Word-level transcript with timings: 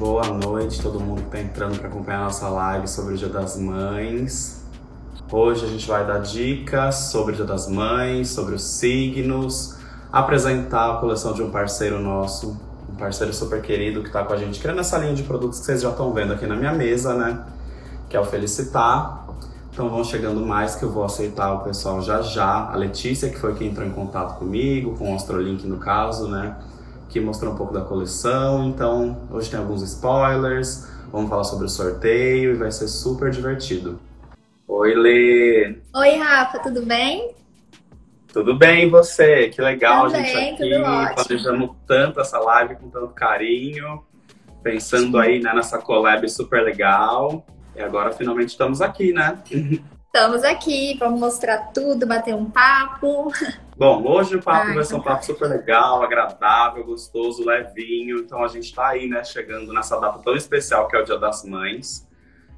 boa 0.00 0.26
noite 0.28 0.80
todo 0.80 0.98
mundo 0.98 1.20
que 1.20 1.26
está 1.26 1.40
entrando 1.40 1.78
para 1.78 1.88
acompanhar 1.88 2.20
a 2.20 2.24
nossa 2.24 2.48
live 2.48 2.88
sobre 2.88 3.12
o 3.12 3.16
Dia 3.18 3.28
das 3.28 3.58
Mães. 3.58 4.64
Hoje 5.30 5.66
a 5.66 5.68
gente 5.68 5.86
vai 5.86 6.06
dar 6.06 6.20
dicas 6.20 6.94
sobre 7.10 7.34
o 7.34 7.36
Dia 7.36 7.44
das 7.44 7.68
Mães, 7.68 8.30
sobre 8.30 8.54
os 8.54 8.64
signos, 8.64 9.76
apresentar 10.10 10.92
a 10.92 10.96
coleção 10.96 11.34
de 11.34 11.42
um 11.42 11.50
parceiro 11.50 12.00
nosso, 12.00 12.58
um 12.90 12.94
parceiro 12.94 13.30
super 13.34 13.60
querido 13.60 14.00
que 14.00 14.06
está 14.06 14.24
com 14.24 14.32
a 14.32 14.38
gente, 14.38 14.58
criando 14.58 14.80
essa 14.80 14.96
linha 14.96 15.12
de 15.12 15.22
produtos 15.22 15.60
que 15.60 15.66
vocês 15.66 15.82
já 15.82 15.90
estão 15.90 16.14
vendo 16.14 16.32
aqui 16.32 16.46
na 16.46 16.56
minha 16.56 16.72
mesa, 16.72 17.12
né? 17.12 17.44
Que 18.08 18.16
é 18.16 18.20
o 18.20 18.24
Felicitar. 18.24 19.26
Então 19.70 19.90
vão 19.90 20.02
chegando 20.02 20.40
mais 20.40 20.76
que 20.76 20.82
eu 20.82 20.90
vou 20.90 21.04
aceitar 21.04 21.52
o 21.52 21.58
pessoal 21.58 22.00
já 22.00 22.22
já. 22.22 22.70
A 22.72 22.74
Letícia, 22.74 23.28
que 23.28 23.38
foi 23.38 23.52
quem 23.52 23.68
entrou 23.68 23.86
em 23.86 23.92
contato 23.92 24.38
comigo, 24.38 24.96
com 24.96 25.12
o 25.12 25.14
Astrolink 25.14 25.66
no 25.66 25.76
caso, 25.76 26.26
né? 26.26 26.56
Que 27.10 27.20
mostrou 27.20 27.52
um 27.52 27.56
pouco 27.56 27.74
da 27.74 27.82
coleção. 27.82 28.68
Então, 28.68 29.28
hoje 29.30 29.50
tem 29.50 29.58
alguns 29.58 29.82
spoilers, 29.82 30.88
vamos 31.10 31.28
falar 31.28 31.44
sobre 31.44 31.66
o 31.66 31.68
sorteio 31.68 32.54
e 32.54 32.56
vai 32.56 32.70
ser 32.70 32.88
super 32.88 33.30
divertido. 33.30 34.00
Oi, 34.66 34.94
Lê! 34.94 35.76
Oi, 35.94 36.16
Rafa, 36.16 36.60
tudo 36.60 36.86
bem? 36.86 37.34
Tudo 38.32 38.56
bem, 38.56 38.86
e 38.86 38.88
você? 38.88 39.48
Que 39.48 39.60
legal 39.60 40.06
Também, 40.06 40.20
a 40.20 40.24
gente 40.24 40.62
tudo 40.62 40.84
aqui, 40.86 41.14
planejando 41.14 41.76
tanto 41.84 42.20
essa 42.20 42.38
live 42.38 42.76
com 42.76 42.88
tanto 42.88 43.08
carinho, 43.08 44.04
pensando 44.62 45.18
aí 45.18 45.40
né, 45.40 45.52
nessa 45.52 45.78
collab 45.78 46.28
super 46.28 46.62
legal. 46.62 47.44
E 47.74 47.80
agora 47.82 48.12
finalmente 48.12 48.50
estamos 48.50 48.80
aqui, 48.80 49.12
né? 49.12 49.36
Estamos 50.12 50.42
aqui, 50.42 50.96
vamos 50.98 51.20
mostrar 51.20 51.70
tudo, 51.72 52.04
bater 52.04 52.34
um 52.34 52.50
papo. 52.50 53.32
Bom, 53.78 54.04
hoje 54.08 54.34
o 54.34 54.42
papo 54.42 54.66
Ai, 54.66 54.74
vai 54.74 54.82
ser 54.82 54.96
um 54.96 55.00
papo 55.00 55.24
super 55.24 55.48
legal, 55.48 56.02
agradável, 56.02 56.84
gostoso, 56.84 57.46
levinho. 57.46 58.18
Então 58.18 58.42
a 58.42 58.48
gente 58.48 58.74
tá 58.74 58.88
aí, 58.88 59.08
né, 59.08 59.22
chegando 59.22 59.72
nessa 59.72 60.00
data 60.00 60.18
tão 60.18 60.34
especial 60.34 60.88
que 60.88 60.96
é 60.96 61.00
o 61.00 61.04
Dia 61.04 61.16
das 61.16 61.44
Mães. 61.44 62.08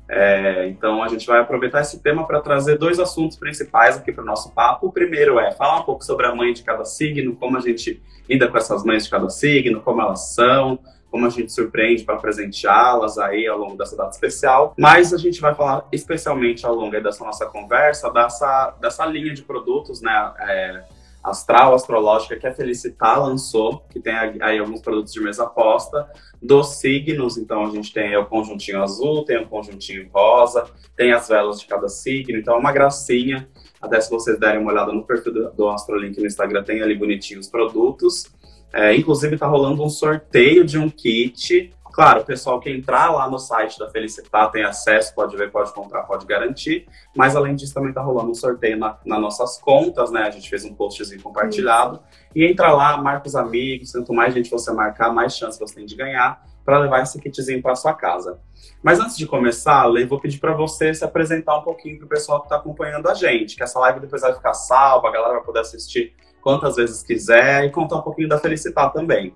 É, 0.09 0.67
então 0.69 1.03
a 1.03 1.09
gente 1.09 1.27
vai 1.27 1.41
aproveitar 1.41 1.83
esse 1.83 2.03
tema 2.03 2.27
para 2.27 2.41
trazer 2.41 2.79
dois 2.79 2.99
assuntos 2.99 3.37
principais 3.37 3.99
aqui 3.99 4.11
para 4.11 4.25
o 4.25 4.27
nosso 4.27 4.51
papo. 4.55 4.87
O 4.87 4.93
primeiro 4.93 5.39
é 5.39 5.53
falar 5.53 5.81
um 5.81 5.85
pouco 5.85 6.03
sobre 6.03 6.25
a 6.25 6.35
mãe 6.35 6.55
de 6.55 6.63
cada 6.63 6.87
signo, 6.87 7.37
como 7.37 7.59
a 7.59 7.61
gente 7.61 8.03
lida 8.27 8.49
com 8.49 8.57
essas 8.57 8.83
mães 8.83 9.05
de 9.05 9.11
cada 9.11 9.29
signo, 9.29 9.83
como 9.83 10.01
elas 10.01 10.33
são, 10.33 10.79
como 11.13 11.27
a 11.27 11.29
gente 11.29 11.53
surpreende 11.53 12.05
para 12.05 12.17
presenteá-las 12.17 13.19
aí 13.19 13.47
ao 13.47 13.59
longo 13.59 13.77
dessa 13.77 13.95
data 13.95 14.11
especial. 14.11 14.73
Mas 14.79 15.13
a 15.13 15.19
gente 15.19 15.43
vai 15.43 15.55
falar 15.55 15.87
especialmente 15.93 16.65
ao 16.65 16.75
longo 16.75 16.99
dessa 17.03 17.23
nossa 17.23 17.45
conversa 17.45 18.11
dessa, 18.11 18.75
dessa 18.81 19.05
linha 19.05 19.35
de 19.35 19.43
produtos, 19.43 20.01
né? 20.01 20.33
É, 20.41 20.85
astral, 21.23 21.75
astrológica 21.75 22.37
que 22.37 22.47
a 22.47 22.55
Felicitar 22.55 23.23
lançou, 23.23 23.85
que 23.91 24.01
tem 24.01 24.15
aí 24.41 24.59
alguns 24.59 24.81
produtos 24.81 25.13
de 25.13 25.21
mesa 25.21 25.45
aposta, 25.45 26.11
dos 26.41 26.77
signos. 26.77 27.37
Então 27.37 27.67
a 27.67 27.71
gente 27.71 27.93
tem 27.93 28.17
o 28.17 28.25
conjuntinho 28.25 28.83
azul, 28.83 29.25
tem 29.25 29.37
o 29.37 29.47
conjuntinho 29.47 30.09
rosa, 30.13 30.67
tem 30.97 31.13
as 31.13 31.29
velas 31.29 31.61
de 31.61 31.67
cada 31.67 31.89
signo. 31.89 32.39
Então 32.39 32.55
é 32.55 32.59
uma 32.59 32.73
gracinha. 32.73 33.47
Até 33.81 34.01
se 34.01 34.11
vocês 34.11 34.39
derem 34.39 34.61
uma 34.61 34.73
olhada 34.73 34.93
no 34.93 35.05
perfil 35.05 35.33
do, 35.33 35.53
do 35.53 35.69
Astrolink 35.69 36.19
no 36.19 36.27
Instagram, 36.27 36.65
tem 36.65 36.81
ali 36.81 36.95
bonitinho 36.95 37.39
os 37.39 37.49
produtos. 37.49 38.33
É, 38.73 38.95
inclusive 38.95 39.37
tá 39.37 39.47
rolando 39.47 39.85
um 39.85 39.89
sorteio 39.89 40.65
de 40.65 40.79
um 40.79 40.89
kit. 40.89 41.73
Claro, 41.93 42.23
o 42.23 42.25
pessoal 42.25 42.59
que 42.59 42.71
entrar 42.71 43.11
lá 43.11 43.29
no 43.29 43.39
site 43.39 43.79
da 43.79 43.87
Felicitar 43.91 44.51
tem 44.51 44.65
acesso, 44.65 45.15
pode 45.15 45.37
ver, 45.37 45.51
pode 45.51 45.75
comprar, 45.75 46.05
pode 46.05 46.25
garantir. 46.25 46.87
Mas 47.15 47.37
além 47.37 47.55
disso, 47.55 47.75
também 47.75 47.93
tá 47.93 48.01
rolando 48.01 48.31
um 48.31 48.35
sorteio 48.35 48.79
na, 48.79 48.97
nas 49.05 49.21
nossas 49.21 49.59
contas, 49.59 50.11
né? 50.11 50.23
A 50.23 50.31
gente 50.31 50.49
fez 50.49 50.65
um 50.65 50.75
postzinho 50.75 51.21
compartilhado. 51.21 52.01
E 52.35 52.47
entra 52.47 52.73
lá, 52.73 52.97
marca 52.97 53.29
os 53.29 53.37
amigos, 53.37 53.93
quanto 53.93 54.15
mais 54.15 54.33
gente 54.33 54.51
você 54.51 54.73
marcar, 54.73 55.13
mais 55.13 55.37
chance 55.37 55.61
você 55.61 55.75
tem 55.75 55.85
de 55.85 55.95
ganhar 55.95 56.43
para 56.65 56.79
levar 56.79 57.03
esse 57.03 57.21
kitzinho 57.21 57.61
para 57.61 57.75
sua 57.75 57.93
casa. 57.93 58.41
Mas 58.83 58.99
antes 58.99 59.17
de 59.17 59.27
começar, 59.27 59.85
Lei, 59.85 60.07
vou 60.07 60.19
pedir 60.19 60.39
para 60.39 60.55
você 60.55 60.95
se 60.95 61.05
apresentar 61.05 61.59
um 61.59 61.63
pouquinho 61.63 61.99
para 61.99 62.07
o 62.07 62.09
pessoal 62.09 62.41
que 62.41 62.47
está 62.47 62.57
acompanhando 62.57 63.07
a 63.09 63.15
gente, 63.15 63.55
que 63.55 63.63
essa 63.63 63.79
live 63.81 64.01
depois 64.01 64.23
vai 64.23 64.33
ficar 64.33 64.55
salva, 64.55 65.09
a 65.09 65.13
galera 65.13 65.35
vai 65.35 65.43
poder 65.43 65.61
assistir 65.61 66.15
quantas 66.43 66.77
vezes 66.77 67.03
quiser 67.03 67.65
e 67.65 67.71
contar 67.71 67.97
um 67.97 68.03
pouquinho 68.03 68.29
da 68.29 68.39
Felicitar 68.39 68.93
também. 68.93 69.35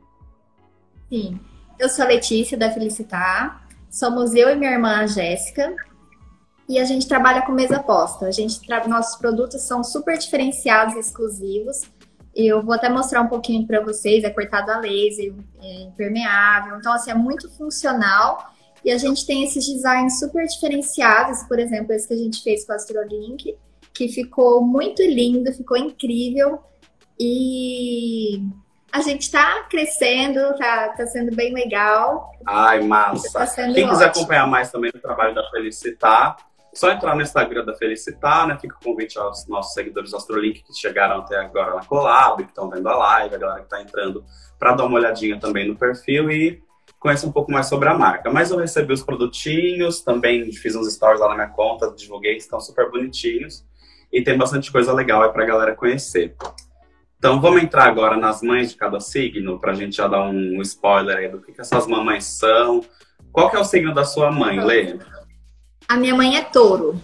Sim, 1.08 1.40
eu 1.78 1.88
sou 1.88 2.04
a 2.04 2.08
Letícia 2.08 2.58
da 2.58 2.70
Felicitar, 2.70 3.66
somos 3.88 4.34
eu 4.34 4.50
e 4.50 4.56
minha 4.56 4.72
irmã 4.72 4.98
a 4.98 5.06
Jéssica 5.06 5.74
e 6.68 6.78
a 6.78 6.84
gente 6.84 7.06
trabalha 7.06 7.42
com 7.42 7.52
mesa 7.52 7.76
aposta. 7.76 8.26
A 8.26 8.30
gente 8.30 8.60
tra... 8.66 8.86
Nossos 8.88 9.16
produtos 9.16 9.62
são 9.62 9.84
super 9.84 10.18
diferenciados 10.18 10.96
e 10.96 10.98
exclusivos. 10.98 11.82
Eu 12.34 12.62
vou 12.62 12.74
até 12.74 12.88
mostrar 12.88 13.22
um 13.22 13.28
pouquinho 13.28 13.66
para 13.66 13.80
vocês, 13.80 14.24
é 14.24 14.30
cortado 14.30 14.70
a 14.70 14.78
laser, 14.78 15.32
é 15.62 15.82
impermeável, 15.84 16.76
então 16.76 16.92
assim, 16.92 17.10
é 17.10 17.14
muito 17.14 17.48
funcional. 17.56 18.52
E 18.84 18.90
a 18.90 18.98
gente 18.98 19.26
tem 19.26 19.44
esses 19.44 19.64
designs 19.64 20.18
super 20.18 20.46
diferenciados, 20.46 21.42
por 21.44 21.58
exemplo, 21.58 21.92
esse 21.92 22.06
que 22.06 22.14
a 22.14 22.16
gente 22.16 22.42
fez 22.42 22.64
com 22.64 22.72
a 22.72 22.76
Astrolink, 22.76 23.56
que 23.94 24.08
ficou 24.08 24.60
muito 24.60 25.02
lindo, 25.02 25.52
ficou 25.52 25.76
incrível. 25.76 26.60
E 27.18 28.42
a 28.92 29.00
gente 29.00 29.22
está 29.22 29.62
crescendo, 29.64 30.56
tá, 30.56 30.88
tá 30.90 31.06
sendo 31.06 31.34
bem 31.34 31.52
legal. 31.52 32.32
Ai, 32.46 32.80
massa. 32.80 33.38
Tá 33.38 33.46
Quem 33.46 33.88
quiser 33.88 34.06
ótimo. 34.08 34.22
acompanhar 34.22 34.46
mais 34.46 34.70
também 34.70 34.90
o 34.94 35.00
trabalho 35.00 35.34
da 35.34 35.48
Felicitar, 35.50 36.36
só 36.72 36.90
entrar 36.90 37.14
no 37.14 37.22
Instagram 37.22 37.64
da 37.64 37.74
Felicitar, 37.74 38.46
né? 38.46 38.58
Fica 38.58 38.76
o 38.76 38.84
convite 38.84 39.18
aos 39.18 39.46
nossos 39.48 39.72
seguidores 39.72 40.10
do 40.10 40.16
Astrolink 40.16 40.62
que 40.62 40.74
chegaram 40.74 41.20
até 41.20 41.36
agora 41.36 41.74
na 41.74 41.84
collab, 41.84 42.42
que 42.42 42.50
estão 42.50 42.68
vendo 42.68 42.88
a 42.88 42.96
live, 42.96 43.34
a 43.34 43.38
galera 43.38 43.58
que 43.60 43.66
está 43.66 43.80
entrando, 43.80 44.24
para 44.58 44.74
dar 44.74 44.84
uma 44.84 44.98
olhadinha 44.98 45.38
também 45.40 45.66
no 45.66 45.76
perfil 45.76 46.30
e 46.30 46.62
conhecer 46.98 47.26
um 47.26 47.32
pouco 47.32 47.50
mais 47.50 47.66
sobre 47.66 47.88
a 47.88 47.94
marca. 47.94 48.30
Mas 48.30 48.50
eu 48.50 48.58
recebi 48.58 48.92
os 48.92 49.02
produtinhos, 49.02 50.00
também 50.00 50.52
fiz 50.52 50.74
uns 50.74 50.92
stories 50.92 51.20
lá 51.20 51.28
na 51.28 51.34
minha 51.34 51.48
conta, 51.48 51.92
divulguei, 51.96 52.36
estão 52.36 52.60
super 52.60 52.90
bonitinhos. 52.90 53.64
E 54.12 54.22
tem 54.22 54.36
bastante 54.36 54.70
coisa 54.70 54.92
legal 54.92 55.22
aí 55.22 55.30
pra 55.30 55.44
galera 55.44 55.74
conhecer. 55.74 56.34
Então 57.26 57.40
vamos 57.40 57.60
entrar 57.60 57.88
agora 57.88 58.16
nas 58.16 58.40
mães 58.40 58.70
de 58.70 58.76
cada 58.76 59.00
signo, 59.00 59.58
pra 59.58 59.74
gente 59.74 59.96
já 59.96 60.06
dar 60.06 60.22
um 60.28 60.62
spoiler 60.62 61.16
aí 61.16 61.28
do 61.28 61.40
que, 61.40 61.50
que 61.52 61.60
essas 61.60 61.84
mamães 61.84 62.24
são. 62.24 62.84
Qual 63.32 63.50
que 63.50 63.56
é 63.56 63.58
o 63.58 63.64
signo 63.64 63.92
da 63.92 64.04
sua 64.04 64.30
mãe, 64.30 64.60
Lê? 64.64 64.96
A 65.88 65.96
minha 65.96 66.14
mãe 66.14 66.36
é 66.36 66.42
touro. 66.42 66.94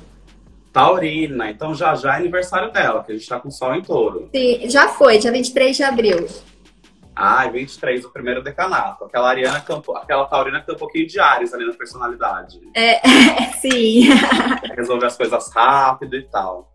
Taurina, 0.73 1.51
então 1.51 1.75
já 1.75 1.97
já 1.97 2.15
é 2.15 2.19
aniversário 2.19 2.71
dela, 2.71 3.03
que 3.03 3.11
a 3.11 3.17
gente 3.17 3.29
tá 3.29 3.41
com 3.41 3.51
sol 3.51 3.75
em 3.75 3.83
touro. 3.83 4.31
Sim, 4.33 4.71
já 4.71 4.87
foi, 4.91 5.19
dia 5.19 5.33
23 5.33 5.77
de 5.77 5.83
abril. 5.83 6.29
Ai, 7.17 7.51
23, 7.51 8.05
o 8.05 8.11
primeiro 8.13 8.45
decanato. 8.45 9.05
Aquela 9.05 9.29
Ariana, 9.29 9.61
po- 9.61 9.97
aquela 9.97 10.25
Taurina 10.27 10.61
que 10.61 10.67
tem 10.67 10.75
um 10.77 10.79
pouquinho 10.79 11.09
de 11.09 11.19
Ares 11.19 11.53
ali 11.53 11.67
na 11.67 11.75
personalidade. 11.75 12.61
Sim. 13.61 14.05
Resolver 14.77 15.07
as 15.07 15.17
coisas 15.17 15.53
rápido 15.53 16.15
e 16.15 16.23
tal. 16.23 16.72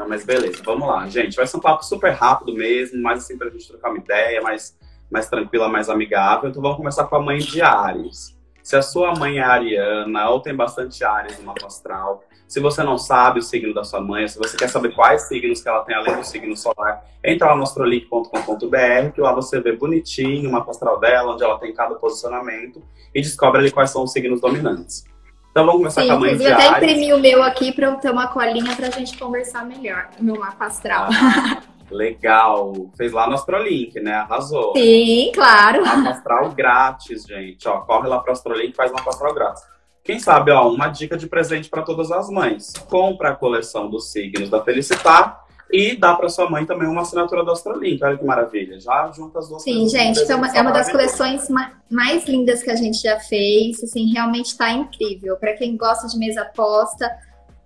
Não, 0.00 0.08
mas 0.08 0.24
beleza, 0.24 0.62
vamos 0.64 0.88
lá, 0.88 1.06
gente. 1.08 1.36
Vai 1.36 1.46
ser 1.46 1.58
um 1.58 1.60
papo 1.60 1.84
super 1.84 2.12
rápido 2.12 2.54
mesmo, 2.54 3.02
mais 3.02 3.18
assim 3.18 3.36
pra 3.36 3.50
gente 3.50 3.68
trocar 3.68 3.90
uma 3.90 3.98
ideia, 3.98 4.40
mais, 4.40 4.74
mais 5.10 5.28
tranquila, 5.28 5.68
mais 5.68 5.90
amigável. 5.90 6.48
Então 6.48 6.62
vamos 6.62 6.78
começar 6.78 7.04
com 7.04 7.16
a 7.16 7.20
mãe 7.20 7.36
de 7.36 7.60
Ares. 7.60 8.34
Se 8.62 8.76
a 8.76 8.80
sua 8.80 9.12
mãe 9.14 9.36
é 9.36 9.42
ariana 9.42 10.30
ou 10.30 10.40
tem 10.40 10.56
bastante 10.56 11.04
Ares 11.04 11.38
no 11.38 11.44
mapa 11.44 11.66
astral, 11.66 12.24
se 12.48 12.60
você 12.60 12.82
não 12.82 12.96
sabe 12.96 13.40
o 13.40 13.42
signo 13.42 13.74
da 13.74 13.84
sua 13.84 14.00
mãe, 14.00 14.26
se 14.26 14.38
você 14.38 14.56
quer 14.56 14.70
saber 14.70 14.94
quais 14.94 15.28
signos 15.28 15.62
que 15.62 15.68
ela 15.68 15.84
tem 15.84 15.94
além 15.94 16.16
do 16.16 16.24
signo 16.24 16.56
solar, 16.56 17.04
entra 17.22 17.48
lá 17.48 17.56
no 17.56 17.62
astrolink.com.br, 17.62 19.12
que 19.14 19.20
lá 19.20 19.34
você 19.34 19.60
vê 19.60 19.72
bonitinho 19.72 20.48
o 20.48 20.52
mapa 20.52 20.70
astral 20.70 20.98
dela, 20.98 21.34
onde 21.34 21.44
ela 21.44 21.58
tem 21.58 21.74
cada 21.74 21.94
posicionamento, 21.96 22.82
e 23.14 23.20
descobre 23.20 23.60
ali 23.60 23.70
quais 23.70 23.90
são 23.90 24.04
os 24.04 24.12
signos 24.12 24.40
dominantes. 24.40 25.04
Então 25.50 25.66
vamos 25.66 25.80
começar 25.80 26.02
Sim, 26.02 26.08
com 26.08 26.14
a 26.14 26.18
mãe 26.18 26.32
inclusive 26.32 26.50
eu 26.50 26.56
até 26.56 26.68
imprimi 26.68 27.12
o 27.12 27.18
meu 27.18 27.42
aqui 27.42 27.72
pra 27.72 27.88
eu 27.88 27.96
ter 27.96 28.10
uma 28.10 28.28
colinha 28.28 28.76
pra 28.76 28.90
gente 28.90 29.18
conversar 29.18 29.64
melhor. 29.64 30.08
O 30.18 30.24
meu 30.24 30.38
mapa 30.38 30.66
astral. 30.66 31.08
Ah, 31.12 31.60
legal. 31.90 32.72
Fez 32.96 33.12
lá 33.12 33.26
no 33.26 33.34
Astrolink, 33.34 33.98
né? 34.00 34.14
Arrasou. 34.14 34.72
Sim, 34.76 35.32
claro. 35.34 35.84
Mapa 35.84 36.10
astral 36.10 36.50
grátis, 36.50 37.24
gente. 37.24 37.68
Ó, 37.68 37.80
corre 37.80 38.08
lá 38.08 38.20
pro 38.20 38.32
Astrolink 38.32 38.72
e 38.72 38.76
faz 38.76 38.92
mapa 38.92 39.10
astral 39.10 39.34
grátis. 39.34 39.62
Quem 40.04 40.18
sabe, 40.18 40.50
ó, 40.50 40.68
uma 40.68 40.88
dica 40.88 41.16
de 41.16 41.26
presente 41.26 41.68
para 41.68 41.82
todas 41.82 42.10
as 42.10 42.30
mães. 42.30 42.72
Compra 42.88 43.30
a 43.30 43.36
coleção 43.36 43.90
dos 43.90 44.12
signos 44.12 44.48
da 44.48 44.62
Felicitar 44.62 45.44
e 45.72 45.96
dá 45.96 46.14
para 46.14 46.28
sua 46.28 46.48
mãe 46.50 46.66
também 46.66 46.88
uma 46.88 47.02
assinatura 47.02 47.44
do 47.44 47.50
Astrolink. 47.52 48.02
Olha 48.02 48.16
que 48.18 48.24
maravilha. 48.24 48.80
Já 48.80 49.10
junta 49.12 49.38
as 49.38 49.48
duas 49.48 49.62
Sim, 49.62 49.88
gente, 49.88 50.20
então 50.20 50.44
é 50.44 50.60
uma, 50.60 50.72
das 50.72 50.90
coleções 50.90 51.48
ma- 51.48 51.72
mais 51.90 52.26
lindas 52.26 52.62
que 52.62 52.70
a 52.70 52.76
gente 52.76 53.00
já 53.00 53.18
fez. 53.20 53.82
Assim, 53.82 54.12
realmente 54.12 54.56
tá 54.56 54.70
incrível. 54.70 55.36
Pra 55.36 55.54
quem 55.54 55.76
gosta 55.76 56.08
de 56.08 56.18
mesa 56.18 56.42
aposta, 56.42 57.10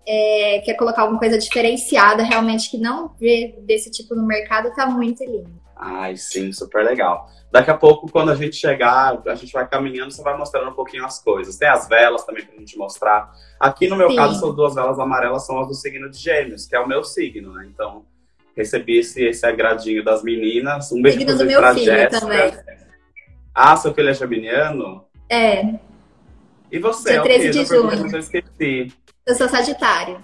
é, 0.06 0.60
quer 0.64 0.74
colocar 0.74 1.02
alguma 1.02 1.18
coisa 1.18 1.38
diferenciada, 1.38 2.22
realmente 2.22 2.70
que 2.70 2.76
não 2.78 3.12
vê 3.18 3.58
desse 3.62 3.90
tipo 3.90 4.14
no 4.14 4.26
mercado, 4.26 4.74
tá 4.74 4.86
muito 4.86 5.24
lindo. 5.24 5.50
Ai, 5.76 6.16
sim, 6.16 6.52
super 6.52 6.84
legal. 6.84 7.28
Daqui 7.54 7.70
a 7.70 7.76
pouco, 7.76 8.10
quando 8.10 8.32
a 8.32 8.34
gente 8.34 8.56
chegar, 8.56 9.22
a 9.28 9.34
gente 9.36 9.52
vai 9.52 9.64
caminhando, 9.64 10.10
você 10.10 10.20
vai 10.24 10.36
mostrando 10.36 10.70
um 10.70 10.74
pouquinho 10.74 11.04
as 11.06 11.22
coisas. 11.22 11.56
Tem 11.56 11.68
as 11.68 11.86
velas 11.86 12.24
também 12.24 12.44
pra 12.44 12.58
gente 12.58 12.76
mostrar. 12.76 13.30
Aqui 13.60 13.86
no 13.86 13.94
meu 13.94 14.10
Sim. 14.10 14.16
caso, 14.16 14.34
essas 14.38 14.56
duas 14.56 14.74
velas 14.74 14.98
amarelas 14.98 15.46
são 15.46 15.60
as 15.60 15.68
do 15.68 15.74
signo 15.74 16.10
de 16.10 16.18
Gêmeos, 16.18 16.66
que 16.66 16.74
é 16.74 16.80
o 16.80 16.88
meu 16.88 17.04
signo, 17.04 17.52
né? 17.52 17.64
Então, 17.72 18.04
recebi 18.56 18.98
esse, 18.98 19.22
esse 19.24 19.46
agradinho 19.46 20.02
das 20.02 20.24
meninas. 20.24 20.90
Um 20.90 21.00
beijo 21.00 21.16
Signo 21.16 21.38
do 21.38 21.44
meu 21.46 21.60
pra 21.60 21.74
filho 21.74 21.84
Jéssica. 21.92 22.20
também. 22.20 22.52
Ah, 23.54 23.76
seu 23.76 23.94
filho 23.94 24.08
é 24.08 24.14
geminiano? 24.14 25.04
É, 25.30 25.74
E 26.72 26.78
você? 26.80 27.12
Dia 27.12 27.22
13 27.22 27.50
de 27.50 27.64
junho. 27.66 28.10
Eu 28.12 28.18
esqueci. 28.18 28.92
Eu 29.24 29.34
sou 29.36 29.48
Sagitário. 29.48 30.18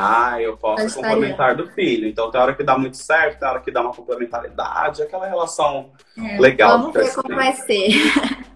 Ah, 0.00 0.40
eu 0.40 0.56
posso 0.56 0.94
complementar 0.94 1.56
do 1.56 1.68
filho. 1.70 2.06
Então 2.06 2.30
tem 2.30 2.40
hora 2.40 2.54
que 2.54 2.62
dá 2.62 2.78
muito 2.78 2.96
certo, 2.96 3.40
tem 3.40 3.48
hora 3.48 3.60
que 3.60 3.70
dá 3.72 3.80
uma 3.80 3.92
complementaridade, 3.92 5.02
aquela 5.02 5.26
relação 5.26 5.90
é, 6.16 6.38
legal. 6.38 6.78
Vamos 6.78 6.94
ver 6.94 7.12
como 7.14 7.34
vai 7.34 7.52
ser. 7.52 7.88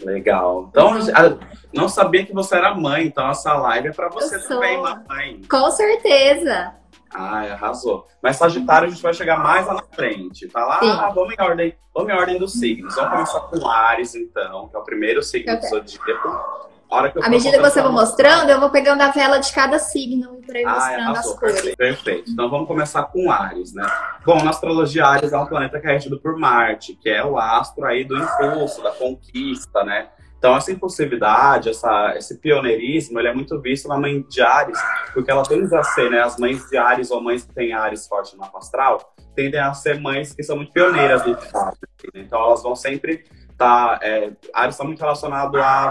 Legal. 0.00 0.68
Então, 0.70 0.92
uhum. 0.92 1.38
não 1.74 1.88
sabia 1.88 2.24
que 2.24 2.32
você 2.32 2.54
era 2.54 2.72
mãe, 2.72 3.06
então 3.06 3.28
essa 3.28 3.54
live 3.54 3.88
é 3.88 3.92
para 3.92 4.08
você 4.08 4.38
também, 4.46 4.80
mamãe. 4.80 5.40
Com 5.50 5.70
certeza. 5.72 6.72
Ah, 7.12 7.40
arrasou. 7.40 8.06
Mas 8.22 8.36
Sagitário 8.36 8.86
a 8.86 8.90
gente 8.90 9.02
vai 9.02 9.12
chegar 9.12 9.38
mais 9.42 9.66
lá 9.66 9.74
na 9.74 9.82
frente. 9.82 10.46
Tá 10.46 10.64
lá, 10.64 10.78
ah, 10.80 11.10
vamos 11.10 11.34
em 11.36 11.42
ordem, 11.42 11.76
vamos 11.92 12.12
em 12.12 12.16
ordem 12.16 12.38
dos 12.38 12.52
signos. 12.52 12.94
Vamos 12.94 13.10
começar 13.10 13.40
com 13.40 13.68
Ares, 13.68 14.14
então, 14.14 14.68
que 14.68 14.76
é 14.76 14.78
o 14.78 14.84
primeiro 14.84 15.20
signo 15.20 15.58
do 15.58 15.66
zodíaco. 15.66 16.68
À 16.90 17.28
medida 17.28 17.56
que 17.56 17.62
você 17.62 17.82
vai 17.82 17.92
mostrando, 17.92 18.50
eu 18.50 18.58
vou 18.58 18.70
pegando 18.70 19.02
a 19.02 19.10
vela 19.10 19.38
de 19.38 19.52
cada 19.52 19.78
signo 19.78 20.40
para 20.46 20.60
ir 20.60 20.64
ah, 20.64 20.74
mostrando 20.74 21.10
arrasou, 21.10 21.32
as 21.32 21.38
cores. 21.38 21.76
Perfeito. 21.76 22.30
Então 22.30 22.48
vamos 22.48 22.66
começar 22.66 23.02
com 23.04 23.30
Ares, 23.30 23.74
né? 23.74 23.86
Bom, 24.24 24.42
na 24.42 24.50
astrologia, 24.50 25.06
Ares 25.06 25.32
é 25.32 25.38
um 25.38 25.46
planeta 25.46 25.78
que 25.78 25.86
é 25.86 25.92
regido 25.92 26.18
por 26.18 26.38
Marte, 26.38 26.94
que 26.94 27.10
é 27.10 27.24
o 27.24 27.38
astro 27.38 27.84
aí 27.84 28.04
do 28.04 28.16
impulso, 28.16 28.82
da 28.82 28.92
conquista, 28.92 29.84
né? 29.84 30.08
Então, 30.38 30.56
essa 30.56 30.70
impulsividade, 30.70 31.68
essa, 31.68 32.14
esse 32.16 32.38
pioneirismo, 32.38 33.18
ele 33.18 33.26
é 33.26 33.34
muito 33.34 33.60
visto 33.60 33.88
na 33.88 33.98
mãe 33.98 34.22
de 34.22 34.40
Ares, 34.40 34.78
porque 35.12 35.30
ela 35.30 35.42
tende 35.42 35.74
a 35.74 35.82
ser, 35.82 36.08
né, 36.10 36.20
as 36.20 36.38
mães 36.38 36.64
de 36.70 36.76
Ares 36.76 37.10
ou 37.10 37.20
mães 37.20 37.44
que 37.44 37.52
têm 37.52 37.72
Ares 37.72 38.06
forte 38.06 38.36
no 38.36 38.40
mapa 38.40 38.58
astral, 38.58 39.14
tendem 39.34 39.58
a 39.58 39.74
ser 39.74 40.00
mães 40.00 40.32
que 40.32 40.44
são 40.44 40.54
muito 40.54 40.72
pioneiras 40.72 41.26
no 41.26 41.32
estado. 41.32 41.76
Né? 42.14 42.22
Então, 42.24 42.40
elas 42.40 42.62
vão 42.62 42.76
sempre. 42.76 43.24
Tá, 43.58 43.98
é, 44.00 44.30
Ares 44.54 44.76
está 44.76 44.84
muito 44.84 45.00
relacionado 45.00 45.58
a 45.58 45.90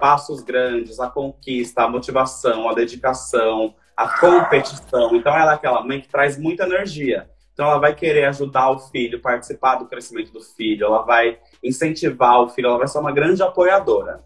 passos 0.00 0.40
grandes, 0.40 1.00
a 1.00 1.10
conquista, 1.10 1.82
a 1.82 1.88
motivação, 1.88 2.68
a 2.68 2.74
dedicação, 2.74 3.74
a 3.96 4.20
competição. 4.20 5.16
Então, 5.16 5.36
ela 5.36 5.52
é 5.52 5.54
aquela 5.56 5.82
mãe 5.82 6.00
que 6.00 6.08
traz 6.08 6.38
muita 6.38 6.62
energia. 6.62 7.28
Então, 7.52 7.66
ela 7.66 7.78
vai 7.78 7.92
querer 7.92 8.26
ajudar 8.26 8.70
o 8.70 8.78
filho, 8.78 9.20
participar 9.20 9.74
do 9.74 9.86
crescimento 9.86 10.32
do 10.32 10.40
filho, 10.40 10.86
ela 10.86 11.02
vai 11.02 11.40
incentivar 11.60 12.40
o 12.40 12.48
filho, 12.48 12.68
ela 12.68 12.78
vai 12.78 12.86
ser 12.86 13.00
uma 13.00 13.10
grande 13.10 13.42
apoiadora. 13.42 14.22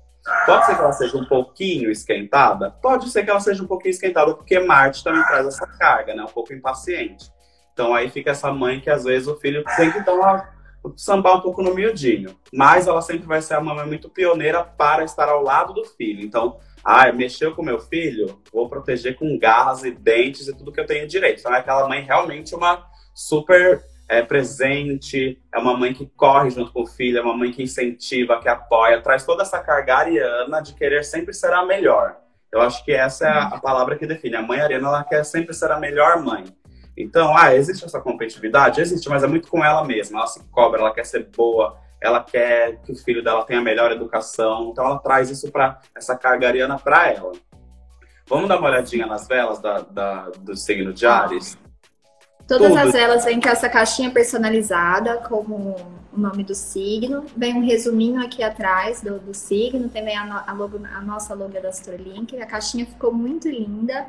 Pode 0.46 0.66
ser 0.66 0.74
que 0.74 0.80
ela 0.80 0.92
seja 0.92 1.16
um 1.16 1.24
pouquinho 1.24 1.90
esquentada? 1.90 2.70
Pode 2.70 3.08
ser 3.08 3.24
que 3.24 3.30
ela 3.30 3.40
seja 3.40 3.62
um 3.62 3.66
pouquinho 3.66 3.90
esquentada, 3.90 4.34
porque 4.34 4.58
Marte 4.60 5.02
também 5.02 5.22
traz 5.24 5.46
essa 5.46 5.66
carga, 5.66 6.14
né? 6.14 6.22
Um 6.22 6.32
pouco 6.32 6.52
impaciente. 6.52 7.32
Então 7.72 7.94
aí 7.94 8.08
fica 8.10 8.30
essa 8.30 8.52
mãe 8.52 8.80
que 8.80 8.90
às 8.90 9.04
vezes 9.04 9.26
o 9.26 9.36
filho 9.36 9.64
tem 9.76 9.90
que 9.90 10.00
dar 10.00 10.12
uma, 10.14 10.48
sambar 10.96 11.36
um 11.36 11.40
pouco 11.40 11.62
no 11.62 11.74
miudinho. 11.74 12.36
Mas 12.52 12.86
ela 12.86 13.02
sempre 13.02 13.26
vai 13.26 13.40
ser 13.40 13.54
a 13.54 13.60
mamãe 13.60 13.86
muito 13.86 14.08
pioneira 14.08 14.62
para 14.64 15.04
estar 15.04 15.28
ao 15.28 15.42
lado 15.42 15.72
do 15.72 15.84
filho. 15.84 16.24
Então, 16.24 16.58
ah, 16.84 17.12
mexeu 17.12 17.54
com 17.54 17.62
meu 17.62 17.78
filho? 17.78 18.40
Vou 18.52 18.68
proteger 18.68 19.16
com 19.16 19.38
garras 19.38 19.84
e 19.84 19.90
dentes 19.90 20.48
e 20.48 20.56
tudo 20.56 20.72
que 20.72 20.80
eu 20.80 20.86
tenho 20.86 21.06
direito. 21.06 21.40
Então 21.40 21.54
é 21.54 21.58
aquela 21.58 21.88
mãe 21.88 22.02
realmente 22.02 22.54
uma 22.54 22.84
super 23.14 23.84
é, 24.08 24.22
presente, 24.22 25.40
é 25.52 25.58
uma 25.58 25.76
mãe 25.76 25.94
que 25.94 26.06
corre 26.16 26.50
junto 26.50 26.72
com 26.72 26.82
o 26.82 26.86
filho, 26.86 27.18
é 27.18 27.22
uma 27.22 27.36
mãe 27.36 27.52
que 27.52 27.62
incentiva, 27.62 28.40
que 28.40 28.48
apoia, 28.48 29.00
traz 29.00 29.24
toda 29.24 29.42
essa 29.42 29.60
carga 29.60 29.96
ariana 29.96 30.60
de 30.60 30.74
querer 30.74 31.04
sempre 31.04 31.32
ser 31.32 31.52
a 31.52 31.64
melhor. 31.64 32.16
Eu 32.50 32.60
acho 32.60 32.84
que 32.84 32.92
essa 32.92 33.26
é 33.26 33.30
a, 33.30 33.42
a 33.44 33.60
palavra 33.60 33.96
que 33.96 34.06
define. 34.06 34.36
A 34.36 34.42
mãe 34.42 34.60
ariana, 34.60 34.88
ela 34.88 35.04
quer 35.04 35.24
sempre 35.24 35.54
ser 35.54 35.70
a 35.70 35.78
melhor 35.78 36.22
mãe. 36.22 36.44
Então, 36.96 37.36
ah, 37.36 37.54
existe 37.54 37.84
essa 37.84 38.00
competitividade? 38.00 38.80
Existe, 38.80 39.08
mas 39.08 39.22
é 39.22 39.26
muito 39.26 39.48
com 39.48 39.64
ela 39.64 39.84
mesma. 39.84 40.18
Ela 40.18 40.26
se 40.26 40.44
cobra, 40.50 40.80
ela 40.80 40.92
quer 40.92 41.06
ser 41.06 41.28
boa, 41.34 41.78
ela 42.00 42.22
quer 42.22 42.80
que 42.82 42.92
o 42.92 42.96
filho 42.96 43.22
dela 43.22 43.44
tenha 43.44 43.60
a 43.60 43.62
melhor 43.62 43.90
educação. 43.92 44.70
Então, 44.70 44.84
ela 44.84 44.98
traz 44.98 45.30
isso 45.30 45.50
para 45.50 45.80
essa 45.96 46.16
carga 46.16 46.48
ariana 46.48 46.78
para 46.78 47.10
ela. 47.10 47.32
Vamos 48.26 48.48
dar 48.48 48.58
uma 48.58 48.68
olhadinha 48.68 49.06
nas 49.06 49.26
velas 49.26 49.58
da, 49.58 49.80
da, 49.80 50.30
do 50.30 50.56
signo 50.56 50.92
de 50.92 51.06
Ares? 51.06 51.58
Todas 52.46 52.68
Tudo. 52.68 52.78
as 52.78 52.92
velas 52.92 53.24
vêm 53.24 53.40
com 53.40 53.48
essa 53.48 53.68
caixinha 53.68 54.10
personalizada, 54.10 55.18
como 55.18 55.76
o 56.12 56.20
nome 56.20 56.44
do 56.44 56.54
signo. 56.54 57.24
Vem 57.36 57.54
um 57.54 57.64
resuminho 57.64 58.22
aqui 58.22 58.42
atrás 58.42 59.00
do, 59.00 59.18
do 59.18 59.34
signo. 59.34 59.88
Também 59.88 60.16
a, 60.16 60.44
a, 60.46 60.52
logo, 60.52 60.80
a 60.84 61.00
nossa 61.00 61.34
logo 61.34 61.52
da 61.60 61.68
Astrolink. 61.68 62.40
A 62.40 62.46
caixinha 62.46 62.86
ficou 62.86 63.12
muito 63.12 63.48
linda. 63.48 64.06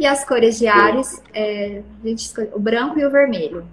E 0.00 0.06
as 0.06 0.24
cores 0.24 0.58
de 0.58 0.66
Ares, 0.66 1.22
é, 1.34 1.82
o 2.54 2.58
branco 2.58 2.98
e 2.98 3.04
o 3.04 3.10
vermelho. 3.10 3.66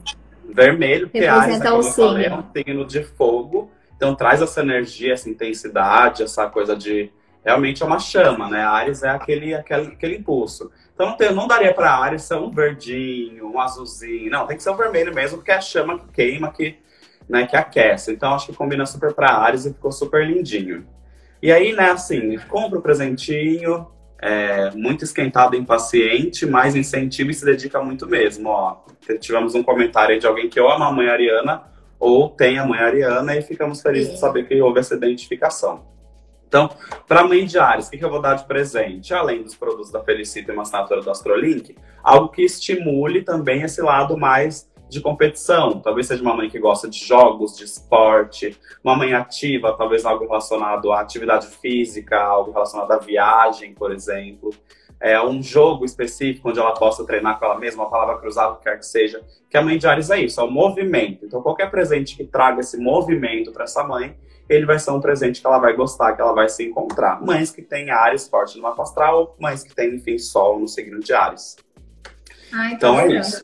Vermelho, 0.44 1.08
porque 1.08 1.26
Ares, 1.26 1.60
né, 1.60 1.72
o 1.72 1.82
signo. 1.82 2.08
Falei, 2.10 2.26
é 2.26 2.36
um 2.36 2.44
signo 2.52 2.86
de 2.86 3.02
fogo. 3.02 3.72
Então 3.96 4.14
traz 4.14 4.42
essa 4.42 4.60
energia, 4.60 5.14
essa 5.14 5.30
intensidade, 5.30 6.24
essa 6.24 6.46
coisa 6.50 6.76
de... 6.76 7.10
Realmente 7.46 7.82
é 7.82 7.86
uma 7.86 7.98
chama, 7.98 8.50
né? 8.50 8.62
Ares 8.62 9.04
é 9.04 9.10
aquele, 9.10 9.56
aquele, 9.56 9.88
aquele 9.88 10.18
impulso. 10.18 10.70
Então 10.94 11.16
não, 11.18 11.34
não 11.34 11.48
daria 11.48 11.74
para 11.74 11.92
a 11.92 12.04
Ares 12.04 12.24
ser 12.24 12.36
um 12.36 12.52
verdinho, 12.52 13.50
um 13.50 13.58
azulzinho. 13.58 14.30
Não, 14.30 14.46
tem 14.46 14.58
que 14.58 14.64
ser 14.64 14.72
um 14.72 14.76
vermelho 14.76 15.16
mesmo, 15.16 15.38
porque 15.38 15.52
é 15.52 15.56
a 15.56 15.62
chama 15.62 15.98
que 15.98 16.12
queima, 16.12 16.52
que, 16.52 16.76
né, 17.30 17.48
que 17.48 17.56
aquece. 17.56 18.12
Então 18.12 18.34
acho 18.34 18.48
que 18.48 18.54
combina 18.54 18.86
super 18.86 19.14
para 19.14 19.30
Ares 19.30 19.66
e 19.66 19.74
ficou 19.74 19.94
super 19.94 20.28
lindinho. 20.28 20.86
E 21.42 21.54
aí, 21.54 21.72
né, 21.72 21.92
assim, 21.92 22.38
compra 22.50 22.80
o 22.80 22.82
presentinho, 22.82 23.88
é, 24.20 24.72
muito 24.72 25.04
esquentado 25.04 25.56
e 25.56 25.60
impaciente, 25.60 26.46
mas 26.46 26.76
incentiva 26.76 27.32
e 27.32 27.34
se 27.34 27.46
dedica 27.46 27.82
muito 27.82 28.08
mesmo. 28.08 28.50
Ó, 28.50 28.78
tivemos 29.20 29.56
um 29.56 29.64
comentário 29.64 30.20
de 30.20 30.26
alguém 30.26 30.50
que 30.50 30.60
ou 30.60 30.72
ama 30.72 30.88
a 30.88 30.92
mãe 30.92 31.08
Ariana 31.08 31.64
ou 32.00 32.30
tem 32.30 32.60
a 32.60 32.66
mãe 32.66 32.80
Ariana 32.80 33.36
e 33.36 33.42
ficamos 33.42 33.82
felizes 33.82 34.14
de 34.14 34.20
saber 34.20 34.48
que 34.48 34.62
houve 34.62 34.80
essa 34.80 34.96
identificação. 34.96 35.86
Então, 36.48 36.70
para 37.06 37.28
mãe 37.28 37.46
de 37.46 37.60
Ares, 37.60 37.88
o 37.88 37.92
que, 37.92 37.98
que 37.98 38.06
eu 38.06 38.10
vou 38.10 38.22
dar 38.22 38.36
de 38.36 38.46
presente? 38.46 39.14
Além 39.14 39.44
dos 39.44 39.56
produtos 39.56 39.92
da 39.92 40.02
Felicita 40.02 40.52
e 40.52 40.54
uma 40.54 40.62
assinatura 40.62 41.02
do 41.02 41.12
Astrolink, 41.12 41.76
algo 42.02 42.30
que 42.30 42.42
estimule 42.42 43.22
também 43.22 43.64
esse 43.64 43.82
lado 43.82 44.18
mais 44.18 44.70
de 44.90 45.02
competição. 45.02 45.80
Talvez 45.80 46.08
seja 46.08 46.22
uma 46.22 46.36
mãe 46.36 46.50
que 46.50 46.60
gosta 46.60 46.88
de 46.88 46.98
jogos, 47.04 47.56
de 47.56 47.64
esporte, 47.64 48.58
uma 48.84 48.96
mãe 48.96 49.14
ativa, 49.14 49.76
talvez 49.78 50.06
algo 50.06 50.26
relacionado 50.26 50.92
à 50.92 51.02
atividade 51.02 51.48
física, 51.48 52.20
algo 52.20 52.52
relacionado 52.52 52.92
à 52.92 52.98
viagem, 52.98 53.74
por 53.74 53.92
exemplo. 53.92 54.52
É 55.00 55.22
um 55.22 55.44
jogo 55.44 55.86
específico 55.86 56.50
onde 56.50 56.60
ela 56.60 56.74
possa 56.74 57.06
treinar 57.06 57.38
com 57.38 57.46
ela 57.46 57.60
mesma, 57.60 57.84
uma 57.84 57.90
palavra 57.90 58.18
cruzada, 58.18 58.56
quer 58.56 58.80
que 58.80 58.86
seja. 58.86 59.22
Que 59.50 59.58
a 59.58 59.62
mãe 59.62 59.78
de 59.78 59.88
Ares 59.88 60.10
é 60.10 60.20
isso, 60.20 60.42
é 60.42 60.44
o 60.44 60.50
movimento. 60.50 61.26
Então, 61.26 61.42
qualquer 61.42 61.70
presente 61.70 62.18
que 62.18 62.24
traga 62.24 62.62
esse 62.62 62.78
movimento 62.78 63.52
para 63.52 63.66
essa 63.66 63.84
mãe 63.84 64.16
ele 64.50 64.66
vai 64.66 64.80
ser 64.80 64.92
um 64.92 65.02
presente 65.02 65.42
que 65.42 65.48
ela 65.48 65.60
vai 65.60 65.74
gostar, 65.76 66.14
que 66.14 66.22
ela 66.22 66.34
vai 66.34 66.48
se 66.48 66.64
encontrar. 66.64 67.22
Mães 67.22 67.52
que 67.52 67.62
têm 67.62 67.90
Ares 67.90 68.28
forte 68.28 68.56
no 68.56 68.64
mapa 68.64 68.84
astral, 68.84 69.36
mães 69.40 69.64
que 69.64 69.76
têm, 69.76 69.96
enfim, 69.96 70.18
Sol 70.18 70.60
no 70.60 70.68
signo 70.68 71.00
de 71.00 71.14
Ares. 71.14 71.58
Ai, 72.54 72.74
então 72.74 73.00
é 73.00 73.08
isso. 73.08 73.44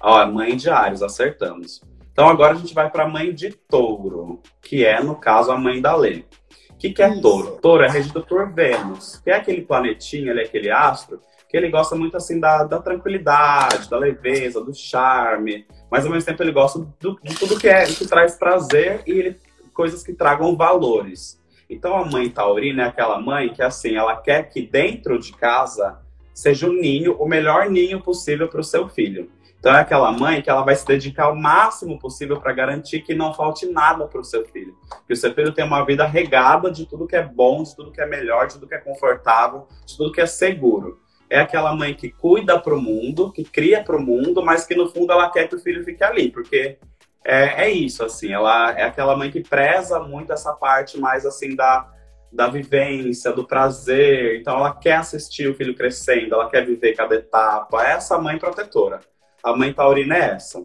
Ó, 0.00 0.26
mãe 0.26 0.56
de 0.56 0.70
Ares, 0.70 1.02
acertamos. 1.02 1.82
Então 2.12 2.28
agora 2.28 2.52
a 2.52 2.56
gente 2.56 2.74
vai 2.74 2.90
para 2.90 3.04
a 3.04 3.08
mãe 3.08 3.32
de 3.34 3.50
Touro, 3.50 4.42
que 4.62 4.84
é, 4.84 5.02
no 5.02 5.14
caso, 5.14 5.52
a 5.52 5.58
mãe 5.58 5.80
da 5.80 5.94
Lê. 5.94 6.24
O 6.70 6.76
que, 6.78 6.90
que 6.90 7.02
é 7.02 7.10
isso. 7.10 7.20
Touro? 7.20 7.58
Touro 7.60 7.84
é 7.84 7.90
regido 7.90 8.22
por 8.22 8.52
Vênus, 8.52 9.20
que 9.22 9.30
é 9.30 9.34
aquele 9.34 9.62
planetinha, 9.62 10.30
ele 10.30 10.40
é 10.40 10.44
aquele 10.44 10.70
astro, 10.70 11.20
que 11.48 11.56
ele 11.56 11.68
gosta 11.68 11.96
muito 11.96 12.16
assim 12.16 12.38
da, 12.38 12.62
da 12.62 12.78
tranquilidade, 12.80 13.90
da 13.90 13.98
leveza, 13.98 14.62
do 14.62 14.72
charme, 14.72 15.66
mas 15.90 16.06
ao 16.06 16.12
mesmo 16.12 16.26
tempo 16.26 16.42
ele 16.42 16.52
gosta 16.52 16.78
do, 17.00 17.18
de 17.22 17.34
tudo 17.34 17.58
que 17.58 17.68
é 17.68 17.84
que 17.84 18.06
traz 18.06 18.36
prazer 18.36 19.02
e 19.06 19.10
ele 19.10 19.36
coisas 19.74 20.02
que 20.02 20.12
tragam 20.12 20.56
valores. 20.56 21.40
Então 21.68 21.96
a 21.96 22.04
mãe 22.04 22.28
taurina 22.30 22.84
é 22.84 22.86
aquela 22.86 23.20
mãe 23.20 23.52
que 23.52 23.62
assim, 23.62 23.96
ela 23.96 24.16
quer 24.16 24.48
que 24.48 24.62
dentro 24.62 25.18
de 25.18 25.32
casa 25.32 25.98
seja 26.32 26.68
um 26.68 26.72
ninho, 26.72 27.16
o 27.16 27.26
melhor 27.26 27.68
ninho 27.68 28.00
possível 28.00 28.48
para 28.48 28.60
o 28.60 28.64
seu 28.64 28.88
filho. 28.88 29.30
Então 29.60 29.76
é 29.76 29.80
aquela 29.80 30.10
mãe 30.10 30.40
que 30.40 30.48
ela 30.48 30.62
vai 30.62 30.74
se 30.74 30.86
dedicar 30.86 31.28
o 31.28 31.36
máximo 31.36 31.98
possível 31.98 32.40
para 32.40 32.50
garantir 32.50 33.02
que 33.02 33.14
não 33.14 33.34
falte 33.34 33.66
nada 33.66 34.06
para 34.06 34.18
o 34.18 34.24
seu 34.24 34.42
filho. 34.46 34.74
Que 35.06 35.12
o 35.12 35.16
seu 35.16 35.34
filho 35.34 35.52
tenha 35.52 35.66
uma 35.66 35.84
vida 35.84 36.06
regada 36.06 36.70
de 36.70 36.86
tudo 36.86 37.06
que 37.06 37.14
é 37.14 37.22
bom, 37.22 37.62
de 37.62 37.76
tudo 37.76 37.92
que 37.92 38.00
é 38.00 38.06
melhor, 38.06 38.46
de 38.46 38.54
tudo 38.54 38.66
que 38.66 38.74
é 38.74 38.78
confortável, 38.78 39.68
de 39.84 39.98
tudo 39.98 40.12
que 40.12 40.20
é 40.20 40.24
seguro. 40.24 40.98
É 41.28 41.40
aquela 41.40 41.76
mãe 41.76 41.94
que 41.94 42.10
cuida 42.10 42.58
para 42.58 42.74
o 42.74 42.80
mundo, 42.80 43.30
que 43.30 43.44
cria 43.44 43.84
para 43.84 43.96
o 43.96 44.02
mundo, 44.02 44.42
mas 44.42 44.64
que 44.64 44.74
no 44.74 44.88
fundo 44.88 45.12
ela 45.12 45.30
quer 45.30 45.46
que 45.46 45.54
o 45.54 45.60
filho 45.60 45.84
fique 45.84 46.02
ali, 46.02 46.30
porque 46.30 46.78
é, 47.22 47.66
é 47.66 47.70
isso, 47.70 48.02
assim, 48.02 48.32
ela 48.32 48.72
é 48.72 48.84
aquela 48.84 49.14
mãe 49.14 49.30
que 49.30 49.42
preza 49.42 50.00
muito 50.00 50.32
essa 50.32 50.54
parte 50.54 50.98
mais, 50.98 51.26
assim, 51.26 51.54
da, 51.54 51.86
da 52.32 52.48
vivência, 52.48 53.30
do 53.30 53.46
prazer, 53.46 54.40
então 54.40 54.56
ela 54.56 54.74
quer 54.74 54.94
assistir 54.94 55.48
o 55.48 55.54
filho 55.54 55.74
crescendo, 55.74 56.34
ela 56.34 56.48
quer 56.48 56.64
viver 56.64 56.94
cada 56.94 57.14
etapa, 57.14 57.84
é 57.84 57.92
essa 57.92 58.18
mãe 58.18 58.38
protetora. 58.38 59.00
A 59.42 59.56
mãe 59.56 59.72
taurina 59.72 60.16
é 60.16 60.30
essa. 60.32 60.64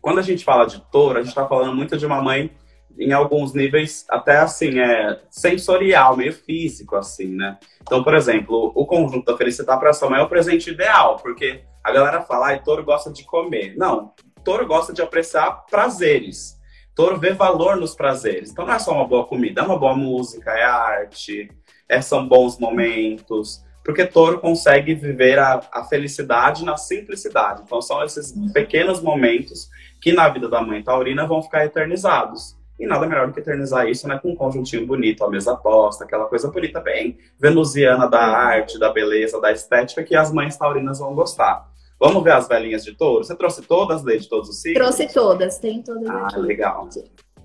Quando 0.00 0.18
a 0.18 0.22
gente 0.22 0.44
fala 0.44 0.66
de 0.66 0.80
touro, 0.90 1.18
a 1.18 1.22
gente 1.22 1.30
está 1.30 1.46
falando 1.46 1.74
muito 1.74 1.96
de 1.96 2.06
uma 2.06 2.22
mãe 2.22 2.50
em 2.98 3.12
alguns 3.12 3.54
níveis 3.54 4.04
até 4.08 4.38
assim, 4.38 4.80
é 4.80 5.20
sensorial, 5.30 6.16
meio 6.16 6.32
físico, 6.32 6.96
assim, 6.96 7.28
né? 7.28 7.58
Então, 7.82 8.02
por 8.02 8.14
exemplo, 8.14 8.72
o 8.74 8.86
conjunto 8.86 9.24
da 9.24 9.36
felicidade 9.36 9.78
para 9.78 9.90
essa 9.90 10.08
mãe 10.08 10.20
é 10.20 10.22
o 10.22 10.28
presente 10.28 10.70
ideal, 10.70 11.16
porque 11.16 11.62
a 11.84 11.92
galera 11.92 12.22
fala, 12.22 12.48
ai, 12.48 12.62
touro 12.62 12.84
gosta 12.84 13.12
de 13.12 13.24
comer. 13.24 13.76
Não, 13.76 14.12
touro 14.44 14.66
gosta 14.66 14.92
de 14.92 15.00
apreciar 15.00 15.64
prazeres. 15.70 16.58
Touro 16.94 17.16
vê 17.16 17.32
valor 17.32 17.76
nos 17.76 17.94
prazeres. 17.94 18.50
Então 18.50 18.66
não 18.66 18.74
é 18.74 18.78
só 18.78 18.92
uma 18.92 19.06
boa 19.06 19.24
comida, 19.24 19.60
é 19.60 19.64
uma 19.64 19.78
boa 19.78 19.94
música, 19.94 20.50
é 20.50 20.64
arte, 20.64 21.48
é, 21.88 22.00
são 22.00 22.26
bons 22.26 22.58
momentos. 22.58 23.64
Porque 23.88 24.04
touro 24.04 24.38
consegue 24.38 24.92
viver 24.92 25.38
a, 25.38 25.62
a 25.72 25.82
felicidade 25.82 26.62
na 26.62 26.76
simplicidade. 26.76 27.62
Então, 27.64 27.80
são 27.80 28.04
esses 28.04 28.32
uhum. 28.32 28.52
pequenos 28.52 29.00
momentos 29.00 29.70
que 29.98 30.12
na 30.12 30.28
vida 30.28 30.46
da 30.46 30.60
mãe 30.60 30.82
taurina 30.82 31.26
vão 31.26 31.42
ficar 31.42 31.64
eternizados. 31.64 32.54
E 32.78 32.86
nada 32.86 33.06
melhor 33.06 33.28
do 33.28 33.32
que 33.32 33.40
eternizar 33.40 33.88
isso 33.88 34.06
né, 34.06 34.18
com 34.22 34.32
um 34.32 34.36
conjuntinho 34.36 34.86
bonito, 34.86 35.24
a 35.24 35.30
mesa 35.30 35.56
posta, 35.56 36.04
aquela 36.04 36.26
coisa 36.26 36.50
bonita, 36.50 36.80
bem 36.80 37.16
venusiana 37.40 38.06
da 38.06 38.20
arte, 38.20 38.78
da 38.78 38.92
beleza, 38.92 39.40
da 39.40 39.50
estética, 39.50 40.04
que 40.04 40.14
as 40.14 40.30
mães 40.30 40.58
taurinas 40.58 40.98
vão 40.98 41.14
gostar. 41.14 41.66
Vamos 41.98 42.22
ver 42.22 42.32
as 42.32 42.46
velhinhas 42.46 42.84
de 42.84 42.92
touro? 42.94 43.24
Você 43.24 43.34
trouxe 43.34 43.62
todas, 43.62 44.04
Lê, 44.04 44.18
de 44.18 44.28
todos 44.28 44.50
os 44.50 44.60
signos? 44.60 44.82
Trouxe 44.82 45.10
todas, 45.10 45.58
tem 45.58 45.80
todas 45.80 46.06
ah, 46.10 46.26
aqui. 46.26 46.40
legal. 46.40 46.90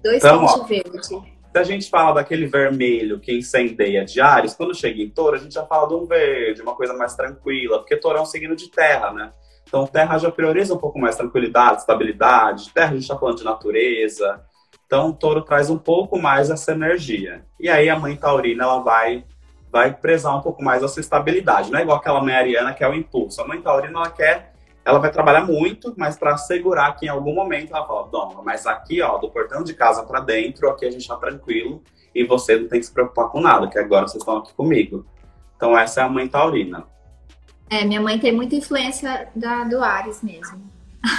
Dois 0.03 0.17
então, 0.17 0.45
de 0.45 0.67
verde. 0.67 1.42
Se 1.53 1.59
a 1.59 1.63
gente 1.63 1.87
fala 1.87 2.15
daquele 2.15 2.47
vermelho 2.47 3.19
que 3.19 3.31
incendeia 3.31 4.03
diários, 4.03 4.55
quando 4.55 4.73
chega 4.73 4.99
em 4.99 5.07
touro, 5.07 5.35
a 5.35 5.39
gente 5.39 5.53
já 5.53 5.63
fala 5.63 5.87
de 5.87 5.93
um 5.93 6.03
verde, 6.03 6.63
uma 6.63 6.73
coisa 6.73 6.95
mais 6.95 7.15
tranquila, 7.15 7.77
porque 7.77 7.95
touro 7.95 8.17
é 8.17 8.21
um 8.21 8.25
signo 8.25 8.55
de 8.55 8.71
terra, 8.71 9.13
né? 9.13 9.31
Então, 9.67 9.85
terra 9.85 10.17
já 10.17 10.31
prioriza 10.31 10.73
um 10.73 10.79
pouco 10.79 10.97
mais 10.97 11.15
tranquilidade, 11.15 11.81
estabilidade. 11.81 12.71
Terra, 12.73 12.89
a 12.89 12.93
gente 12.93 13.03
está 13.03 13.15
falando 13.15 13.37
de 13.37 13.43
natureza. 13.43 14.43
Então, 14.87 15.13
touro 15.13 15.43
traz 15.43 15.69
um 15.69 15.77
pouco 15.77 16.19
mais 16.19 16.49
essa 16.49 16.71
energia. 16.71 17.45
E 17.59 17.69
aí, 17.69 17.87
a 17.87 17.99
mãe 17.99 18.15
taurina, 18.15 18.63
ela 18.63 18.79
vai 18.79 19.23
vai 19.71 19.91
prezar 19.91 20.35
um 20.35 20.41
pouco 20.41 20.63
mais 20.63 20.81
essa 20.81 20.99
estabilidade. 20.99 21.71
Não 21.71 21.79
é 21.79 21.83
igual 21.83 21.97
aquela 21.97 22.21
mãe 22.21 22.35
ariana 22.35 22.73
que 22.73 22.83
é 22.83 22.89
o 22.89 22.95
impulso. 22.95 23.41
A 23.41 23.47
mãe 23.47 23.61
taurina, 23.61 23.99
ela 23.99 24.09
quer, 24.09 24.52
ela 24.85 24.99
vai 24.99 25.11
trabalhar 25.11 25.45
muito, 25.45 25.93
mas 25.97 26.17
para 26.17 26.33
assegurar 26.33 26.95
que 26.97 27.05
em 27.05 27.09
algum 27.09 27.33
momento 27.33 27.75
ela 27.75 27.85
fala, 27.85 28.07
Dom, 28.09 28.41
mas 28.43 28.65
aqui, 28.67 29.01
ó, 29.01 29.17
do 29.17 29.29
portão 29.29 29.63
de 29.63 29.73
casa 29.73 30.03
para 30.03 30.19
dentro, 30.19 30.69
aqui 30.69 30.85
a 30.85 30.91
gente 30.91 31.07
tá 31.07 31.15
tranquilo 31.15 31.81
e 32.13 32.23
você 32.25 32.57
não 32.57 32.67
tem 32.67 32.79
que 32.79 32.85
se 32.85 32.93
preocupar 32.93 33.29
com 33.29 33.39
nada, 33.39 33.67
que 33.67 33.79
agora 33.79 34.07
vocês 34.07 34.21
estão 34.21 34.37
aqui 34.37 34.53
comigo. 34.53 35.05
Então, 35.55 35.77
essa 35.77 36.01
é 36.01 36.03
a 36.03 36.09
mãe 36.09 36.27
taurina. 36.27 36.85
É, 37.69 37.85
minha 37.85 38.01
mãe 38.01 38.19
tem 38.19 38.33
muita 38.33 38.55
influência 38.55 39.29
da, 39.35 39.63
do 39.63 39.81
Ares 39.81 40.21
mesmo. 40.21 40.61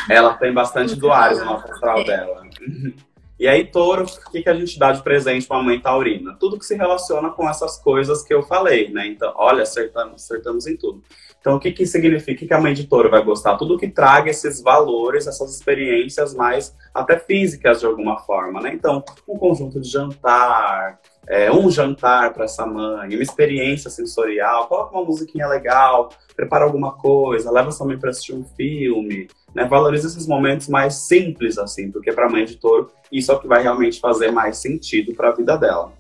Ela 0.09 0.35
tem 0.35 0.53
bastante 0.53 0.95
do 0.95 1.11
Ares 1.11 1.43
no 1.43 1.55
astral 1.55 1.99
é. 1.99 2.05
dela. 2.05 2.43
E 3.37 3.49
aí, 3.49 3.65
touro, 3.67 4.05
o 4.05 4.31
que, 4.31 4.43
que 4.43 4.49
a 4.49 4.55
gente 4.55 4.79
dá 4.79 4.93
de 4.93 5.03
presente 5.03 5.45
para 5.45 5.59
a 5.59 5.63
mãe 5.63 5.81
taurina? 5.81 6.37
Tudo 6.39 6.57
que 6.57 6.65
se 6.65 6.77
relaciona 6.77 7.31
com 7.31 7.49
essas 7.49 7.77
coisas 7.77 8.23
que 8.23 8.33
eu 8.33 8.45
falei, 8.45 8.91
né? 8.91 9.09
Então, 9.09 9.33
olha, 9.35 9.65
acertamos, 9.65 10.23
acertamos 10.23 10.69
em 10.69 10.77
tudo. 10.77 11.03
Então, 11.45 11.57
o 11.57 11.61
que, 11.61 11.73
que 11.73 11.85
significa 11.85 12.47
que 12.47 12.55
a 12.55 12.59
mãe 12.59 12.73
de 12.73 12.87
touro 12.87 13.11
vai 13.11 13.23
gostar? 13.23 13.59
Tudo 13.59 13.77
que 13.77 13.87
traga 13.87 14.31
esses 14.31 14.63
valores, 14.63 15.27
essas 15.27 15.55
experiências 15.55 16.33
mais 16.33 16.75
até 16.95 17.19
físicas 17.19 17.81
de 17.81 17.85
alguma 17.85 18.19
forma, 18.21 18.63
né? 18.63 18.73
Então, 18.73 19.05
um 19.29 19.37
conjunto 19.37 19.79
de 19.79 19.87
jantar, 19.87 20.99
é, 21.29 21.53
um 21.53 21.71
jantar 21.71 22.33
para 22.33 22.47
essa 22.47 22.65
mãe, 22.65 23.15
uma 23.15 23.23
experiência 23.23 23.91
sensorial, 23.91 24.69
coloca 24.69 24.97
uma 24.97 25.05
musiquinha 25.05 25.47
legal, 25.47 26.09
prepara 26.35 26.65
alguma 26.65 26.93
coisa, 26.95 27.51
leva 27.51 27.71
sua 27.71 27.89
mãe 27.89 27.99
para 27.99 28.09
assistir 28.09 28.33
um 28.33 28.45
filme, 28.57 29.29
né? 29.55 29.67
Valoriza 29.67 30.07
esses 30.07 30.27
momentos 30.27 30.67
mais 30.67 30.95
simples, 30.95 31.59
assim, 31.59 31.93
porque 31.93 32.11
para 32.11 32.25
a 32.25 32.31
mãe 32.31 32.47
touro, 32.57 32.91
isso 33.13 33.31
é 33.31 33.35
o 33.35 33.39
que 33.39 33.47
vai 33.47 33.63
realmente 33.63 34.01
fazer 34.01 34.31
mais 34.31 34.57
sentido 34.57 35.13
para 35.13 35.29
a 35.29 35.35
vida 35.35 35.59
dela. 35.59 35.93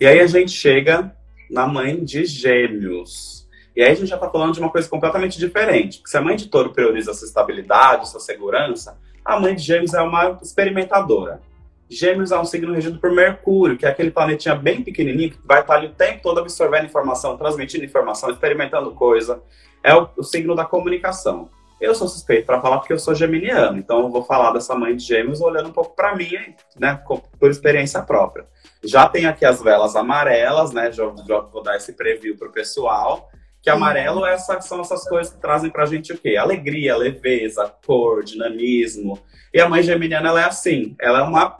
E 0.00 0.04
aí 0.04 0.18
a 0.18 0.26
gente 0.26 0.50
chega 0.50 1.14
na 1.48 1.68
mãe 1.68 2.02
de 2.04 2.24
gêmeos. 2.24 3.37
E 3.78 3.82
aí 3.84 3.92
a 3.92 3.94
gente 3.94 4.08
já 4.08 4.16
está 4.16 4.28
falando 4.28 4.52
de 4.52 4.58
uma 4.58 4.70
coisa 4.70 4.88
completamente 4.88 5.38
diferente. 5.38 6.02
Se 6.04 6.16
a 6.16 6.20
mãe 6.20 6.34
de 6.34 6.48
touro 6.48 6.72
prioriza 6.72 7.12
essa 7.12 7.24
estabilidade, 7.24 8.02
essa 8.02 8.18
segurança, 8.18 8.98
a 9.24 9.38
mãe 9.38 9.54
de 9.54 9.62
gêmeos 9.62 9.94
é 9.94 10.02
uma 10.02 10.36
experimentadora. 10.42 11.40
Gêmeos 11.88 12.32
é 12.32 12.38
um 12.40 12.44
signo 12.44 12.74
regido 12.74 12.98
por 12.98 13.12
Mercúrio, 13.12 13.78
que 13.78 13.86
é 13.86 13.88
aquele 13.88 14.10
planetinha 14.10 14.56
bem 14.56 14.82
pequenininho 14.82 15.30
que 15.30 15.38
vai 15.46 15.60
estar 15.60 15.76
ali 15.76 15.86
o 15.86 15.92
tempo 15.92 16.24
todo 16.24 16.40
absorvendo 16.40 16.86
informação, 16.86 17.36
transmitindo 17.36 17.84
informação, 17.84 18.32
experimentando 18.32 18.90
coisa. 18.90 19.40
É 19.80 19.94
o, 19.94 20.08
o 20.16 20.24
signo 20.24 20.56
da 20.56 20.64
comunicação. 20.64 21.48
Eu 21.80 21.94
sou 21.94 22.08
suspeito 22.08 22.46
para 22.46 22.60
falar 22.60 22.78
porque 22.78 22.92
eu 22.92 22.98
sou 22.98 23.14
geminiano, 23.14 23.78
então 23.78 24.00
eu 24.00 24.10
vou 24.10 24.24
falar 24.24 24.50
dessa 24.50 24.74
mãe 24.74 24.96
de 24.96 25.04
gêmeos 25.04 25.40
olhando 25.40 25.68
um 25.68 25.72
pouco 25.72 25.94
para 25.94 26.16
mim, 26.16 26.32
né, 26.76 27.00
por 27.38 27.48
experiência 27.48 28.02
própria. 28.02 28.44
Já 28.82 29.08
tem 29.08 29.26
aqui 29.26 29.44
as 29.44 29.62
velas 29.62 29.94
amarelas, 29.94 30.72
né, 30.72 30.90
já, 30.90 31.04
já 31.24 31.38
vou 31.38 31.62
dar 31.62 31.76
esse 31.76 31.92
preview 31.92 32.36
pro 32.36 32.50
pessoal, 32.50 33.30
que 33.62 33.70
amarelo 33.70 34.24
essa, 34.24 34.60
são 34.60 34.80
essas 34.80 35.08
coisas 35.08 35.32
que 35.32 35.40
trazem 35.40 35.70
pra 35.70 35.86
gente 35.86 36.12
o 36.12 36.18
quê? 36.18 36.36
Alegria, 36.36 36.96
leveza, 36.96 37.72
cor, 37.84 38.22
dinamismo. 38.22 39.18
E 39.52 39.60
a 39.60 39.68
mãe 39.68 39.82
geminiana, 39.82 40.28
ela 40.28 40.40
é 40.40 40.44
assim, 40.44 40.94
ela 41.00 41.20
é 41.20 41.22
uma, 41.22 41.58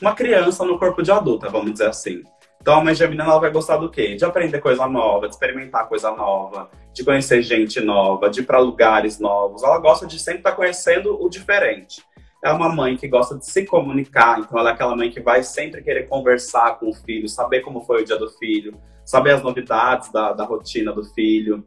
uma 0.00 0.14
criança 0.14 0.64
no 0.64 0.78
corpo 0.78 1.02
de 1.02 1.10
adulta, 1.10 1.48
vamos 1.48 1.72
dizer 1.72 1.88
assim. 1.88 2.22
Então 2.60 2.78
a 2.78 2.84
mãe 2.84 2.94
geminiana 2.94 3.32
ela 3.32 3.40
vai 3.40 3.50
gostar 3.50 3.76
do 3.76 3.90
quê? 3.90 4.14
De 4.14 4.24
aprender 4.24 4.60
coisa 4.60 4.86
nova, 4.86 5.26
de 5.26 5.34
experimentar 5.34 5.88
coisa 5.88 6.12
nova, 6.12 6.70
de 6.94 7.04
conhecer 7.04 7.42
gente 7.42 7.80
nova, 7.80 8.30
de 8.30 8.40
ir 8.40 8.44
para 8.44 8.60
lugares 8.60 9.18
novos. 9.18 9.64
Ela 9.64 9.78
gosta 9.78 10.06
de 10.06 10.18
sempre 10.18 10.38
estar 10.38 10.50
tá 10.50 10.56
conhecendo 10.56 11.20
o 11.20 11.28
diferente. 11.28 12.04
É 12.44 12.50
uma 12.50 12.68
mãe 12.68 12.96
que 12.96 13.06
gosta 13.06 13.38
de 13.38 13.46
se 13.46 13.64
comunicar, 13.64 14.40
então 14.40 14.58
ela 14.58 14.70
é 14.70 14.72
aquela 14.72 14.96
mãe 14.96 15.10
que 15.10 15.20
vai 15.20 15.44
sempre 15.44 15.80
querer 15.80 16.08
conversar 16.08 16.76
com 16.78 16.90
o 16.90 16.94
filho, 16.94 17.28
saber 17.28 17.60
como 17.60 17.82
foi 17.82 18.02
o 18.02 18.04
dia 18.04 18.18
do 18.18 18.28
filho, 18.30 18.76
saber 19.04 19.30
as 19.30 19.42
novidades 19.42 20.10
da, 20.10 20.32
da 20.32 20.44
rotina 20.44 20.92
do 20.92 21.04
filho. 21.04 21.64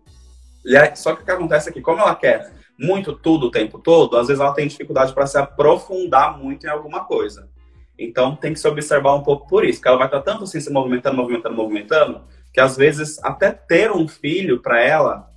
E 0.65 0.95
só 0.97 1.15
que 1.15 1.21
o 1.21 1.25
que 1.25 1.31
acontece 1.31 1.69
é 1.69 1.71
que, 1.71 1.81
como 1.81 2.01
ela 2.01 2.13
quer 2.13 2.51
muito 2.77 3.13
tudo 3.13 3.47
o 3.47 3.51
tempo 3.51 3.79
todo, 3.79 4.17
às 4.17 4.27
vezes 4.27 4.41
ela 4.41 4.53
tem 4.53 4.67
dificuldade 4.67 5.13
para 5.13 5.25
se 5.25 5.37
aprofundar 5.37 6.37
muito 6.37 6.65
em 6.65 6.69
alguma 6.69 7.05
coisa. 7.05 7.49
Então 7.97 8.35
tem 8.35 8.51
que 8.51 8.59
se 8.59 8.67
observar 8.67 9.15
um 9.15 9.23
pouco 9.23 9.47
por 9.47 9.63
isso, 9.63 9.81
que 9.81 9.87
ela 9.87 9.97
vai 9.97 10.07
estar 10.07 10.21
tanto 10.21 10.43
assim 10.43 10.59
se 10.59 10.69
movimentando, 10.69 11.15
movimentando, 11.15 11.55
movimentando, 11.55 12.21
que 12.53 12.59
às 12.59 12.75
vezes 12.75 13.17
até 13.23 13.49
ter 13.49 13.91
um 13.93 14.09
filho 14.09 14.61
para 14.61 14.81
ela 14.81 15.29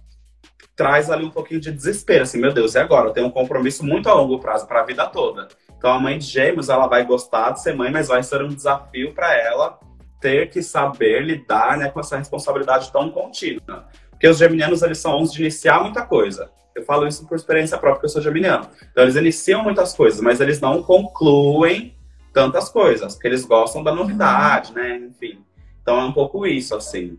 traz 0.78 1.10
ali 1.10 1.24
um 1.24 1.30
pouquinho 1.30 1.60
de 1.60 1.72
desespero, 1.72 2.22
assim, 2.22 2.38
meu 2.38 2.54
Deus, 2.54 2.76
e 2.76 2.78
agora? 2.78 3.08
Eu 3.08 3.12
tenho 3.12 3.26
um 3.26 3.32
compromisso 3.32 3.84
muito 3.84 4.08
a 4.08 4.14
longo 4.14 4.38
prazo 4.38 4.64
para 4.64 4.80
a 4.80 4.84
vida 4.84 5.04
toda. 5.08 5.48
Então 5.76 5.92
a 5.92 5.98
mãe 5.98 6.16
de 6.16 6.24
gêmeos, 6.24 6.68
ela 6.68 6.86
vai 6.86 7.04
gostar 7.04 7.50
de 7.50 7.60
ser 7.60 7.74
mãe, 7.74 7.90
mas 7.90 8.06
vai 8.06 8.22
ser 8.22 8.40
um 8.42 8.48
desafio 8.48 9.12
para 9.12 9.36
ela 9.36 9.76
ter 10.20 10.48
que 10.50 10.62
saber 10.62 11.24
lidar 11.24 11.76
né, 11.76 11.90
com 11.90 11.98
essa 11.98 12.16
responsabilidade 12.16 12.92
tão 12.92 13.10
contínua. 13.10 13.88
Porque 14.08 14.28
os 14.28 14.38
geminianos, 14.38 14.80
eles 14.82 14.98
são 14.98 15.20
uns 15.20 15.32
de 15.32 15.42
iniciar 15.42 15.82
muita 15.82 16.06
coisa. 16.06 16.48
Eu 16.76 16.84
falo 16.84 17.08
isso 17.08 17.26
por 17.26 17.34
experiência 17.34 17.76
própria, 17.76 17.94
porque 17.94 18.06
eu 18.06 18.10
sou 18.10 18.22
geminiano. 18.22 18.68
Então 18.92 19.02
eles 19.02 19.16
iniciam 19.16 19.64
muitas 19.64 19.94
coisas, 19.94 20.20
mas 20.20 20.40
eles 20.40 20.60
não 20.60 20.80
concluem 20.80 21.92
tantas 22.32 22.68
coisas, 22.68 23.14
porque 23.14 23.26
eles 23.26 23.44
gostam 23.44 23.82
da 23.82 23.92
novidade, 23.92 24.72
né? 24.72 24.96
Enfim. 24.96 25.44
Então 25.82 26.00
é 26.00 26.04
um 26.04 26.12
pouco 26.12 26.46
isso, 26.46 26.76
assim. 26.76 27.18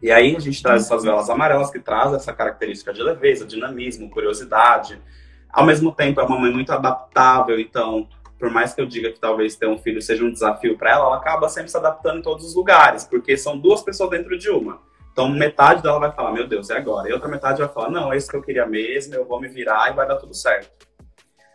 E 0.00 0.10
aí 0.10 0.36
a 0.36 0.40
gente 0.40 0.62
traz 0.62 0.84
essas 0.84 1.04
velas 1.04 1.30
amarelas 1.30 1.70
que 1.70 1.80
trazem 1.80 2.16
essa 2.16 2.32
característica 2.32 2.92
de 2.92 3.02
leveza, 3.02 3.46
dinamismo, 3.46 4.10
curiosidade. 4.10 5.00
Ao 5.50 5.64
mesmo 5.64 5.90
tempo, 5.92 6.20
é 6.20 6.24
uma 6.24 6.38
mãe 6.38 6.52
muito 6.52 6.70
adaptável, 6.70 7.58
então, 7.58 8.06
por 8.38 8.50
mais 8.50 8.74
que 8.74 8.80
eu 8.80 8.86
diga 8.86 9.10
que 9.10 9.18
talvez 9.18 9.56
ter 9.56 9.66
um 9.66 9.78
filho 9.78 10.02
seja 10.02 10.22
um 10.22 10.30
desafio 10.30 10.76
para 10.76 10.90
ela, 10.90 11.06
ela 11.06 11.16
acaba 11.16 11.48
sempre 11.48 11.70
se 11.70 11.76
adaptando 11.76 12.18
em 12.18 12.22
todos 12.22 12.44
os 12.44 12.54
lugares, 12.54 13.04
porque 13.04 13.36
são 13.36 13.58
duas 13.58 13.80
pessoas 13.80 14.10
dentro 14.10 14.36
de 14.36 14.50
uma. 14.50 14.80
Então, 15.12 15.30
metade 15.30 15.82
dela 15.82 15.98
vai 15.98 16.12
falar, 16.12 16.32
meu 16.32 16.46
Deus, 16.46 16.68
é 16.68 16.76
agora. 16.76 17.08
E 17.08 17.12
outra 17.12 17.26
metade 17.26 17.58
vai 17.58 17.68
falar, 17.68 17.90
não, 17.90 18.12
é 18.12 18.18
isso 18.18 18.28
que 18.28 18.36
eu 18.36 18.42
queria 18.42 18.66
mesmo, 18.66 19.14
eu 19.14 19.24
vou 19.24 19.40
me 19.40 19.48
virar 19.48 19.90
e 19.90 19.94
vai 19.94 20.06
dar 20.06 20.16
tudo 20.16 20.34
certo. 20.34 20.86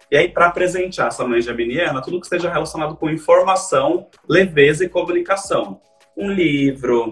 E 0.10 0.18
aí, 0.18 0.28
para 0.28 0.50
presentear 0.50 1.10
essa 1.10 1.26
mãe 1.26 1.40
geminiana, 1.40 2.02
tudo 2.02 2.20
que 2.20 2.26
esteja 2.26 2.52
relacionado 2.52 2.98
com 2.98 3.08
informação, 3.08 4.10
leveza 4.28 4.84
e 4.84 4.90
comunicação. 4.90 5.80
Um 6.18 6.32
livro, 6.32 7.12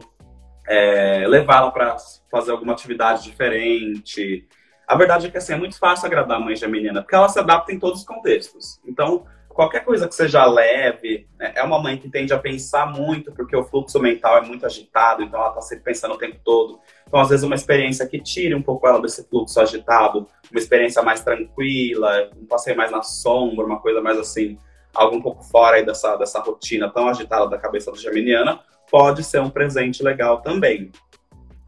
é, 0.70 1.26
levá-la 1.28 1.72
para 1.72 1.98
fazer 2.30 2.52
alguma 2.52 2.74
atividade 2.74 3.24
diferente. 3.24 4.48
A 4.88 4.96
verdade 4.96 5.26
é 5.26 5.32
que 5.32 5.38
assim, 5.38 5.54
é 5.54 5.58
muito 5.58 5.80
fácil 5.80 6.06
agradar 6.06 6.38
a 6.38 6.40
mãe 6.40 6.56
geminiana, 6.56 7.02
porque 7.02 7.16
ela 7.16 7.28
se 7.28 7.40
adapta 7.40 7.74
em 7.74 7.80
todos 7.80 8.02
os 8.02 8.06
contextos. 8.06 8.80
Então, 8.86 9.26
qualquer 9.50 9.84
coisa 9.84 10.08
que 10.08 10.14
seja 10.14 10.46
leve, 10.46 11.28
né, 11.40 11.54
é 11.56 11.64
uma 11.64 11.82
mãe 11.82 11.98
que 11.98 12.08
tende 12.08 12.32
a 12.34 12.38
pensar 12.38 12.86
muito, 12.86 13.32
porque 13.32 13.56
o 13.56 13.64
fluxo 13.64 14.00
mental 14.00 14.38
é 14.38 14.42
muito 14.42 14.64
agitado, 14.64 15.24
então 15.24 15.40
ela 15.40 15.50
está 15.50 15.62
sempre 15.62 15.86
pensando 15.86 16.14
o 16.14 16.18
tempo 16.20 16.38
todo. 16.46 16.80
Então, 17.08 17.20
às 17.20 17.30
vezes, 17.30 17.44
uma 17.44 17.56
experiência 17.56 18.08
que 18.08 18.20
tire 18.22 18.54
um 18.54 18.62
pouco 18.62 18.88
ela 18.88 19.02
desse 19.02 19.28
fluxo 19.28 19.60
agitado, 19.60 20.28
uma 20.52 20.60
experiência 20.60 21.02
mais 21.02 21.24
tranquila, 21.24 22.30
um 22.40 22.46
passeio 22.46 22.78
mais 22.78 22.92
na 22.92 23.02
sombra, 23.02 23.66
uma 23.66 23.80
coisa 23.80 24.02
mais 24.02 24.20
assim, 24.20 24.58
algo 24.94 25.18
um 25.18 25.22
pouco 25.22 25.44
fora 25.44 25.82
dessa, 25.84 26.16
dessa 26.16 26.40
rotina 26.40 26.90
tão 26.92 27.08
agitada 27.08 27.50
da 27.50 27.58
cabeça 27.58 27.92
do 27.92 27.98
geminiana, 27.98 28.60
pode 28.90 29.24
ser 29.24 29.42
um 29.42 29.50
presente 29.50 30.04
legal 30.04 30.42
também. 30.42 30.92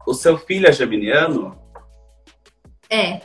O 0.06 0.14
seu 0.14 0.36
filho 0.36 0.66
é 0.66 0.72
geminiano? 0.72 1.58
É. 2.90 3.20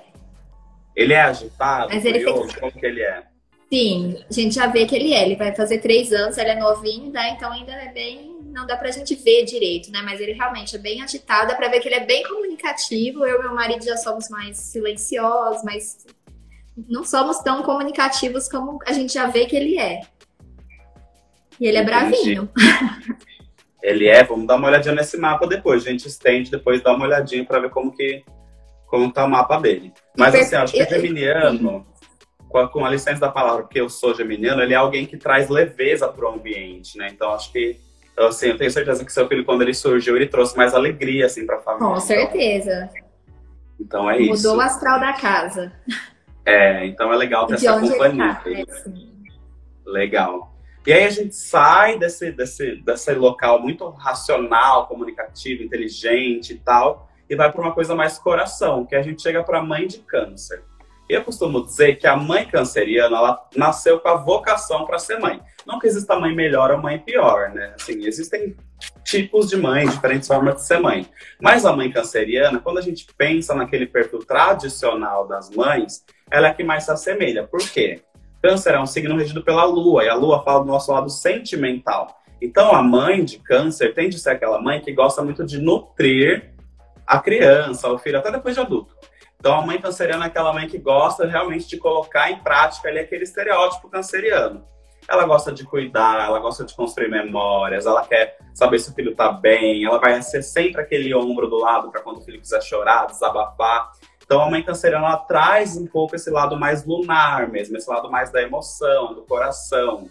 Ele 0.96 1.14
é 1.14 1.22
agitado? 1.22 1.94
Mas 1.94 2.06
ele 2.06 2.24
curioso? 2.24 2.50
Tem... 2.50 2.60
Como 2.60 2.72
que 2.72 2.86
ele 2.86 3.02
é? 3.02 3.24
Sim, 3.72 4.24
a 4.30 4.34
gente 4.34 4.56
já 4.56 4.68
vê 4.68 4.86
que 4.86 4.96
ele 4.96 5.14
é. 5.14 5.26
Ele 5.26 5.36
vai 5.36 5.54
fazer 5.54 5.80
três 5.80 6.14
anos, 6.14 6.38
ele 6.38 6.52
é 6.52 6.56
novinho, 6.56 7.12
né? 7.12 7.32
Então 7.32 7.52
ainda 7.52 7.74
é 7.74 7.92
bem. 7.92 8.36
Não 8.46 8.66
dá 8.66 8.78
pra 8.78 8.92
gente 8.92 9.14
ver 9.14 9.46
direito, 9.46 9.92
né? 9.92 10.02
Mas 10.02 10.20
ele 10.20 10.34
realmente 10.34 10.76
é 10.76 10.80
bem 10.80 11.02
agitado, 11.02 11.50
dá 11.50 11.56
pra 11.56 11.68
ver 11.68 11.80
que 11.80 11.88
ele 11.88 11.96
é 11.96 12.06
bem 12.06 12.24
comunicativo. 12.24 13.26
Eu 13.26 13.40
e 13.40 13.44
meu 13.44 13.54
marido 13.54 13.84
já 13.84 13.98
somos 13.98 14.30
mais 14.30 14.58
silenciosos, 14.58 15.64
mas 15.64 16.06
não 16.88 17.04
somos 17.04 17.40
tão 17.40 17.62
comunicativos 17.62 18.48
como 18.48 18.80
a 18.86 18.94
gente 18.94 19.14
já 19.14 19.28
vê 19.28 19.46
que 19.46 19.56
ele 19.56 19.78
é. 19.78 20.02
E 21.60 21.66
ele 21.66 21.78
é 21.78 21.82
Entendi. 21.82 22.36
bravinho. 22.36 22.50
ele 23.82 24.08
é, 24.08 24.24
vamos 24.24 24.48
dar 24.48 24.56
uma 24.56 24.68
olhadinha 24.68 24.96
nesse 24.96 25.18
mapa 25.18 25.48
depois, 25.48 25.86
a 25.86 25.90
gente 25.90 26.08
estende 26.08 26.52
depois 26.52 26.82
dá 26.82 26.94
uma 26.94 27.06
olhadinha 27.06 27.46
para 27.46 27.60
ver 27.60 27.70
como 27.70 27.92
que 27.92 28.24
como 28.88 29.12
tá 29.12 29.26
o 29.26 29.30
mapa 29.30 29.60
dele. 29.60 29.94
Mas 30.18 30.34
assim, 30.34 30.56
acho 30.56 30.74
que 30.74 30.82
o 30.82 30.90
geminiano, 30.90 31.86
com, 32.48 32.68
com 32.70 32.86
a 32.86 32.90
licença 32.90 33.20
da 33.20 33.30
palavra, 33.30 33.64
porque 33.64 33.82
eu 33.82 33.90
sou 33.90 34.16
geminiano, 34.16 34.62
ele 34.62 34.74
é 34.74 34.78
alguém 34.78 35.06
que 35.06 35.18
traz 35.18 35.50
leveza 35.50 36.08
para 36.08 36.26
o 36.26 36.34
ambiente, 36.34 36.98
né? 36.98 37.10
Então 37.12 37.34
acho 37.34 37.52
que 37.52 37.78
assim, 38.18 38.48
eu 38.48 38.58
tenho 38.58 38.72
certeza 38.72 39.04
que 39.04 39.12
seu 39.12 39.28
filho 39.28 39.46
quando 39.46 39.62
ele 39.62 39.74
surgiu, 39.74 40.16
ele 40.16 40.28
trouxe 40.28 40.56
mais 40.56 40.74
alegria 40.74 41.26
assim 41.26 41.46
para 41.46 41.58
a 41.58 41.62
família. 41.62 41.86
Com 41.86 41.94
então. 41.94 42.06
certeza. 42.06 42.90
Então, 43.80 44.10
então 44.10 44.10
é 44.10 44.20
Mudou 44.20 44.34
isso. 44.34 44.48
Mudou 44.48 44.58
o 44.58 44.62
astral 44.62 45.00
da 45.00 45.14
casa. 45.14 45.72
É, 46.46 46.86
então 46.86 47.12
é 47.12 47.18
legal 47.18 47.46
ter 47.46 47.56
essa 47.56 47.80
companhia. 47.80 48.36
Tá, 48.36 48.44
é, 48.50 48.64
legal. 49.86 50.57
E 50.88 50.94
aí 50.94 51.04
a 51.04 51.10
gente 51.10 51.36
sai 51.36 52.00
desse, 52.00 52.32
desse, 52.32 52.78
desse 52.78 53.14
local 53.14 53.62
muito 53.62 53.90
racional, 53.90 54.88
comunicativo, 54.88 55.62
inteligente 55.62 56.54
e 56.54 56.60
tal, 56.60 57.10
e 57.30 57.36
vai 57.36 57.52
para 57.52 57.60
uma 57.60 57.74
coisa 57.74 57.94
mais 57.94 58.18
coração, 58.18 58.86
que 58.86 58.96
a 58.96 59.02
gente 59.02 59.22
chega 59.22 59.44
para 59.44 59.60
a 59.60 59.62
mãe 59.62 59.86
de 59.86 59.98
câncer. 59.98 60.64
Eu 61.10 61.26
costumo 61.26 61.66
dizer 61.66 61.98
que 61.98 62.08
a 62.08 62.16
mãe 62.16 62.46
canceriana, 62.46 63.18
ela 63.18 63.50
nasceu 63.54 64.00
com 64.00 64.08
a 64.08 64.16
vocação 64.16 64.86
para 64.86 64.98
ser 64.98 65.20
mãe. 65.20 65.42
Não 65.66 65.78
que 65.78 65.88
exista 65.88 66.18
mãe 66.18 66.34
melhor 66.34 66.72
ou 66.72 66.78
mãe 66.78 66.98
pior, 66.98 67.50
né? 67.50 67.74
Assim, 67.76 68.06
existem 68.06 68.56
tipos 69.04 69.50
de 69.50 69.58
mãe, 69.58 69.86
diferentes 69.90 70.28
formas 70.30 70.56
de 70.56 70.64
ser 70.64 70.80
mãe. 70.80 71.06
Mas 71.42 71.66
a 71.66 71.74
mãe 71.74 71.92
canceriana, 71.92 72.62
quando 72.62 72.78
a 72.78 72.82
gente 72.82 73.06
pensa 73.18 73.54
naquele 73.54 73.88
perfil 73.88 74.20
tradicional 74.20 75.28
das 75.28 75.50
mães, 75.50 76.06
ela 76.32 76.48
é 76.48 76.52
a 76.52 76.54
que 76.54 76.64
mais 76.64 76.86
se 76.86 76.92
assemelha. 76.92 77.46
Por 77.46 77.60
quê? 77.60 78.02
Câncer 78.42 78.76
é 78.76 78.80
um 78.80 78.86
signo 78.86 79.18
regido 79.18 79.44
pela 79.44 79.64
Lua, 79.66 80.04
e 80.04 80.10
a 80.10 80.16
Lua 80.16 80.44
fala 80.44 80.60
do 80.60 80.68
nosso 80.68 80.92
lado 80.92 81.10
sentimental. 81.10 82.18
Então, 82.42 82.74
a 82.74 82.84
mãe 82.84 83.26
de 83.26 83.40
câncer 83.40 83.94
tende 83.94 84.16
a 84.16 84.20
ser 84.20 84.32
aquela 84.32 84.62
mãe 84.62 84.80
que 84.80 84.94
gosta 84.94 85.24
muito 85.24 85.44
de 85.44 85.58
nutrir 85.60 86.54
a 87.06 87.20
criança, 87.20 87.90
o 87.90 87.98
filho, 87.98 88.20
até 88.20 88.32
depois 88.32 88.54
de 88.54 88.62
adulto. 88.62 88.96
Então, 89.40 89.60
a 89.60 89.66
mãe 89.66 89.80
canceriana 89.80 90.26
é 90.26 90.28
aquela 90.28 90.54
mãe 90.54 90.68
que 90.68 90.78
gosta 90.78 91.26
realmente 91.26 91.68
de 91.68 91.78
colocar 91.78 92.32
em 92.32 92.38
prática 92.40 92.90
ali 92.90 93.00
aquele 93.00 93.24
estereótipo 93.24 93.90
canceriano. 93.90 94.66
Ela 95.08 95.26
gosta 95.26 95.52
de 95.52 95.64
cuidar, 95.64 96.26
ela 96.26 96.40
gosta 96.40 96.66
de 96.66 96.76
construir 96.76 97.10
memórias, 97.10 97.86
ela 97.86 98.06
quer 98.06 98.38
saber 98.54 98.78
se 98.80 98.92
o 98.92 98.94
filho 98.94 99.16
tá 99.16 99.32
bem, 99.32 99.86
ela 99.86 100.00
vai 100.00 100.22
ser 100.22 100.42
sempre 100.42 100.82
aquele 100.82 101.14
ombro 101.16 101.48
do 101.48 101.58
lado 101.58 101.90
para 101.90 102.02
quando 102.02 102.18
o 102.18 102.22
filho 102.22 102.42
quiser 102.42 102.62
chorar, 102.62 103.06
desabafar. 103.06 103.92
Então, 104.28 104.42
a 104.42 104.50
mãe 104.52 104.62
canceriana 104.62 105.16
traz 105.16 105.78
um 105.78 105.88
pouco 105.88 106.14
esse 106.14 106.30
lado 106.30 106.60
mais 106.60 106.86
lunar 106.86 107.48
mesmo, 107.50 107.78
esse 107.78 107.90
lado 107.90 108.12
mais 108.12 108.30
da 108.30 108.42
emoção, 108.42 109.14
do 109.14 109.22
coração. 109.22 110.10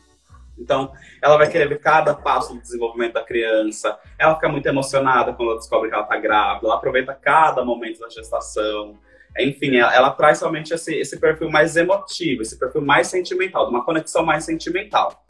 Então, 0.59 0.91
ela 1.23 1.37
vai 1.37 1.51
querer 1.51 1.69
ver 1.69 1.79
cada 1.81 2.15
passo 2.15 2.55
do 2.55 2.61
desenvolvimento 2.63 3.13
da 3.13 3.23
criança. 3.23 3.99
Ela 4.19 4.35
fica 4.35 4.49
muito 4.49 4.65
emocionada 4.65 5.35
quando 5.35 5.51
ela 5.51 5.59
descobre 5.59 5.91
que 5.91 5.95
ela 5.95 6.05
está 6.05 6.17
grávida. 6.17 6.67
Ela 6.67 6.77
aproveita 6.77 7.13
cada 7.13 7.63
momento 7.63 8.01
da 8.01 8.09
gestação. 8.09 8.99
Enfim, 9.39 9.77
ela, 9.77 9.95
ela 9.95 10.11
traz 10.11 10.39
somente 10.39 10.73
esse, 10.73 10.95
esse 10.95 11.21
perfil 11.21 11.51
mais 11.51 11.77
emotivo, 11.77 12.41
esse 12.41 12.59
perfil 12.59 12.81
mais 12.81 13.09
sentimental, 13.09 13.67
de 13.67 13.71
uma 13.71 13.85
conexão 13.85 14.25
mais 14.25 14.45
sentimental. 14.45 15.27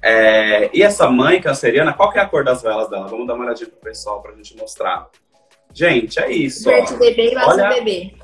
É, 0.00 0.70
e 0.72 0.84
essa 0.84 1.10
mãe 1.10 1.40
canceriana, 1.40 1.92
qual 1.92 2.12
que 2.12 2.18
é 2.20 2.22
a 2.22 2.28
cor 2.28 2.44
das 2.44 2.62
velas 2.62 2.88
dela? 2.88 3.08
Vamos 3.08 3.26
dar 3.26 3.34
uma 3.34 3.44
olhadinha 3.44 3.68
pro 3.68 3.80
pessoal 3.80 4.22
pra 4.22 4.36
gente 4.36 4.56
mostrar. 4.56 5.08
Gente, 5.74 6.18
é 6.20 6.30
isso. 6.30 6.68
Verde 6.68 6.96
bebê 6.96 7.32
e 7.32 7.36
azul 7.36 7.68
bebê. 7.68 8.14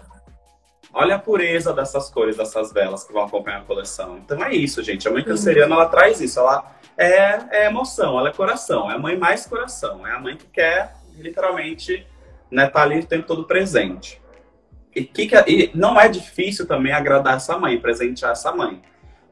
Olha 0.93 1.17
a 1.17 1.19
pureza 1.19 1.73
dessas 1.73 2.11
cores, 2.11 2.37
dessas 2.37 2.73
velas 2.73 3.05
que 3.05 3.13
vão 3.13 3.25
acompanhar 3.25 3.61
a 3.61 3.65
coleção. 3.65 4.19
Então 4.19 4.43
é 4.43 4.55
isso, 4.55 4.83
gente. 4.83 5.07
A 5.07 5.11
mãe 5.11 5.23
canceriana, 5.23 5.75
ela 5.75 5.87
traz 5.87 6.21
isso. 6.21 6.41
Ela 6.41 6.75
é, 6.97 7.39
é 7.51 7.67
emoção, 7.67 8.19
ela 8.19 8.31
é 8.31 8.33
coração. 8.33 8.91
É 8.91 8.95
a 8.95 8.99
mãe 8.99 9.17
mais 9.17 9.47
coração. 9.47 10.07
É 10.07 10.13
a 10.13 10.19
mãe 10.19 10.37
que 10.37 10.47
quer, 10.47 10.95
literalmente, 11.17 12.07
né, 12.51 12.67
tá 12.67 12.83
ali 12.83 13.01
o 13.01 13.07
tempo 13.07 13.27
todo 13.27 13.45
presente. 13.45 14.21
E, 14.95 15.05
que 15.05 15.27
que, 15.27 15.37
e 15.47 15.71
não 15.75 16.01
é 16.01 16.09
difícil 16.09 16.67
também 16.67 16.93
agradar 16.93 17.37
essa 17.37 17.57
mãe, 17.59 17.79
presentear 17.79 18.33
essa 18.33 18.51
mãe. 18.53 18.83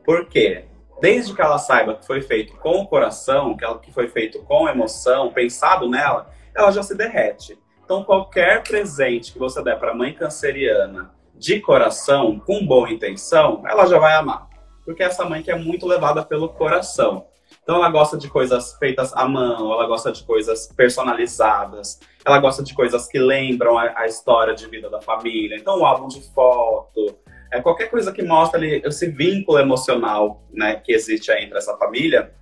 Por 0.04 0.26
quê? 0.26 0.66
Desde 1.00 1.34
que 1.34 1.42
ela 1.42 1.58
saiba 1.58 1.94
que 1.94 2.06
foi 2.06 2.20
feito 2.20 2.54
com 2.58 2.80
o 2.80 2.86
coração, 2.86 3.56
que, 3.56 3.64
ela, 3.64 3.78
que 3.78 3.92
foi 3.92 4.08
feito 4.08 4.38
com 4.44 4.68
emoção, 4.68 5.32
pensado 5.32 5.88
nela, 5.88 6.30
ela 6.54 6.70
já 6.70 6.82
se 6.82 6.94
derrete. 6.94 7.58
Então, 7.86 8.02
qualquer 8.02 8.64
presente 8.64 9.32
que 9.32 9.38
você 9.38 9.62
der 9.62 9.78
para 9.78 9.92
a 9.92 9.94
mãe 9.94 10.12
canceriana 10.12 11.14
de 11.32 11.60
coração, 11.60 12.36
com 12.40 12.66
boa 12.66 12.90
intenção, 12.90 13.62
ela 13.64 13.86
já 13.86 13.96
vai 13.96 14.14
amar. 14.14 14.48
Porque 14.84 15.04
essa 15.04 15.24
mãe 15.24 15.40
que 15.40 15.52
é 15.52 15.56
muito 15.56 15.86
levada 15.86 16.24
pelo 16.24 16.48
coração. 16.48 17.28
Então, 17.62 17.76
ela 17.76 17.88
gosta 17.88 18.18
de 18.18 18.28
coisas 18.28 18.74
feitas 18.74 19.12
à 19.14 19.28
mão, 19.28 19.72
ela 19.72 19.86
gosta 19.86 20.10
de 20.10 20.24
coisas 20.24 20.66
personalizadas, 20.66 22.00
ela 22.24 22.40
gosta 22.40 22.60
de 22.60 22.74
coisas 22.74 23.06
que 23.06 23.20
lembram 23.20 23.78
a, 23.78 24.00
a 24.00 24.06
história 24.06 24.52
de 24.52 24.66
vida 24.66 24.90
da 24.90 25.00
família. 25.00 25.56
Então, 25.56 25.78
um 25.78 25.86
álbum 25.86 26.08
de 26.08 26.20
foto, 26.34 27.16
é 27.52 27.60
qualquer 27.60 27.88
coisa 27.88 28.10
que 28.10 28.22
mostra 28.24 28.58
ali 28.58 28.82
esse 28.84 29.08
vínculo 29.08 29.60
emocional 29.60 30.42
né, 30.52 30.74
que 30.74 30.92
existe 30.92 31.30
entre 31.30 31.56
essa 31.56 31.76
família, 31.76 32.34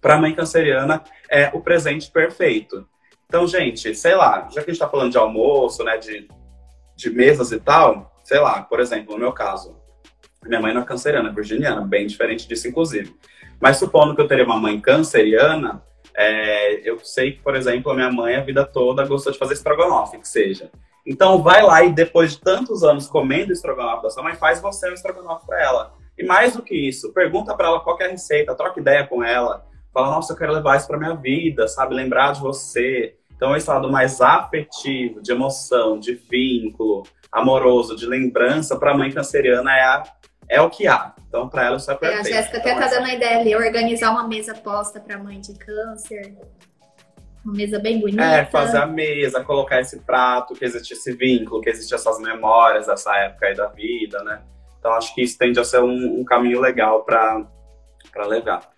para 0.00 0.16
a 0.16 0.18
mãe 0.18 0.34
canceriana 0.34 1.04
é 1.30 1.48
o 1.54 1.60
presente 1.60 2.10
perfeito. 2.10 2.84
Então, 3.30 3.46
gente, 3.46 3.94
sei 3.94 4.16
lá, 4.16 4.48
já 4.50 4.54
que 4.54 4.58
a 4.58 4.62
gente 4.62 4.70
está 4.72 4.88
falando 4.88 5.12
de 5.12 5.16
almoço, 5.16 5.84
né, 5.84 5.96
de, 5.98 6.26
de 6.96 7.10
mesas 7.10 7.52
e 7.52 7.60
tal, 7.60 8.12
sei 8.24 8.40
lá, 8.40 8.62
por 8.62 8.80
exemplo, 8.80 9.14
no 9.14 9.20
meu 9.20 9.32
caso, 9.32 9.76
minha 10.44 10.60
mãe 10.60 10.74
não 10.74 10.82
é 10.82 10.84
canceriana, 10.84 11.28
é 11.28 11.32
virginiana, 11.32 11.80
bem 11.80 12.08
diferente 12.08 12.48
disso, 12.48 12.66
inclusive. 12.66 13.14
Mas 13.60 13.76
supondo 13.76 14.16
que 14.16 14.20
eu 14.20 14.26
teria 14.26 14.44
uma 14.44 14.58
mãe 14.58 14.80
canceriana, 14.80 15.80
é, 16.12 16.80
eu 16.90 16.98
sei 17.04 17.30
que, 17.30 17.40
por 17.40 17.54
exemplo, 17.54 17.92
a 17.92 17.94
minha 17.94 18.10
mãe 18.10 18.34
a 18.34 18.40
vida 18.40 18.64
toda 18.66 19.06
gostou 19.06 19.32
de 19.32 19.38
fazer 19.38 19.54
estrogonofe, 19.54 20.18
que 20.18 20.26
seja. 20.26 20.68
Então, 21.06 21.40
vai 21.40 21.62
lá 21.62 21.84
e 21.84 21.92
depois 21.92 22.32
de 22.32 22.40
tantos 22.40 22.82
anos 22.82 23.06
comendo 23.06 23.52
estrogonofe 23.52 24.02
da 24.02 24.10
sua 24.10 24.24
mãe, 24.24 24.34
faz 24.34 24.60
você 24.60 24.90
um 24.90 24.94
estrogonofe 24.94 25.46
para 25.46 25.62
ela. 25.62 25.94
E 26.18 26.24
mais 26.24 26.56
do 26.56 26.62
que 26.62 26.74
isso, 26.74 27.12
pergunta 27.12 27.54
para 27.54 27.68
ela 27.68 27.78
qual 27.78 27.96
é 28.00 28.06
a 28.06 28.10
receita, 28.10 28.56
troca 28.56 28.80
ideia 28.80 29.06
com 29.06 29.22
ela. 29.22 29.64
Fala, 29.94 30.10
nossa, 30.10 30.32
eu 30.32 30.36
quero 30.36 30.52
levar 30.52 30.76
isso 30.76 30.88
para 30.88 30.98
minha 30.98 31.14
vida, 31.14 31.68
sabe? 31.68 31.94
Lembrar 31.94 32.32
de 32.32 32.40
você. 32.40 33.19
Então, 33.40 33.56
esse 33.56 33.70
lado 33.70 33.90
mais 33.90 34.20
afetivo, 34.20 35.22
de 35.22 35.32
emoção, 35.32 35.98
de 35.98 36.12
vínculo, 36.12 37.04
amoroso, 37.32 37.96
de 37.96 38.04
lembrança, 38.04 38.78
para 38.78 38.90
a 38.90 38.94
mãe 38.94 39.10
canceriana 39.10 39.74
é, 39.74 39.80
a, 39.80 40.02
é 40.46 40.60
o 40.60 40.68
que 40.68 40.86
há. 40.86 41.14
Então, 41.26 41.48
para 41.48 41.64
ela, 41.64 41.76
isso 41.78 41.90
é 41.90 41.94
perfeito. 41.94 42.28
É, 42.28 42.32
a 42.32 42.36
Jéssica 42.36 42.58
até 42.58 42.72
então, 42.72 42.82
tá 42.82 42.94
dando 42.94 43.06
a 43.06 43.14
ideia 43.14 43.40
ali, 43.40 43.56
organizar 43.56 44.10
uma 44.10 44.28
mesa 44.28 44.52
posta 44.52 45.00
para 45.00 45.16
mãe 45.16 45.40
de 45.40 45.54
câncer. 45.54 46.36
Uma 47.42 47.54
mesa 47.54 47.78
bem 47.78 47.98
bonita. 47.98 48.22
É, 48.22 48.44
fazer 48.44 48.76
a 48.76 48.86
mesa, 48.86 49.42
colocar 49.42 49.80
esse 49.80 50.00
prato, 50.00 50.52
que 50.52 50.66
existe 50.66 50.92
esse 50.92 51.14
vínculo, 51.14 51.62
que 51.62 51.70
existe 51.70 51.94
essas 51.94 52.20
memórias 52.20 52.88
dessa 52.88 53.16
época 53.16 53.46
aí 53.46 53.56
da 53.56 53.68
vida, 53.68 54.22
né? 54.22 54.42
Então, 54.78 54.92
acho 54.92 55.14
que 55.14 55.22
isso 55.22 55.38
tende 55.38 55.58
a 55.58 55.64
ser 55.64 55.80
um, 55.80 56.20
um 56.20 56.24
caminho 56.26 56.60
legal 56.60 57.04
para 57.04 57.46
levar. 58.26 58.68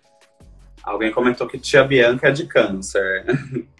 Alguém 0.81 1.11
comentou 1.11 1.47
que 1.47 1.59
tia 1.59 1.83
Bianca 1.83 2.29
é 2.29 2.31
de 2.31 2.45
câncer. 2.47 3.25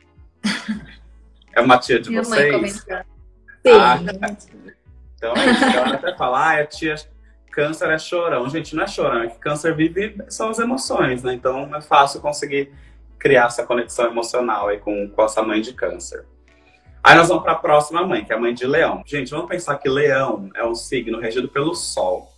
É 1.56 1.62
uma 1.62 1.78
tia 1.78 2.00
de 2.00 2.10
Minha 2.10 2.24
vocês? 2.24 2.86
Mãe. 2.88 3.04
Ah, 3.66 4.00
então 5.16 5.34
é 5.36 5.52
isso. 5.52 5.64
Ela 5.64 5.94
até 5.94 6.18
falar, 6.18 6.58
ah, 6.58 6.62
a 6.62 6.66
tia 6.66 6.96
câncer 7.52 7.90
é 7.90 8.00
chorão. 8.00 8.50
Gente, 8.50 8.76
não 8.76 8.84
é 8.84 8.88
chorão, 8.88 9.24
é 9.24 9.28
que 9.28 9.38
câncer 9.38 9.76
vive 9.76 10.18
são 10.28 10.50
as 10.50 10.60
emoções, 10.60 11.24
né? 11.24 11.34
Então 11.34 11.74
é 11.76 11.82
fácil 11.82 12.20
conseguir 12.20 12.74
criar 13.20 13.46
essa 13.46 13.66
conexão 13.66 14.08
emocional 14.08 14.68
aí 14.68 14.80
com, 14.80 15.08
com 15.08 15.24
essa 15.24 15.42
mãe 15.42 15.62
de 15.62 15.74
câncer. 15.74 16.26
Aí 17.02 17.16
nós 17.16 17.28
vamos 17.28 17.44
para 17.44 17.54
a 17.54 17.56
próxima 17.56 18.06
mãe, 18.06 18.26
que 18.26 18.34
é 18.34 18.36
a 18.36 18.40
mãe 18.40 18.54
de 18.54 18.66
leão. 18.66 19.04
Gente, 19.06 19.30
vamos 19.32 19.48
pensar 19.48 19.78
que 19.78 19.88
leão 19.88 20.50
é 20.56 20.66
um 20.66 20.74
signo 20.74 21.20
regido 21.20 21.48
pelo 21.48 21.76
Sol. 21.76 22.34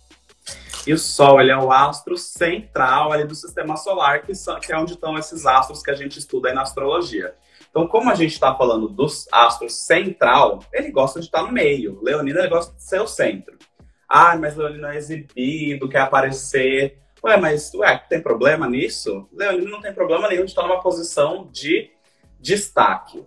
E 0.86 0.92
o 0.92 0.98
Sol, 0.98 1.40
ele 1.40 1.50
é 1.50 1.56
o 1.56 1.72
astro 1.72 2.16
central 2.16 3.12
ali 3.12 3.24
do 3.24 3.34
sistema 3.34 3.76
solar, 3.76 4.22
que, 4.22 4.34
são, 4.34 4.60
que 4.60 4.72
é 4.72 4.78
onde 4.78 4.92
estão 4.92 5.18
esses 5.18 5.46
astros 5.46 5.82
que 5.82 5.90
a 5.90 5.94
gente 5.94 6.18
estuda 6.18 6.48
aí 6.48 6.54
na 6.54 6.62
astrologia. 6.62 7.34
Então, 7.76 7.86
como 7.86 8.08
a 8.08 8.14
gente 8.14 8.32
está 8.32 8.54
falando 8.54 8.88
dos 8.88 9.28
astros 9.30 9.84
central, 9.84 10.60
ele 10.72 10.90
gosta 10.90 11.20
de 11.20 11.26
estar 11.26 11.42
no 11.42 11.52
meio. 11.52 12.00
Leonino, 12.02 12.38
ele 12.38 12.48
gosta 12.48 12.74
de 12.74 12.82
ser 12.82 13.02
o 13.02 13.06
centro. 13.06 13.54
Ah, 14.08 14.34
mas 14.34 14.56
Leonino 14.56 14.86
é 14.86 14.96
exibido, 14.96 15.86
quer 15.86 16.00
aparecer. 16.00 16.98
Ué, 17.22 17.36
mas 17.36 17.74
ué, 17.74 18.02
tem 18.08 18.22
problema 18.22 18.66
nisso? 18.66 19.28
Leonino 19.30 19.70
não 19.70 19.82
tem 19.82 19.92
problema 19.92 20.26
nenhum 20.26 20.46
de 20.46 20.52
estar 20.52 20.62
numa 20.62 20.80
posição 20.80 21.50
de 21.52 21.90
destaque. 22.40 23.22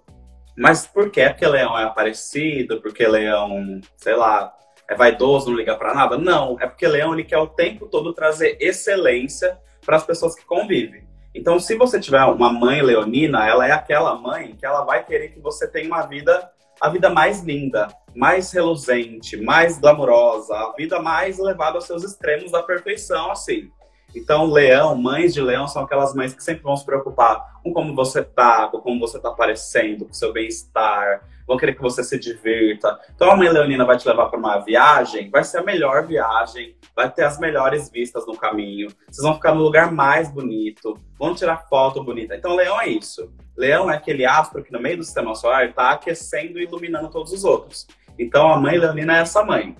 Mas 0.57 0.87
por 0.87 1.11
quê? 1.11 1.29
Porque 1.29 1.45
Leão 1.45 1.77
é 1.77 1.83
aparecido, 1.83 2.81
porque 2.81 3.07
Leão, 3.07 3.79
sei 3.97 4.15
lá, 4.15 4.51
é 4.89 4.95
vaidoso, 4.95 5.51
não 5.51 5.57
liga 5.57 5.75
para 5.75 5.93
nada? 5.93 6.17
Não, 6.17 6.57
é 6.59 6.65
porque 6.65 6.87
Leão 6.87 7.13
ele 7.13 7.23
quer 7.23 7.37
o 7.37 7.45
tempo 7.45 7.85
todo 7.85 8.13
trazer 8.13 8.57
excelência 8.59 9.59
para 9.85 9.97
as 9.97 10.03
pessoas 10.03 10.33
que 10.33 10.43
convivem. 10.43 11.07
Então, 11.33 11.59
se 11.59 11.75
você 11.75 11.99
tiver 11.99 12.23
uma 12.25 12.51
mãe 12.51 12.81
leonina, 12.81 13.47
ela 13.47 13.67
é 13.67 13.71
aquela 13.71 14.15
mãe 14.15 14.55
que 14.55 14.65
ela 14.65 14.83
vai 14.83 15.03
querer 15.05 15.29
que 15.29 15.39
você 15.39 15.67
tenha 15.67 15.87
uma 15.87 16.01
vida, 16.01 16.49
a 16.81 16.89
vida 16.89 17.09
mais 17.09 17.43
linda, 17.43 17.87
mais 18.15 18.51
reluzente, 18.51 19.37
mais 19.37 19.79
glamurosa, 19.79 20.55
a 20.55 20.73
vida 20.73 20.99
mais 20.99 21.37
levada 21.37 21.77
aos 21.77 21.85
seus 21.85 22.03
extremos 22.03 22.51
da 22.51 22.63
perfeição, 22.63 23.31
assim. 23.31 23.69
Então, 24.15 24.45
leão, 24.45 24.95
mães 24.95 25.33
de 25.33 25.41
leão 25.41 25.67
são 25.67 25.83
aquelas 25.83 26.13
mães 26.15 26.33
que 26.33 26.43
sempre 26.43 26.63
vão 26.63 26.75
se 26.75 26.85
preocupar 26.85 27.59
com 27.63 27.73
como 27.73 27.95
você 27.95 28.23
tá, 28.23 28.67
com 28.67 28.79
como 28.79 28.99
você 28.99 29.19
tá 29.19 29.31
parecendo, 29.31 30.05
com 30.05 30.13
seu 30.13 30.33
bem-estar, 30.33 31.21
vão 31.45 31.57
querer 31.57 31.73
que 31.73 31.81
você 31.81 32.03
se 32.03 32.17
divirta. 32.19 32.99
Então, 33.13 33.31
a 33.31 33.35
mãe 33.35 33.49
leonina 33.49 33.85
vai 33.85 33.97
te 33.97 34.07
levar 34.07 34.27
para 34.27 34.39
uma 34.39 34.59
viagem, 34.59 35.29
vai 35.29 35.43
ser 35.43 35.59
a 35.59 35.63
melhor 35.63 36.05
viagem, 36.05 36.75
vai 36.95 37.09
ter 37.09 37.23
as 37.23 37.39
melhores 37.39 37.89
vistas 37.89 38.25
no 38.25 38.37
caminho, 38.37 38.87
vocês 39.09 39.23
vão 39.23 39.35
ficar 39.35 39.53
no 39.53 39.63
lugar 39.63 39.91
mais 39.91 40.31
bonito, 40.31 40.97
vão 41.17 41.33
tirar 41.33 41.67
foto 41.67 42.03
bonita. 42.03 42.35
Então, 42.35 42.55
leão 42.55 42.79
é 42.79 42.87
isso. 42.87 43.31
Leão 43.57 43.91
é 43.91 43.95
aquele 43.95 44.25
astro 44.25 44.63
que 44.63 44.71
no 44.71 44.79
meio 44.79 44.97
do 44.97 45.03
sistema 45.03 45.35
solar 45.35 45.67
está 45.67 45.91
aquecendo 45.91 46.59
e 46.59 46.63
iluminando 46.63 47.09
todos 47.09 47.33
os 47.33 47.43
outros. 47.43 47.87
Então, 48.17 48.51
a 48.51 48.59
mãe 48.59 48.77
leonina 48.77 49.17
é 49.17 49.21
essa 49.21 49.43
mãe. 49.43 49.75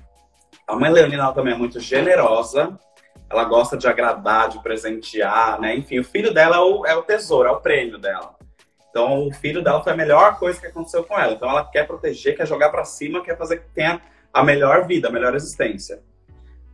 A 0.68 0.76
mãe 0.76 0.92
leonina 0.92 1.32
também 1.34 1.54
é 1.54 1.58
muito 1.58 1.80
generosa, 1.80 2.78
ela 3.30 3.44
gosta 3.44 3.78
de 3.78 3.88
agradar, 3.88 4.50
de 4.50 4.62
presentear, 4.62 5.60
né? 5.62 5.76
Enfim, 5.76 6.00
o 6.00 6.04
filho 6.04 6.34
dela 6.34 6.58
é 6.58 6.60
o, 6.60 6.86
é 6.86 6.96
o 6.96 7.04
tesouro, 7.04 7.48
é 7.48 7.52
o 7.52 7.62
prêmio 7.62 7.98
dela. 7.98 8.36
Então, 8.90 9.28
o 9.28 9.32
filho 9.32 9.64
dela 9.64 9.84
foi 9.84 9.94
a 9.94 9.96
melhor 9.96 10.40
coisa 10.40 10.60
que 10.60 10.66
aconteceu 10.66 11.04
com 11.04 11.18
ela. 11.18 11.34
Então, 11.34 11.50
ela 11.50 11.64
quer 11.64 11.86
proteger, 11.86 12.36
quer 12.36 12.48
jogar 12.48 12.70
para 12.70 12.84
cima, 12.84 13.24
quer 13.24 13.38
fazer 13.38 13.58
que 13.58 13.70
tenha 13.70 14.02
a 14.34 14.44
melhor 14.44 14.88
vida, 14.88 15.08
a 15.08 15.12
melhor 15.12 15.36
existência. 15.36 16.02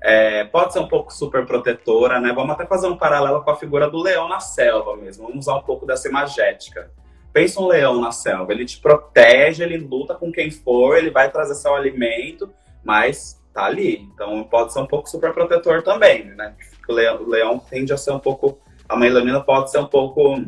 É, 0.02 0.44
pode 0.46 0.72
ser 0.72 0.80
um 0.80 0.88
pouco 0.88 1.12
super 1.12 1.46
protetora, 1.46 2.20
né? 2.20 2.32
Vamos 2.34 2.52
até 2.52 2.66
fazer 2.66 2.88
um 2.88 2.98
paralelo 2.98 3.44
com 3.44 3.52
a 3.52 3.56
figura 3.56 3.90
do 3.90 4.02
leão 4.02 4.30
na 4.30 4.40
selva 4.40 4.96
mesmo. 4.96 5.28
Vamos 5.28 5.46
usar 5.46 5.56
um 5.58 5.64
pouco 5.64 5.86
dessa 5.86 6.08
imagética. 6.08 6.90
Pensa 7.34 7.60
um 7.60 7.68
leão 7.68 8.00
na 8.00 8.14
selva, 8.14 8.54
ele 8.54 8.64
te 8.64 8.80
protege, 8.80 9.62
ele 9.62 9.78
luta 9.78 10.16
com 10.16 10.32
quem 10.32 10.50
for, 10.50 10.96
ele 10.96 11.10
vai 11.10 11.30
trazer 11.30 11.56
seu 11.56 11.76
alimento, 11.76 12.50
mas 12.82 13.44
tá 13.56 13.66
ali. 13.66 14.08
Então 14.14 14.44
pode 14.44 14.74
ser 14.74 14.80
um 14.80 14.86
pouco 14.86 15.10
super 15.10 15.34
protetor 15.34 15.82
também, 15.82 16.26
né? 16.26 16.54
O 16.88 16.94
leão, 16.94 17.24
o 17.24 17.30
leão 17.30 17.58
tende 17.58 17.94
a 17.94 17.98
ser 17.98 18.12
um 18.12 18.20
pouco. 18.20 18.60
A 18.88 18.96
mãe 18.96 19.10
leonina 19.10 19.42
pode 19.42 19.72
ser 19.72 19.80
um 19.80 19.88
pouco, 19.88 20.44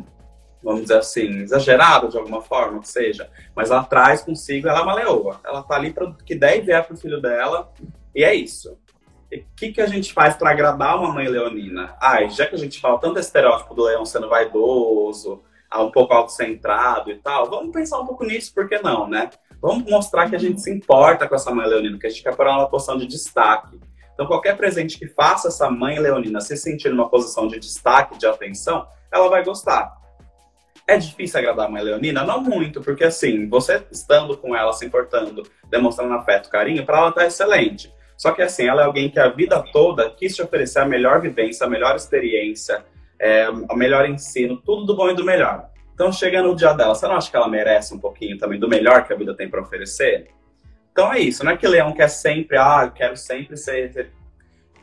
vamos 0.62 0.82
dizer 0.82 0.98
assim, 0.98 1.40
exagerada 1.40 2.06
de 2.08 2.18
alguma 2.18 2.42
forma, 2.42 2.80
que 2.80 2.88
seja. 2.88 3.28
Mas 3.56 3.70
ela 3.70 3.82
traz 3.82 4.22
consigo, 4.22 4.68
ela 4.68 4.80
é 4.80 4.82
uma 4.82 4.94
leoa. 4.94 5.40
Ela 5.42 5.62
tá 5.62 5.74
ali 5.74 5.92
para 5.92 6.12
que 6.24 6.34
der 6.34 6.58
e 6.58 6.60
vier 6.60 6.86
pro 6.86 6.96
filho 6.96 7.20
dela, 7.20 7.72
e 8.14 8.22
é 8.22 8.34
isso. 8.34 8.78
O 9.32 9.44
que, 9.56 9.72
que 9.72 9.80
a 9.80 9.86
gente 9.86 10.12
faz 10.12 10.36
para 10.36 10.50
agradar 10.50 10.96
uma 10.96 11.12
mãe 11.12 11.26
leonina? 11.26 11.96
Ai, 12.00 12.30
já 12.30 12.46
que 12.46 12.54
a 12.54 12.58
gente 12.58 12.80
fala 12.80 12.98
tanto 12.98 13.18
estereótipo 13.18 13.74
do 13.74 13.84
leão 13.84 14.04
sendo 14.04 14.28
vaidoso, 14.28 15.42
um 15.76 15.90
pouco 15.90 16.14
autocentrado 16.14 17.10
e 17.10 17.16
tal, 17.16 17.50
vamos 17.50 17.72
pensar 17.72 17.98
um 17.98 18.06
pouco 18.06 18.24
nisso, 18.24 18.54
por 18.54 18.68
que 18.68 18.78
não, 18.78 19.08
né? 19.08 19.28
Vamos 19.60 19.90
mostrar 19.90 20.28
que 20.28 20.36
a 20.36 20.38
gente 20.38 20.60
se 20.60 20.70
importa 20.70 21.28
com 21.28 21.34
essa 21.34 21.52
mãe 21.52 21.66
leonina, 21.66 21.98
que 21.98 22.06
a 22.06 22.10
gente 22.10 22.22
quer 22.22 22.34
pôr 22.34 22.46
ela 22.46 22.56
numa 22.56 22.68
posição 22.68 22.96
de 22.96 23.06
destaque. 23.06 23.78
Então, 24.14 24.26
qualquer 24.26 24.56
presente 24.56 24.98
que 24.98 25.06
faça 25.06 25.48
essa 25.48 25.70
mãe 25.70 25.98
leonina 25.98 26.40
se 26.40 26.56
sentir 26.56 26.90
numa 26.90 27.08
posição 27.08 27.46
de 27.46 27.58
destaque, 27.58 28.18
de 28.18 28.26
atenção, 28.26 28.86
ela 29.12 29.28
vai 29.28 29.44
gostar. 29.44 29.96
É 30.86 30.96
difícil 30.96 31.38
agradar 31.38 31.66
a 31.66 31.70
mãe 31.70 31.82
leonina? 31.82 32.24
Não 32.24 32.40
muito, 32.40 32.80
porque 32.80 33.04
assim, 33.04 33.48
você 33.48 33.82
estando 33.90 34.36
com 34.36 34.56
ela, 34.56 34.72
se 34.72 34.86
importando, 34.86 35.42
demonstrando 35.68 36.14
afeto, 36.14 36.48
carinho, 36.48 36.84
para 36.86 36.98
ela 36.98 37.12
tá 37.12 37.26
excelente. 37.26 37.92
Só 38.16 38.32
que 38.32 38.42
assim, 38.42 38.66
ela 38.66 38.82
é 38.82 38.84
alguém 38.84 39.10
que 39.10 39.20
a 39.20 39.28
vida 39.28 39.62
toda 39.72 40.10
quis 40.10 40.34
te 40.34 40.42
oferecer 40.42 40.80
a 40.80 40.84
melhor 40.84 41.20
vivência, 41.20 41.66
a 41.66 41.70
melhor 41.70 41.94
experiência, 41.94 42.84
é, 43.20 43.48
o 43.48 43.76
melhor 43.76 44.08
ensino, 44.08 44.56
tudo 44.56 44.84
do 44.84 44.96
bom 44.96 45.10
e 45.10 45.14
do 45.14 45.24
melhor. 45.24 45.68
Então, 45.98 46.12
chega 46.12 46.40
no 46.40 46.54
dia 46.54 46.72
dela, 46.74 46.94
você 46.94 47.08
não 47.08 47.16
acha 47.16 47.28
que 47.28 47.36
ela 47.36 47.48
merece 47.48 47.92
um 47.92 47.98
pouquinho 47.98 48.38
também 48.38 48.60
do 48.60 48.68
melhor 48.68 49.04
que 49.04 49.12
a 49.12 49.16
vida 49.16 49.34
tem 49.34 49.50
para 49.50 49.60
oferecer? 49.60 50.28
Então 50.92 51.12
é 51.12 51.18
isso, 51.18 51.44
não 51.44 51.50
é 51.50 51.56
que 51.56 51.66
leão 51.66 51.92
quer 51.92 52.06
sempre, 52.06 52.56
ah, 52.56 52.82
eu 52.84 52.92
quero 52.92 53.16
sempre 53.16 53.56
ser 53.56 54.12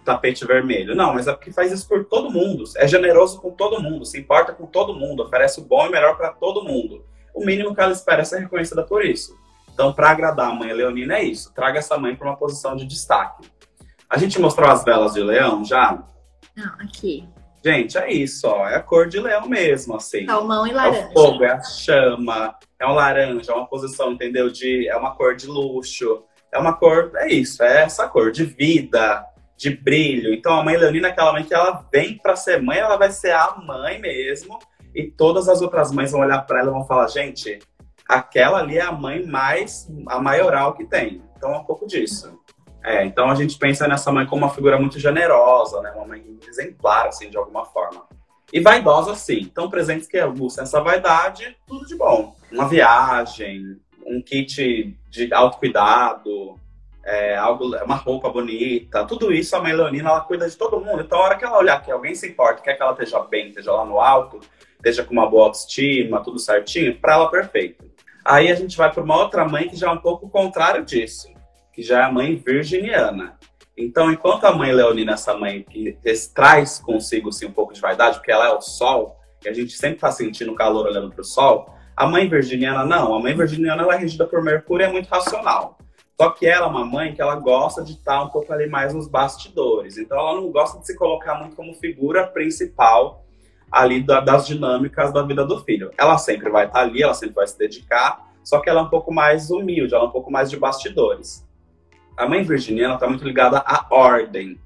tapete 0.04 0.46
vermelho. 0.46 0.94
Não, 0.94 1.14
mas 1.14 1.26
é 1.26 1.32
porque 1.32 1.54
faz 1.54 1.72
isso 1.72 1.88
por 1.88 2.04
todo 2.04 2.30
mundo. 2.30 2.66
É 2.76 2.86
generoso 2.86 3.40
com 3.40 3.52
todo 3.52 3.82
mundo, 3.82 4.06
se 4.06 4.20
importa 4.20 4.52
com 4.52 4.66
todo 4.66 4.94
mundo, 4.94 5.24
oferece 5.24 5.62
o 5.62 5.64
bom 5.64 5.86
e 5.86 5.88
o 5.88 5.92
melhor 5.92 6.18
para 6.18 6.34
todo 6.34 6.66
mundo. 6.66 7.06
O 7.34 7.46
mínimo 7.46 7.74
que 7.74 7.80
ela 7.80 7.94
espera 7.94 8.22
é 8.22 8.26
ser 8.26 8.40
reconhecida 8.40 8.84
por 8.84 9.06
isso. 9.06 9.38
Então, 9.74 9.94
para 9.94 10.10
agradar 10.10 10.52
a 10.52 10.54
mãe 10.54 10.74
leonina 10.74 11.16
é 11.16 11.24
isso. 11.24 11.54
Traga 11.54 11.80
essa 11.80 11.98
mãe 11.98 12.14
para 12.14 12.28
uma 12.28 12.38
posição 12.38 12.76
de 12.76 12.86
destaque. 12.86 13.50
A 14.10 14.18
gente 14.18 14.38
mostrou 14.38 14.70
as 14.70 14.84
velas 14.84 15.14
de 15.14 15.24
leão 15.24 15.64
já? 15.64 16.04
Não, 16.56 16.74
aqui. 16.80 17.26
Gente, 17.66 17.98
é 17.98 18.14
isso, 18.14 18.48
ó. 18.48 18.70
É 18.70 18.76
a 18.76 18.80
cor 18.80 19.08
de 19.08 19.20
leão 19.20 19.50
mesmo, 19.50 19.96
assim. 19.96 20.24
Salmão 20.28 20.68
e 20.68 20.72
laranja. 20.72 21.00
É 21.00 21.08
o 21.08 21.12
fogo, 21.14 21.44
é 21.44 21.52
a 21.52 21.64
chama, 21.64 22.56
é 22.80 22.86
um 22.86 22.94
laranja, 22.94 23.52
é 23.52 23.56
uma 23.56 23.66
posição, 23.66 24.12
entendeu? 24.12 24.52
De, 24.52 24.88
é 24.88 24.96
uma 24.96 25.16
cor 25.16 25.36
de 25.36 25.48
luxo. 25.48 26.24
É 26.54 26.60
uma 26.60 26.74
cor, 26.74 27.12
é 27.16 27.28
isso, 27.28 27.64
é 27.64 27.82
essa 27.82 28.08
cor 28.08 28.32
de 28.32 28.46
vida, 28.46 29.26
de 29.58 29.72
brilho. 29.72 30.32
Então 30.32 30.54
a 30.54 30.64
mãe 30.64 30.78
leonina 30.78 31.08
é 31.08 31.12
aquela 31.12 31.34
mãe 31.34 31.44
que 31.44 31.56
ela 31.56 31.84
vem 31.92 32.20
para 32.20 32.36
ser 32.36 32.62
mãe, 32.62 32.78
ela 32.78 32.98
vai 32.98 33.10
ser 33.10 33.32
a 33.32 33.56
mãe 33.56 34.00
mesmo. 34.00 34.60
E 34.94 35.10
todas 35.10 35.50
as 35.50 35.60
outras 35.60 35.92
mães 35.92 36.12
vão 36.12 36.22
olhar 36.22 36.46
para 36.46 36.60
ela 36.60 36.70
e 36.70 36.74
vão 36.74 36.86
falar, 36.86 37.08
gente, 37.08 37.58
aquela 38.08 38.60
ali 38.60 38.78
é 38.78 38.82
a 38.82 38.92
mãe 38.92 39.26
mais, 39.26 39.92
a 40.08 40.22
maioral 40.22 40.76
que 40.76 40.86
tem. 40.86 41.24
Então 41.36 41.52
é 41.52 41.58
um 41.58 41.64
pouco 41.64 41.88
disso. 41.88 42.40
É, 42.86 43.04
então 43.04 43.32
a 43.32 43.36
gente 43.36 43.58
pensa 43.58 43.88
nessa 43.88 44.12
mãe 44.12 44.28
como 44.28 44.46
uma 44.46 44.54
figura 44.54 44.80
muito 44.80 45.00
generosa, 45.00 45.82
né? 45.82 45.92
Uma 45.96 46.06
mãe 46.06 46.24
exemplar, 46.48 47.08
assim, 47.08 47.32
de 47.32 47.36
alguma 47.36 47.66
forma. 47.66 48.06
E 48.54 48.60
vaidosa, 48.60 49.16
sim. 49.16 49.40
Então, 49.40 49.72
presentes 49.72 50.08
que 50.08 50.20
aguçam 50.20 50.64
essa 50.64 50.80
vaidade, 50.80 51.58
tudo 51.66 51.88
de 51.88 51.96
bom. 51.96 52.36
Uma 52.52 52.68
viagem, 52.68 53.82
um 54.06 54.22
kit 54.22 54.96
de 55.10 55.34
autocuidado, 55.34 56.60
é, 57.04 57.36
algo, 57.36 57.76
uma 57.84 57.96
roupa 57.96 58.30
bonita, 58.30 59.04
tudo 59.04 59.34
isso 59.34 59.56
a 59.56 59.62
mãe 59.62 59.74
Leonina, 59.74 60.12
ela 60.12 60.22
cuida 60.22 60.48
de 60.48 60.56
todo 60.56 60.80
mundo. 60.80 61.02
Então, 61.02 61.18
a 61.18 61.24
hora 61.24 61.38
que 61.38 61.44
ela 61.44 61.58
olhar 61.58 61.82
que 61.82 61.92
alguém 61.92 62.14
se 62.14 62.28
importa, 62.28 62.62
quer 62.62 62.76
que 62.76 62.84
ela 62.84 62.92
esteja 62.92 63.20
bem, 63.22 63.48
esteja 63.48 63.72
lá 63.72 63.84
no 63.84 64.00
alto, 64.00 64.40
esteja 64.76 65.04
com 65.04 65.12
uma 65.12 65.28
boa 65.28 65.46
autoestima, 65.46 66.24
tudo 66.24 66.38
certinho, 66.38 66.96
para 67.00 67.16
ela 67.16 67.32
perfeito. 67.32 67.84
Aí 68.24 68.52
a 68.52 68.56
gente 68.56 68.78
vai 68.78 68.92
para 68.92 69.04
uma 69.04 69.18
outra 69.18 69.44
mãe 69.44 69.68
que 69.68 69.76
já 69.76 69.88
é 69.88 69.92
um 69.92 69.98
pouco 69.98 70.28
o 70.28 70.30
contrário 70.30 70.86
disso, 70.86 71.35
que 71.76 71.84
já 71.84 72.00
é 72.00 72.04
a 72.04 72.12
mãe 72.12 72.36
virginiana. 72.36 73.38
Então, 73.78 74.10
enquanto 74.10 74.46
a 74.46 74.56
mãe 74.56 74.72
leonina, 74.72 75.14
essa 75.14 75.34
mãe 75.36 75.62
que 75.62 75.98
traz 76.34 76.80
consigo 76.80 77.28
assim, 77.28 77.46
um 77.46 77.52
pouco 77.52 77.74
de 77.74 77.82
vaidade, 77.82 78.18
porque 78.18 78.32
ela 78.32 78.48
é 78.48 78.54
o 78.54 78.62
sol, 78.62 79.18
e 79.44 79.50
a 79.50 79.54
gente 79.54 79.74
sempre 79.74 79.98
está 79.98 80.10
sentindo 80.10 80.56
calor 80.56 80.86
olhando 80.86 81.12
para 81.12 81.22
o 81.22 81.26
sol, 81.26 81.70
a 81.96 82.08
mãe 82.08 82.30
virginiana 82.30 82.86
não. 82.86 83.14
A 83.14 83.20
mãe 83.20 83.36
virginiana 83.36 83.84
ela 83.84 83.96
é 83.96 83.98
regida 83.98 84.26
por 84.26 84.42
Mercúrio 84.42 84.86
e 84.86 84.90
é 84.90 84.92
muito 84.92 85.08
racional. 85.08 85.78
Só 86.20 86.30
que 86.30 86.48
ela 86.48 86.68
é 86.68 86.70
uma 86.70 86.86
mãe 86.86 87.14
que 87.14 87.22
ela 87.22 87.36
gosta 87.36 87.84
de 87.84 87.92
estar 87.92 88.24
um 88.24 88.30
pouco 88.30 88.52
ali 88.54 88.68
mais 88.68 88.94
nos 88.94 89.10
bastidores. 89.10 89.98
Então, 89.98 90.18
ela 90.18 90.36
não 90.36 90.50
gosta 90.50 90.80
de 90.80 90.88
se 90.88 90.96
colocar 90.96 91.36
muito 91.36 91.58
como 91.58 91.74
figura 91.74 92.26
principal 92.26 93.26
ali 93.70 94.02
da, 94.02 94.22
das 94.22 94.48
dinâmicas 94.48 95.12
da 95.12 95.22
vida 95.24 95.46
do 95.46 95.60
filho. 95.66 95.92
Ela 95.98 96.18
sempre 96.18 96.50
vai 96.50 96.66
estar 96.68 96.80
ali, 96.80 97.04
ela 97.04 97.14
sempre 97.14 97.36
vai 97.36 97.46
se 97.46 97.58
dedicar, 97.58 98.32
só 98.42 98.60
que 98.60 98.70
ela 98.70 98.80
é 98.80 98.84
um 98.84 98.90
pouco 98.90 99.14
mais 99.14 99.52
humilde, 99.52 99.94
ela 99.94 100.06
é 100.06 100.08
um 100.08 100.12
pouco 100.12 100.32
mais 100.32 100.50
de 100.50 100.58
bastidores. 100.58 101.46
A 102.18 102.26
mãe 102.26 102.44
virginiana 102.44 102.94
está 102.94 103.08
muito 103.08 103.26
ligada 103.26 103.58
à 103.66 103.86
ordem, 103.90 104.58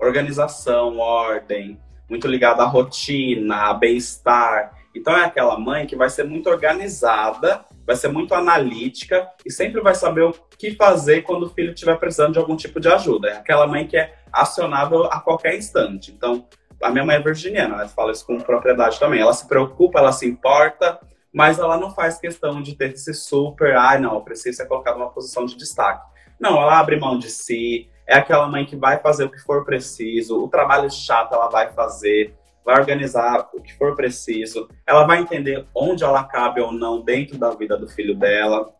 organização, 0.00 0.98
ordem, 0.98 1.78
muito 2.08 2.26
ligada 2.26 2.64
à 2.64 2.66
rotina, 2.66 3.68
a 3.68 3.74
bem-estar. 3.74 4.72
Então 4.92 5.16
é 5.16 5.24
aquela 5.24 5.56
mãe 5.56 5.86
que 5.86 5.94
vai 5.94 6.10
ser 6.10 6.24
muito 6.24 6.50
organizada, 6.50 7.64
vai 7.86 7.94
ser 7.94 8.08
muito 8.08 8.34
analítica 8.34 9.30
e 9.44 9.52
sempre 9.52 9.80
vai 9.80 9.94
saber 9.94 10.22
o 10.22 10.34
que 10.58 10.72
fazer 10.72 11.22
quando 11.22 11.44
o 11.44 11.50
filho 11.50 11.72
estiver 11.72 11.96
precisando 11.96 12.32
de 12.32 12.38
algum 12.40 12.56
tipo 12.56 12.80
de 12.80 12.88
ajuda. 12.88 13.28
É 13.28 13.36
aquela 13.36 13.68
mãe 13.68 13.86
que 13.86 13.96
é 13.96 14.12
acionável 14.32 15.04
a 15.04 15.20
qualquer 15.20 15.56
instante. 15.56 16.10
Então, 16.10 16.44
a 16.82 16.90
minha 16.90 17.04
mãe 17.04 17.16
é 17.16 17.20
virginiana, 17.20 17.76
ela 17.76 17.88
fala 17.88 18.10
isso 18.10 18.26
com 18.26 18.36
propriedade 18.40 18.98
também. 18.98 19.20
Ela 19.20 19.32
se 19.32 19.46
preocupa, 19.46 20.00
ela 20.00 20.10
se 20.10 20.26
importa, 20.26 20.98
mas 21.32 21.60
ela 21.60 21.78
não 21.78 21.94
faz 21.94 22.18
questão 22.18 22.60
de 22.60 22.74
ter 22.74 22.92
esse 22.92 23.14
super, 23.14 23.76
ai 23.76 23.96
ah, 23.96 24.00
não, 24.00 24.20
precisa 24.22 24.56
ser 24.56 24.66
colocada 24.66 24.98
numa 24.98 25.10
posição 25.10 25.46
de 25.46 25.56
destaque. 25.56 26.15
Não, 26.38 26.60
ela 26.60 26.78
abre 26.78 26.98
mão 26.98 27.18
de 27.18 27.30
si, 27.30 27.88
é 28.06 28.14
aquela 28.14 28.46
mãe 28.46 28.64
que 28.64 28.76
vai 28.76 28.98
fazer 28.98 29.24
o 29.24 29.30
que 29.30 29.38
for 29.38 29.64
preciso, 29.64 30.42
o 30.42 30.48
trabalho 30.48 30.90
chato 30.90 31.34
ela 31.34 31.48
vai 31.48 31.72
fazer, 31.72 32.34
vai 32.64 32.78
organizar 32.78 33.48
o 33.52 33.60
que 33.60 33.72
for 33.76 33.96
preciso, 33.96 34.68
ela 34.86 35.04
vai 35.04 35.18
entender 35.18 35.66
onde 35.74 36.04
ela 36.04 36.22
cabe 36.24 36.60
ou 36.60 36.72
não 36.72 37.00
dentro 37.00 37.36
da 37.36 37.50
vida 37.50 37.76
do 37.76 37.88
filho 37.88 38.14
dela. 38.14 38.72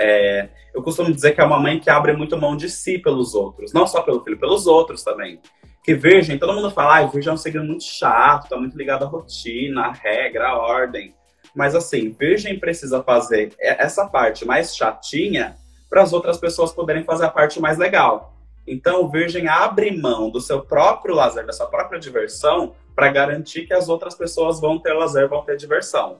É, 0.00 0.48
eu 0.74 0.82
costumo 0.82 1.12
dizer 1.12 1.32
que 1.32 1.40
é 1.40 1.44
uma 1.44 1.58
mãe 1.58 1.80
que 1.80 1.90
abre 1.90 2.12
muito 2.12 2.36
mão 2.36 2.56
de 2.56 2.68
si 2.68 2.98
pelos 2.98 3.34
outros, 3.34 3.72
não 3.72 3.86
só 3.86 4.02
pelo 4.02 4.22
filho, 4.22 4.38
pelos 4.38 4.66
outros 4.66 5.02
também. 5.02 5.40
Que 5.82 5.94
virgem, 5.94 6.38
todo 6.38 6.52
mundo 6.52 6.70
fala, 6.70 6.98
ah, 6.98 7.06
virgem 7.06 7.30
é 7.30 7.34
um 7.34 7.38
segredo 7.38 7.66
muito 7.66 7.84
chato, 7.84 8.48
tá 8.48 8.56
muito 8.56 8.76
ligado 8.76 9.04
à 9.04 9.08
rotina, 9.08 9.86
à 9.86 9.92
regra, 9.92 10.48
à 10.48 10.58
ordem. 10.58 11.14
Mas 11.54 11.74
assim, 11.74 12.10
virgem 12.10 12.58
precisa 12.58 13.02
fazer 13.02 13.54
essa 13.58 14.06
parte 14.06 14.44
mais 14.44 14.76
chatinha 14.76 15.56
para 15.88 16.02
as 16.02 16.12
outras 16.12 16.36
pessoas 16.38 16.72
poderem 16.72 17.04
fazer 17.04 17.24
a 17.24 17.30
parte 17.30 17.60
mais 17.60 17.78
legal. 17.78 18.34
Então, 18.66 19.02
o 19.02 19.08
virgem 19.08 19.48
abre 19.48 19.96
mão 19.96 20.30
do 20.30 20.40
seu 20.40 20.60
próprio 20.60 21.14
lazer, 21.14 21.46
da 21.46 21.52
sua 21.52 21.66
própria 21.66 21.98
diversão, 21.98 22.74
para 22.94 23.10
garantir 23.10 23.66
que 23.66 23.72
as 23.72 23.88
outras 23.88 24.14
pessoas 24.14 24.60
vão 24.60 24.78
ter 24.78 24.92
lazer, 24.92 25.28
vão 25.28 25.42
ter 25.42 25.56
diversão. 25.56 26.18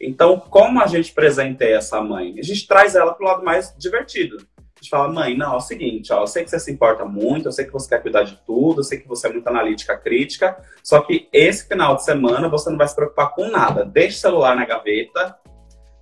Então, 0.00 0.38
como 0.38 0.82
a 0.82 0.86
gente 0.86 1.12
presenteia 1.12 1.76
essa 1.76 2.00
mãe? 2.00 2.34
A 2.38 2.42
gente 2.42 2.66
traz 2.66 2.94
ela 2.96 3.14
para 3.14 3.24
o 3.24 3.28
lado 3.28 3.44
mais 3.44 3.74
divertido. 3.78 4.38
A 4.56 4.80
gente 4.80 4.90
fala, 4.90 5.12
mãe, 5.12 5.36
não, 5.36 5.54
é 5.54 5.56
o 5.56 5.60
seguinte, 5.60 6.12
ó, 6.12 6.22
eu 6.22 6.26
sei 6.26 6.44
que 6.44 6.50
você 6.50 6.58
se 6.58 6.72
importa 6.72 7.04
muito, 7.04 7.46
eu 7.46 7.52
sei 7.52 7.64
que 7.64 7.72
você 7.72 7.88
quer 7.88 8.02
cuidar 8.02 8.24
de 8.24 8.36
tudo, 8.44 8.80
eu 8.80 8.84
sei 8.84 8.98
que 8.98 9.08
você 9.08 9.28
é 9.28 9.32
muito 9.32 9.46
analítica 9.46 9.96
crítica, 9.96 10.58
só 10.82 11.00
que 11.00 11.28
esse 11.32 11.66
final 11.66 11.94
de 11.94 12.04
semana 12.04 12.48
você 12.48 12.68
não 12.68 12.76
vai 12.76 12.88
se 12.88 12.94
preocupar 12.94 13.30
com 13.30 13.48
nada. 13.48 13.84
Deixa 13.84 14.16
o 14.16 14.20
celular 14.20 14.56
na 14.56 14.66
gaveta, 14.66 15.38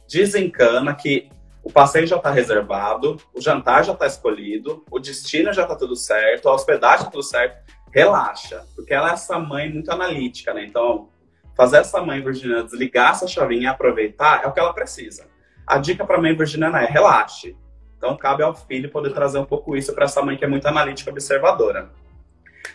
desencana 0.09 0.95
que 0.95 1.29
o 1.63 1.71
passeio 1.71 2.07
já 2.07 2.17
está 2.17 2.31
reservado, 2.31 3.17
o 3.33 3.41
jantar 3.41 3.85
já 3.85 3.93
está 3.93 4.07
escolhido, 4.07 4.85
o 4.91 4.99
destino 4.99 5.53
já 5.53 5.63
está 5.63 5.77
tudo 5.77 5.95
certo, 5.95 6.49
a 6.49 6.55
hospedagem 6.55 6.99
está 6.99 7.11
tudo 7.11 7.23
certo. 7.23 7.73
Relaxa, 7.93 8.65
porque 8.75 8.93
ela 8.93 9.11
é 9.11 9.13
essa 9.13 9.39
mãe 9.39 9.71
muito 9.71 9.91
analítica, 9.93 10.53
né? 10.55 10.65
Então, 10.65 11.11
fazer 11.55 11.79
essa 11.79 12.01
mãe 12.01 12.23
virginiana 12.23 12.65
desligar 12.65 13.13
essa 13.13 13.27
chavinha 13.27 13.63
e 13.63 13.67
aproveitar 13.67 14.43
é 14.43 14.47
o 14.47 14.53
que 14.53 14.59
ela 14.59 14.73
precisa. 14.73 15.27
A 15.67 15.79
dica 15.79 16.05
para 16.05 16.17
a 16.17 16.21
mãe 16.21 16.35
virginiana 16.35 16.83
é 16.83 16.87
relaxe. 16.87 17.57
Então, 17.97 18.17
cabe 18.17 18.43
ao 18.43 18.55
filho 18.55 18.91
poder 18.91 19.13
trazer 19.13 19.39
um 19.39 19.45
pouco 19.45 19.77
isso 19.77 19.95
para 19.95 20.07
essa 20.07 20.23
mãe 20.23 20.37
que 20.37 20.45
é 20.45 20.49
muito 20.49 20.67
analítica 20.67 21.11
e 21.11 21.13
observadora. 21.13 21.93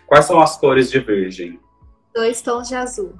Quais 0.05 0.25
são 0.25 0.39
as 0.39 0.55
cores 0.55 0.89
de 0.89 0.99
virgem? 0.99 1.59
Dois 2.13 2.41
tons 2.41 2.69
de 2.69 2.75
azul. 2.75 3.13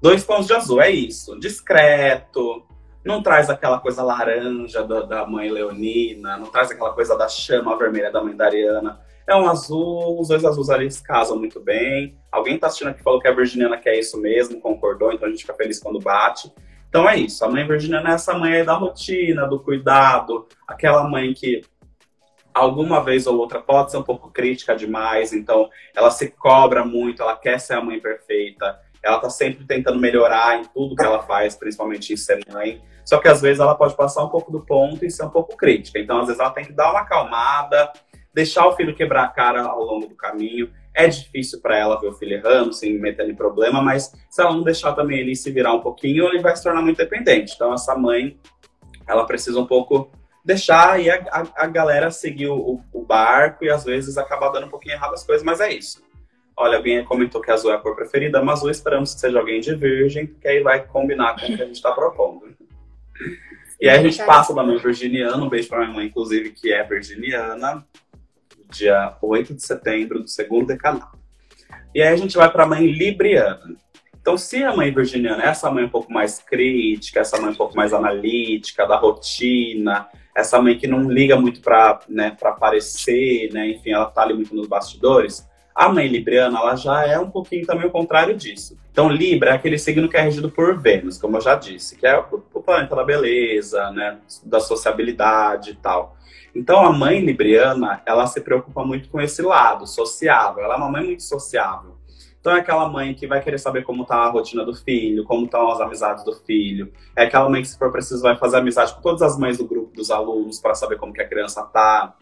Dois 0.00 0.24
tons 0.24 0.46
de 0.46 0.54
azul, 0.54 0.80
é 0.80 0.90
isso. 0.90 1.38
Discreto, 1.38 2.64
não 3.04 3.22
traz 3.22 3.48
aquela 3.48 3.78
coisa 3.78 4.02
laranja 4.02 4.82
da, 4.82 5.02
da 5.02 5.26
mãe 5.26 5.50
leonina, 5.50 6.36
não 6.36 6.46
traz 6.46 6.70
aquela 6.70 6.92
coisa 6.92 7.16
da 7.16 7.28
chama 7.28 7.76
vermelha 7.76 8.10
da 8.10 8.22
mãe 8.22 8.36
Dariana. 8.36 9.00
É 9.26 9.36
um 9.36 9.48
azul, 9.48 10.18
os 10.20 10.28
dois 10.28 10.44
azuis 10.44 10.70
ali 10.70 10.90
se 10.90 11.02
casam 11.02 11.38
muito 11.38 11.60
bem. 11.60 12.18
Alguém 12.32 12.58
tá 12.58 12.66
assistindo 12.66 12.88
aqui 12.88 13.02
falou 13.02 13.20
que 13.20 13.28
a 13.28 13.34
virginiana 13.34 13.76
quer 13.76 13.98
isso 13.98 14.18
mesmo, 14.18 14.60
concordou, 14.60 15.12
então 15.12 15.28
a 15.28 15.30
gente 15.30 15.42
fica 15.42 15.54
feliz 15.54 15.78
quando 15.78 16.00
bate. 16.00 16.52
Então 16.88 17.08
é 17.08 17.16
isso, 17.16 17.44
a 17.44 17.48
mãe 17.50 17.66
virginiana 17.66 18.10
é 18.10 18.14
essa 18.14 18.32
mãe 18.32 18.54
aí 18.54 18.64
da 18.64 18.74
rotina, 18.74 19.46
do 19.46 19.60
cuidado, 19.60 20.46
aquela 20.66 21.06
mãe 21.06 21.34
que 21.34 21.62
alguma 22.54 23.04
vez 23.04 23.26
ou 23.26 23.36
outra 23.36 23.60
pode 23.60 23.90
ser 23.90 23.98
um 23.98 24.02
pouco 24.02 24.30
crítica 24.30 24.74
demais, 24.74 25.32
então 25.32 25.68
ela 25.94 26.10
se 26.10 26.30
cobra 26.30 26.84
muito, 26.84 27.22
ela 27.22 27.36
quer 27.36 27.60
ser 27.60 27.74
a 27.74 27.82
mãe 27.82 28.00
perfeita, 28.00 28.80
ela 29.02 29.18
tá 29.18 29.30
sempre 29.30 29.64
tentando 29.64 29.98
melhorar 29.98 30.58
em 30.58 30.64
tudo 30.64 30.96
que 30.96 31.04
ela 31.04 31.22
faz, 31.22 31.54
principalmente 31.54 32.12
em 32.12 32.16
ser 32.16 32.40
mãe. 32.52 32.82
Só 33.04 33.18
que 33.18 33.28
às 33.28 33.40
vezes 33.40 33.60
ela 33.60 33.74
pode 33.74 33.96
passar 33.96 34.24
um 34.24 34.28
pouco 34.28 34.52
do 34.52 34.60
ponto 34.60 35.04
e 35.04 35.10
ser 35.10 35.24
um 35.24 35.30
pouco 35.30 35.56
crítica. 35.56 35.98
Então, 35.98 36.20
às 36.20 36.26
vezes, 36.26 36.40
ela 36.40 36.50
tem 36.50 36.64
que 36.64 36.72
dar 36.72 36.90
uma 36.90 37.00
acalmada, 37.00 37.90
deixar 38.34 38.66
o 38.66 38.76
filho 38.76 38.94
quebrar 38.94 39.24
a 39.24 39.28
cara 39.28 39.62
ao 39.62 39.82
longo 39.82 40.06
do 40.06 40.14
caminho. 40.14 40.70
É 40.94 41.06
difícil 41.06 41.60
para 41.60 41.78
ela 41.78 41.98
ver 42.00 42.08
o 42.08 42.12
filho 42.12 42.34
errando, 42.34 42.72
sem 42.72 42.98
meter 42.98 43.28
em 43.28 43.34
problema, 43.34 43.80
mas 43.80 44.12
se 44.28 44.42
ela 44.42 44.52
não 44.52 44.62
deixar 44.62 44.92
também 44.92 45.20
ele 45.20 45.34
se 45.34 45.50
virar 45.50 45.72
um 45.72 45.80
pouquinho, 45.80 46.26
ele 46.26 46.40
vai 46.40 46.54
se 46.54 46.62
tornar 46.62 46.82
muito 46.82 46.98
dependente. 46.98 47.54
Então, 47.54 47.72
essa 47.72 47.96
mãe, 47.96 48.38
ela 49.06 49.24
precisa 49.24 49.58
um 49.58 49.66
pouco 49.66 50.10
deixar 50.44 51.00
e 51.00 51.10
a, 51.10 51.16
a, 51.30 51.64
a 51.64 51.66
galera 51.66 52.10
seguir 52.10 52.48
o, 52.48 52.80
o, 52.92 53.02
barco 53.02 53.64
e 53.64 53.70
às 53.70 53.84
vezes 53.84 54.16
acabar 54.16 54.50
dando 54.50 54.66
um 54.66 54.70
pouquinho 54.70 54.94
errado 54.94 55.14
as 55.14 55.24
coisas, 55.24 55.44
mas 55.44 55.60
é 55.60 55.72
isso. 55.72 56.02
Olha, 56.60 56.76
alguém 56.76 57.04
comentou 57.04 57.40
que 57.40 57.52
azul 57.52 57.70
é 57.70 57.76
a 57.76 57.78
cor 57.78 57.94
preferida, 57.94 58.42
mas 58.42 58.58
azul 58.58 58.68
esperamos 58.68 59.14
que 59.14 59.20
seja 59.20 59.38
alguém 59.38 59.60
de 59.60 59.76
virgem, 59.76 60.26
que 60.26 60.48
aí 60.48 60.60
vai 60.60 60.84
combinar 60.84 61.36
com 61.36 61.46
o 61.46 61.56
que 61.56 61.62
a 61.62 61.66
gente 61.66 61.76
está 61.76 61.92
propondo. 61.92 62.48
E 63.80 63.88
aí 63.88 63.96
a 63.96 64.02
gente 64.02 64.20
passa 64.26 64.52
da 64.52 64.64
mãe 64.64 64.76
virginiana, 64.76 65.36
um 65.36 65.48
beijo 65.48 65.68
para 65.68 65.78
minha 65.78 65.92
mãe, 65.92 66.06
inclusive, 66.06 66.50
que 66.50 66.72
é 66.72 66.82
virginiana, 66.82 67.86
dia 68.72 69.16
8 69.22 69.54
de 69.54 69.62
setembro, 69.62 70.18
do 70.18 70.28
segundo 70.28 70.66
decanato. 70.66 71.16
E 71.94 72.02
aí 72.02 72.12
a 72.12 72.16
gente 72.16 72.36
vai 72.36 72.50
para 72.50 72.64
a 72.64 72.66
mãe 72.66 72.84
libriana. 72.84 73.76
Então, 74.20 74.36
se 74.36 74.64
a 74.64 74.74
mãe 74.74 74.92
virginiana 74.92 75.44
é 75.44 75.46
essa 75.46 75.70
mãe 75.70 75.84
um 75.84 75.88
pouco 75.88 76.12
mais 76.12 76.40
crítica, 76.40 77.20
essa 77.20 77.40
mãe 77.40 77.52
um 77.52 77.56
pouco 77.56 77.76
mais 77.76 77.92
analítica, 77.92 78.84
da 78.84 78.96
rotina, 78.96 80.08
essa 80.34 80.60
mãe 80.60 80.76
que 80.76 80.88
não 80.88 81.08
liga 81.08 81.36
muito 81.36 81.60
para 81.60 82.00
né, 82.08 82.36
aparecer, 82.42 83.48
né, 83.52 83.70
enfim, 83.70 83.92
ela 83.92 84.06
tá 84.06 84.22
ali 84.22 84.34
muito 84.34 84.56
nos 84.56 84.66
bastidores, 84.66 85.47
a 85.78 85.88
mãe 85.88 86.08
libriana, 86.08 86.58
ela 86.58 86.74
já 86.74 87.06
é 87.06 87.16
um 87.20 87.30
pouquinho 87.30 87.64
também 87.64 87.86
o 87.86 87.90
contrário 87.92 88.36
disso. 88.36 88.76
Então, 88.90 89.08
Libra 89.08 89.50
é 89.50 89.54
aquele 89.54 89.78
signo 89.78 90.08
que 90.08 90.16
é 90.16 90.20
regido 90.20 90.50
por 90.50 90.76
Vênus, 90.76 91.18
como 91.18 91.36
eu 91.36 91.40
já 91.40 91.54
disse, 91.54 91.94
que 91.94 92.04
é 92.04 92.18
o 92.18 92.60
planeta 92.60 92.96
da 92.96 93.04
beleza, 93.04 93.88
né, 93.92 94.18
da 94.44 94.58
sociabilidade 94.58 95.70
e 95.70 95.74
tal. 95.76 96.16
Então, 96.52 96.84
a 96.84 96.92
mãe 96.92 97.20
libriana, 97.20 98.02
ela 98.04 98.26
se 98.26 98.40
preocupa 98.40 98.84
muito 98.84 99.08
com 99.08 99.20
esse 99.20 99.40
lado 99.40 99.86
sociável. 99.86 100.64
Ela 100.64 100.74
é 100.74 100.76
uma 100.78 100.90
mãe 100.90 101.04
muito 101.04 101.22
sociável. 101.22 101.96
Então, 102.40 102.56
é 102.56 102.58
aquela 102.58 102.88
mãe 102.88 103.14
que 103.14 103.28
vai 103.28 103.40
querer 103.40 103.58
saber 103.58 103.84
como 103.84 104.04
tá 104.04 104.16
a 104.16 104.30
rotina 104.30 104.64
do 104.64 104.74
filho, 104.74 105.22
como 105.22 105.44
estão 105.44 105.70
as 105.70 105.80
amizades 105.80 106.24
do 106.24 106.32
filho. 106.44 106.92
É 107.14 107.22
aquela 107.22 107.48
mãe 107.48 107.62
que, 107.62 107.68
se 107.68 107.78
for 107.78 107.92
preciso, 107.92 108.22
vai 108.22 108.36
fazer 108.36 108.56
amizade 108.56 108.96
com 108.96 109.00
todas 109.00 109.22
as 109.22 109.38
mães 109.38 109.58
do 109.58 109.64
grupo 109.64 109.94
dos 109.94 110.10
alunos 110.10 110.58
para 110.58 110.74
saber 110.74 110.98
como 110.98 111.12
que 111.12 111.22
a 111.22 111.28
criança 111.28 111.62
tá. 111.62 112.16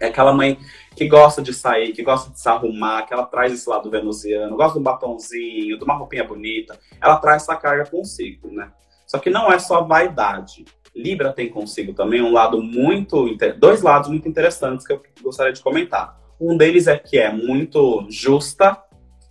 É 0.00 0.06
aquela 0.06 0.32
mãe 0.32 0.58
que 0.96 1.06
gosta 1.06 1.42
de 1.42 1.52
sair, 1.52 1.92
que 1.92 2.02
gosta 2.02 2.30
de 2.30 2.40
se 2.40 2.48
arrumar, 2.48 3.02
que 3.02 3.12
ela 3.12 3.26
traz 3.26 3.52
esse 3.52 3.68
lado 3.68 3.90
venusiano, 3.90 4.56
gosta 4.56 4.72
de 4.72 4.78
um 4.80 4.82
batonzinho, 4.82 5.78
de 5.78 5.84
uma 5.84 5.94
roupinha 5.94 6.24
bonita. 6.24 6.78
Ela 7.00 7.16
traz 7.18 7.42
essa 7.42 7.54
carga 7.54 7.84
consigo, 7.84 8.50
né? 8.50 8.72
Só 9.06 9.18
que 9.18 9.28
não 9.28 9.52
é 9.52 9.58
só 9.58 9.82
vaidade. 9.82 10.64
Libra 10.96 11.32
tem 11.32 11.48
consigo 11.48 11.92
também 11.92 12.22
um 12.22 12.32
lado 12.32 12.62
muito. 12.62 13.36
dois 13.58 13.82
lados 13.82 14.08
muito 14.08 14.28
interessantes 14.28 14.86
que 14.86 14.92
eu 14.92 15.02
gostaria 15.22 15.52
de 15.52 15.62
comentar. 15.62 16.18
Um 16.40 16.56
deles 16.56 16.86
é 16.86 16.96
que 16.96 17.18
é 17.18 17.30
muito 17.30 18.06
justa, 18.08 18.82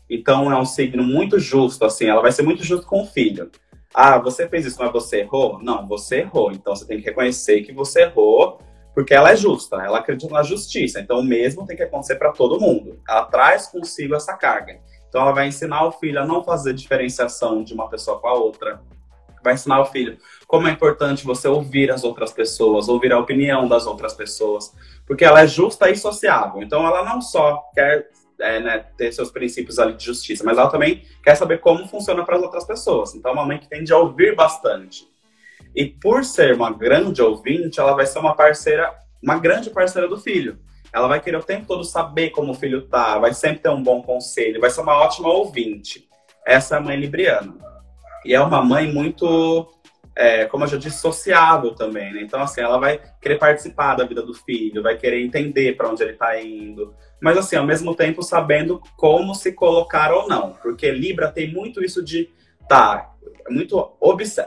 então 0.08 0.52
é 0.52 0.58
um 0.58 0.66
signo 0.66 1.02
muito 1.02 1.40
justo, 1.40 1.84
assim, 1.84 2.06
ela 2.06 2.22
vai 2.22 2.32
ser 2.32 2.44
muito 2.44 2.64
justa 2.64 2.86
com 2.86 3.02
o 3.02 3.06
filho. 3.08 3.50
Ah, 3.94 4.20
você 4.20 4.48
fez 4.48 4.66
isso, 4.66 4.78
mas 4.80 4.92
você 4.92 5.22
errou? 5.22 5.60
Não, 5.62 5.88
você 5.88 6.20
errou. 6.20 6.52
Então 6.52 6.76
você 6.76 6.86
tem 6.86 7.00
que 7.00 7.06
reconhecer 7.06 7.62
que 7.62 7.74
você 7.74 8.04
errou 8.04 8.62
porque 9.00 9.14
ela 9.14 9.32
é 9.32 9.36
justa, 9.38 9.78
ela 9.78 10.00
acredita 10.00 10.34
na 10.34 10.44
justiça. 10.44 11.00
Então, 11.00 11.20
o 11.20 11.24
mesmo 11.24 11.66
tem 11.66 11.78
que 11.78 11.84
acontecer 11.84 12.16
para 12.16 12.34
todo 12.34 12.60
mundo. 12.60 13.00
Ela 13.08 13.24
traz 13.24 13.66
consigo 13.68 14.14
essa 14.14 14.36
carga. 14.36 14.78
Então, 15.08 15.22
ela 15.22 15.32
vai 15.32 15.48
ensinar 15.48 15.86
o 15.86 15.92
filho 15.94 16.20
a 16.20 16.26
não 16.26 16.44
fazer 16.44 16.74
diferenciação 16.74 17.64
de 17.64 17.74
uma 17.74 17.88
pessoa 17.88 18.20
com 18.20 18.28
a 18.28 18.34
outra. 18.34 18.82
Vai 19.42 19.54
ensinar 19.54 19.80
o 19.80 19.86
filho 19.86 20.18
como 20.46 20.68
é 20.68 20.72
importante 20.72 21.26
você 21.26 21.48
ouvir 21.48 21.90
as 21.90 22.04
outras 22.04 22.34
pessoas, 22.34 22.90
ouvir 22.90 23.14
a 23.14 23.20
opinião 23.20 23.70
das 23.70 23.88
outras 23.88 24.14
pessoas, 24.14 24.76
porque 25.08 25.24
ela 25.24 25.44
é 25.44 25.48
justa 25.48 25.90
e 25.90 25.96
sociável. 25.96 26.62
Então, 26.62 26.86
ela 26.86 27.02
não 27.02 27.22
só 27.22 27.70
quer 27.74 28.10
é, 28.38 28.60
né, 28.60 28.86
ter 28.98 29.14
seus 29.14 29.32
princípios 29.32 29.80
ali 29.80 29.94
de 29.94 30.04
justiça, 30.04 30.44
mas 30.44 30.58
ela 30.58 30.70
também 30.70 31.06
quer 31.24 31.36
saber 31.36 31.62
como 31.62 31.88
funciona 31.88 32.26
para 32.26 32.36
as 32.36 32.44
outras 32.44 32.66
pessoas. 32.66 33.16
Então, 33.16 33.32
uma 33.32 33.46
mãe 33.46 33.60
que 33.60 33.70
tende 33.70 33.94
a 33.94 33.98
ouvir 33.98 34.36
bastante. 34.36 35.09
E 35.80 35.86
por 35.86 36.26
ser 36.26 36.54
uma 36.56 36.74
grande 36.74 37.22
ouvinte, 37.22 37.80
ela 37.80 37.94
vai 37.94 38.06
ser 38.06 38.20
uma 38.20 38.36
parceira, 38.36 38.94
uma 39.24 39.40
grande 39.40 39.70
parceira 39.70 40.10
do 40.10 40.18
filho. 40.18 40.60
Ela 40.92 41.08
vai 41.08 41.22
querer 41.22 41.38
o 41.38 41.44
tempo 41.44 41.66
todo 41.66 41.86
saber 41.86 42.32
como 42.32 42.52
o 42.52 42.54
filho 42.54 42.82
tá, 42.82 43.18
vai 43.18 43.34
sempre 43.34 43.60
ter 43.60 43.70
um 43.70 43.82
bom 43.82 44.02
conselho, 44.02 44.60
vai 44.60 44.70
ser 44.70 44.82
uma 44.82 44.98
ótima 44.98 45.30
ouvinte. 45.30 46.06
Essa 46.46 46.76
é 46.76 46.78
a 46.80 46.82
mãe 46.82 46.98
libriana. 46.98 47.56
E 48.26 48.34
é 48.34 48.42
uma 48.42 48.62
mãe 48.62 48.92
muito, 48.92 49.72
é, 50.18 50.44
como 50.48 50.66
eu 50.66 50.68
já 50.68 50.76
disse, 50.76 50.98
sociável 50.98 51.74
também, 51.74 52.12
né? 52.12 52.24
Então, 52.24 52.42
assim, 52.42 52.60
ela 52.60 52.78
vai 52.78 53.00
querer 53.22 53.38
participar 53.38 53.96
da 53.96 54.04
vida 54.04 54.22
do 54.22 54.34
filho, 54.34 54.84
vai 54.84 54.98
querer 54.98 55.24
entender 55.24 55.78
para 55.78 55.88
onde 55.88 56.04
ele 56.04 56.12
tá 56.12 56.38
indo. 56.42 56.94
Mas, 57.22 57.38
assim, 57.38 57.56
ao 57.56 57.66
mesmo 57.66 57.96
tempo, 57.96 58.22
sabendo 58.22 58.82
como 58.98 59.34
se 59.34 59.54
colocar 59.54 60.12
ou 60.12 60.28
não. 60.28 60.52
Porque 60.62 60.92
Libra 60.92 61.32
tem 61.32 61.54
muito 61.54 61.82
isso 61.82 62.04
de, 62.04 62.30
tá, 62.70 63.12
é 63.46 63.52
muito 63.52 63.98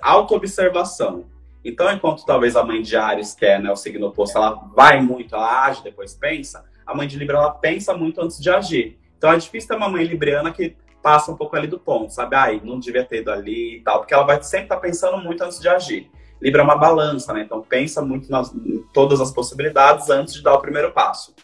auto-observação. 0.00 1.26
Então, 1.64 1.92
enquanto 1.92 2.24
talvez 2.24 2.56
a 2.56 2.64
mãe 2.64 2.80
de 2.80 2.96
Ares, 2.96 3.34
que 3.34 3.44
é 3.44 3.58
né, 3.58 3.70
o 3.70 3.76
signo 3.76 4.06
oposto, 4.06 4.38
ela 4.38 4.52
vai 4.74 5.00
muito, 5.02 5.34
ela 5.34 5.64
age, 5.64 5.82
depois 5.82 6.14
pensa, 6.14 6.64
a 6.86 6.94
mãe 6.94 7.06
de 7.06 7.18
Libra, 7.18 7.36
ela 7.36 7.50
pensa 7.50 7.94
muito 7.94 8.20
antes 8.20 8.40
de 8.40 8.48
agir. 8.48 8.98
Então, 9.18 9.32
é 9.32 9.36
difícil 9.36 9.68
ter 9.68 9.76
uma 9.76 9.88
mãe 9.88 10.04
libriana 10.04 10.52
que 10.52 10.76
passa 11.02 11.30
um 11.30 11.36
pouco 11.36 11.56
ali 11.56 11.66
do 11.66 11.78
ponto, 11.78 12.12
sabe? 12.12 12.34
Ai, 12.34 12.60
não 12.64 12.78
devia 12.78 13.04
ter 13.04 13.20
ido 13.20 13.30
ali 13.30 13.76
e 13.76 13.80
tal, 13.80 13.98
porque 13.98 14.14
ela 14.14 14.24
vai 14.24 14.42
sempre 14.42 14.66
estar 14.66 14.76
tá 14.76 14.80
pensando 14.80 15.18
muito 15.18 15.42
antes 15.42 15.60
de 15.60 15.68
agir. 15.68 16.10
Libra 16.40 16.62
é 16.62 16.64
uma 16.64 16.76
balança, 16.76 17.32
né? 17.32 17.42
Então, 17.42 17.62
pensa 17.62 18.02
muito 18.02 18.30
nas, 18.30 18.52
em 18.52 18.82
todas 18.92 19.20
as 19.20 19.30
possibilidades 19.30 20.10
antes 20.10 20.34
de 20.34 20.42
dar 20.42 20.54
o 20.54 20.60
primeiro 20.60 20.92
passo. 20.92 21.34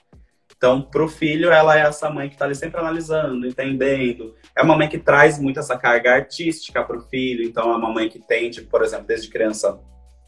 Então, 0.59 0.83
para 0.83 1.05
o 1.05 1.09
filho, 1.09 1.53
ela 1.53 1.79
é 1.79 1.83
essa 1.83 2.11
mãe 2.11 2.29
que 2.29 2.35
está 2.35 2.44
ali 2.44 2.55
sempre 2.57 2.81
analisando, 2.81 3.47
entendendo. 3.47 4.35
É 4.57 4.62
uma 4.62 4.77
mãe 4.77 4.88
que 4.88 4.99
traz 4.99 5.38
muito 5.38 5.61
essa 5.61 5.79
carga 5.79 6.12
artística 6.12 6.83
para 6.83 6.99
o 6.99 7.01
filho. 7.01 7.44
Então, 7.44 7.73
é 7.73 7.77
uma 7.77 7.92
mãe 7.92 8.09
que 8.09 8.18
tende, 8.18 8.62
por 8.62 8.83
exemplo, 8.83 9.07
desde 9.07 9.31
criança, 9.31 9.79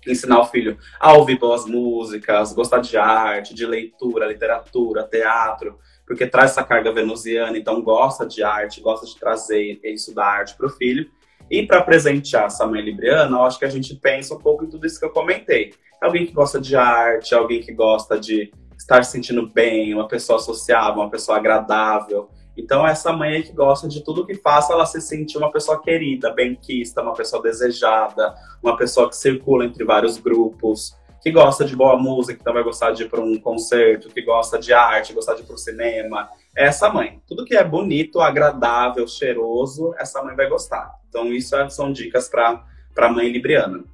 ensinar 0.06 0.38
o 0.40 0.46
filho 0.46 0.78
a 1.00 1.12
ouvir 1.14 1.36
boas 1.36 1.66
músicas, 1.66 2.52
gostar 2.52 2.78
de 2.78 2.96
arte, 2.96 3.52
de 3.52 3.66
leitura, 3.66 4.28
literatura, 4.28 5.02
teatro, 5.02 5.78
porque 6.06 6.26
traz 6.26 6.52
essa 6.52 6.62
carga 6.62 6.92
venusiana, 6.92 7.58
então 7.58 7.82
gosta 7.82 8.24
de 8.24 8.42
arte, 8.44 8.80
gosta 8.80 9.06
de 9.06 9.18
trazer 9.18 9.80
isso 9.82 10.14
da 10.14 10.24
arte 10.24 10.56
para 10.56 10.66
o 10.66 10.70
filho. 10.70 11.10
E 11.50 11.66
para 11.66 11.82
presentear 11.82 12.44
essa 12.44 12.64
mãe 12.68 12.80
libriana, 12.80 13.36
eu 13.36 13.42
acho 13.42 13.58
que 13.58 13.64
a 13.64 13.68
gente 13.68 13.96
pensa 13.96 14.32
um 14.34 14.38
pouco 14.38 14.64
em 14.64 14.68
tudo 14.68 14.86
isso 14.86 15.00
que 15.00 15.04
eu 15.04 15.10
comentei. 15.10 15.74
Alguém 16.00 16.24
que 16.24 16.32
gosta 16.32 16.60
de 16.60 16.76
arte, 16.76 17.34
alguém 17.34 17.60
que 17.60 17.72
gosta 17.72 18.18
de 18.18 18.52
estar 18.80 19.04
se 19.04 19.12
sentindo 19.12 19.46
bem, 19.46 19.94
uma 19.94 20.08
pessoa 20.08 20.38
sociável, 20.38 21.02
uma 21.02 21.10
pessoa 21.10 21.36
agradável. 21.36 22.30
Então, 22.56 22.86
essa 22.86 23.12
mãe 23.12 23.34
aí 23.34 23.42
que 23.42 23.52
gosta 23.52 23.86
de 23.86 24.02
tudo 24.02 24.26
que 24.26 24.34
faça 24.34 24.72
ela 24.72 24.86
se 24.86 25.00
sentir 25.02 25.36
uma 25.36 25.52
pessoa 25.52 25.80
querida, 25.80 26.32
bem-quista, 26.32 27.02
uma 27.02 27.12
pessoa 27.12 27.42
desejada, 27.42 28.34
uma 28.62 28.76
pessoa 28.76 29.08
que 29.08 29.16
circula 29.16 29.64
entre 29.66 29.84
vários 29.84 30.16
grupos. 30.16 30.98
que 31.22 31.30
gosta 31.30 31.66
de 31.66 31.76
boa 31.76 31.98
música, 31.98 32.38
então 32.40 32.54
vai 32.54 32.62
gostar 32.62 32.92
de 32.92 33.02
ir 33.02 33.10
para 33.10 33.20
um 33.20 33.38
concerto, 33.38 34.08
que 34.08 34.22
gosta 34.22 34.58
de 34.58 34.72
arte, 34.72 35.12
gostar 35.12 35.34
de 35.34 35.42
ir 35.42 35.44
para 35.44 35.54
o 35.54 35.58
cinema. 35.58 36.30
É 36.56 36.64
essa 36.64 36.88
mãe. 36.88 37.20
Tudo 37.28 37.44
que 37.44 37.54
é 37.54 37.62
bonito, 37.62 38.22
agradável, 38.22 39.06
cheiroso, 39.06 39.94
essa 39.98 40.22
mãe 40.22 40.34
vai 40.34 40.48
gostar. 40.48 40.90
Então, 41.10 41.30
isso 41.30 41.54
é, 41.54 41.68
são 41.68 41.92
dicas 41.92 42.26
para 42.26 42.64
a 42.96 43.08
mãe 43.10 43.30
libriana. 43.30 43.84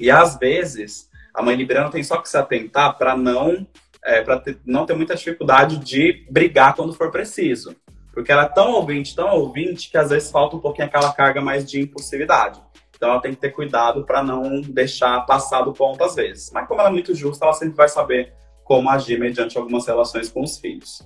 E 0.00 0.10
às 0.10 0.38
vezes, 0.38 1.10
a 1.34 1.42
mãe 1.42 1.54
libriana 1.54 1.90
tem 1.90 2.02
só 2.02 2.16
que 2.16 2.30
se 2.30 2.38
atentar 2.38 2.96
para 2.96 3.14
não, 3.14 3.66
é, 4.04 4.22
ter, 4.38 4.58
não 4.64 4.86
ter 4.86 4.94
muita 4.94 5.14
dificuldade 5.14 5.78
de 5.78 6.26
brigar 6.30 6.74
quando 6.74 6.94
for 6.94 7.10
preciso. 7.10 7.74
Porque 8.12 8.32
ela 8.32 8.42
é 8.42 8.48
tão 8.48 8.72
ouvinte, 8.72 9.14
tão 9.14 9.30
ouvinte, 9.34 9.90
que 9.90 9.96
às 9.96 10.10
vezes 10.10 10.30
falta 10.30 10.56
um 10.56 10.60
pouquinho 10.60 10.88
aquela 10.88 11.12
carga 11.12 11.40
mais 11.40 11.68
de 11.68 11.80
impulsividade. 11.80 12.60
Então 12.96 13.12
ela 13.12 13.20
tem 13.20 13.32
que 13.32 13.40
ter 13.40 13.50
cuidado 13.50 14.04
para 14.04 14.22
não 14.22 14.60
deixar 14.60 15.24
passar 15.24 15.62
do 15.62 15.72
ponto 15.72 16.04
às 16.04 16.14
vezes. 16.14 16.50
Mas 16.52 16.66
como 16.68 16.80
ela 16.80 16.90
é 16.90 16.92
muito 16.92 17.14
justa, 17.14 17.44
ela 17.44 17.54
sempre 17.54 17.74
vai 17.74 17.88
saber 17.88 18.34
como 18.64 18.90
agir 18.90 19.18
mediante 19.18 19.56
algumas 19.56 19.86
relações 19.86 20.28
com 20.28 20.42
os 20.42 20.58
filhos. 20.58 21.02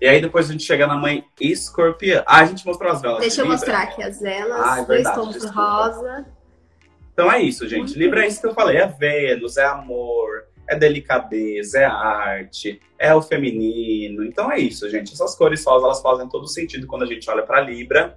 E 0.00 0.06
aí 0.06 0.20
depois 0.20 0.48
a 0.48 0.52
gente 0.52 0.64
chega 0.64 0.86
na 0.86 0.96
mãe 0.96 1.24
escorpião. 1.40 2.22
Ah, 2.26 2.40
a 2.40 2.46
gente 2.46 2.64
mostrou 2.66 2.90
as 2.90 3.02
velas. 3.02 3.20
Deixa 3.20 3.42
eu 3.42 3.46
mostrar 3.46 3.82
aqui 3.82 4.02
as 4.02 4.20
velas. 4.20 4.60
Ah, 4.60 4.80
é 4.80 4.84
dois 4.84 5.10
tons 5.10 5.44
rosa. 5.50 6.26
Então 7.12 7.30
é 7.30 7.42
isso, 7.42 7.68
gente. 7.68 7.88
Muito 7.88 7.98
Libra 7.98 8.24
é 8.24 8.28
isso 8.28 8.40
que 8.40 8.46
eu 8.46 8.54
falei. 8.54 8.76
É 8.76 8.86
Vênus, 8.86 9.56
é 9.56 9.64
amor, 9.64 10.45
é 10.68 10.76
delicadeza, 10.76 11.80
é 11.80 11.84
arte, 11.84 12.80
é 12.98 13.14
o 13.14 13.22
feminino. 13.22 14.24
Então 14.24 14.50
é 14.50 14.58
isso, 14.58 14.88
gente. 14.90 15.12
Essas 15.12 15.34
cores 15.34 15.62
só 15.62 15.76
elas 15.76 16.00
fazem 16.00 16.28
todo 16.28 16.46
sentido 16.46 16.86
quando 16.86 17.02
a 17.02 17.06
gente 17.06 17.28
olha 17.30 17.42
para 17.42 17.60
Libra 17.60 18.16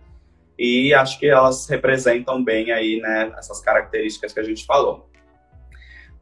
e 0.57 0.93
acho 0.93 1.17
que 1.19 1.27
elas 1.27 1.67
representam 1.67 2.43
bem 2.43 2.71
aí, 2.71 2.99
né, 2.99 3.31
essas 3.38 3.62
características 3.62 4.33
que 4.33 4.39
a 4.39 4.43
gente 4.43 4.65
falou. 4.65 5.09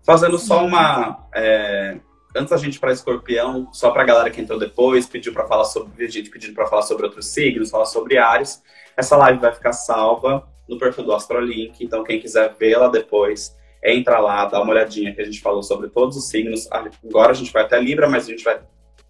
Fazendo 0.05 0.37
só 0.37 0.63
uma 0.63 1.27
é, 1.33 1.97
antes 2.35 2.53
a 2.53 2.57
gente 2.57 2.79
para 2.79 2.91
Escorpião, 2.91 3.67
só 3.73 3.91
para 3.91 4.03
a 4.03 4.05
galera 4.05 4.29
que 4.29 4.39
entrou 4.39 4.59
depois, 4.59 5.07
pediu 5.07 5.33
para 5.33 5.47
falar 5.47 5.65
sobre 5.65 6.05
a 6.05 6.09
gente 6.09 6.29
pedindo 6.29 6.53
para 6.53 6.67
falar 6.67 6.83
sobre 6.83 7.05
outros 7.05 7.27
signos, 7.27 7.69
falar 7.69 7.85
sobre 7.85 8.17
Ares. 8.17 8.61
Essa 8.95 9.17
live 9.17 9.39
vai 9.39 9.53
ficar 9.53 9.73
salva 9.73 10.47
no 10.67 10.77
perfil 10.77 11.05
do 11.05 11.13
Astrolink, 11.13 11.83
então 11.83 12.03
quem 12.03 12.19
quiser 12.19 12.53
vê-la 12.59 12.89
depois, 12.89 13.55
entra 13.87 14.19
lá, 14.19 14.45
dá 14.45 14.61
uma 14.61 14.71
olhadinha 14.71 15.13
que 15.13 15.21
a 15.21 15.25
gente 15.25 15.41
falou 15.41 15.63
sobre 15.63 15.89
todos 15.89 16.17
os 16.17 16.29
signos. 16.29 16.67
Agora 16.71 17.31
a 17.31 17.33
gente 17.33 17.51
vai 17.53 17.63
até 17.63 17.79
Libra, 17.79 18.09
mas 18.09 18.25
a 18.25 18.29
gente 18.29 18.43
vai 18.43 18.59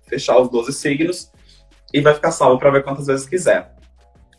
fechar 0.07 0.39
os 0.39 0.49
12 0.49 0.71
signos 0.73 1.31
e 1.93 1.99
vai 1.99 2.13
ficar 2.13 2.31
salvo 2.31 2.59
para 2.59 2.69
ver 2.69 2.83
quantas 2.83 3.07
vezes 3.07 3.27
quiser. 3.27 3.73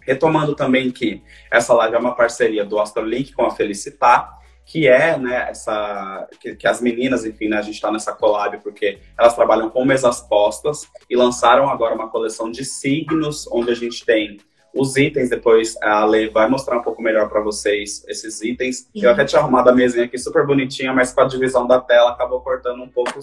Retomando 0.02 0.54
também 0.54 0.90
que 0.90 1.22
essa 1.50 1.74
live 1.74 1.96
é 1.96 1.98
uma 1.98 2.14
parceria 2.14 2.64
do 2.64 2.78
Astrolink 2.78 3.32
com 3.32 3.44
a 3.44 3.50
Felicitar, 3.50 4.38
que 4.64 4.86
é, 4.86 5.18
né, 5.18 5.48
essa. 5.50 6.28
Que, 6.40 6.54
que 6.54 6.66
as 6.66 6.80
meninas, 6.80 7.24
enfim, 7.24 7.48
né, 7.48 7.56
a 7.56 7.62
gente 7.62 7.74
está 7.74 7.90
nessa 7.90 8.12
collab 8.12 8.58
porque 8.58 8.98
elas 9.18 9.34
trabalham 9.34 9.70
com 9.70 9.84
mesas 9.84 10.20
postas 10.20 10.86
e 11.08 11.16
lançaram 11.16 11.68
agora 11.68 11.94
uma 11.94 12.08
coleção 12.08 12.50
de 12.50 12.64
signos, 12.64 13.46
onde 13.50 13.70
a 13.70 13.74
gente 13.74 14.04
tem 14.04 14.38
os 14.74 14.96
itens, 14.96 15.30
depois 15.30 15.76
a 15.82 16.04
Lê 16.04 16.28
vai 16.28 16.48
mostrar 16.48 16.78
um 16.78 16.82
pouco 16.82 17.02
melhor 17.02 17.28
para 17.28 17.40
vocês 17.40 18.04
esses 18.08 18.40
itens. 18.42 18.78
Sim. 18.78 18.90
Eu 18.94 19.10
até 19.10 19.24
tinha 19.24 19.40
arrumado 19.40 19.70
a 19.70 19.74
mesinha 19.74 20.04
aqui 20.04 20.18
super 20.18 20.46
bonitinha, 20.46 20.92
mas 20.92 21.12
com 21.12 21.20
a 21.20 21.26
divisão 21.26 21.66
da 21.66 21.80
tela 21.80 22.10
acabou 22.10 22.40
cortando 22.40 22.82
um 22.82 22.88
pouco 22.88 23.18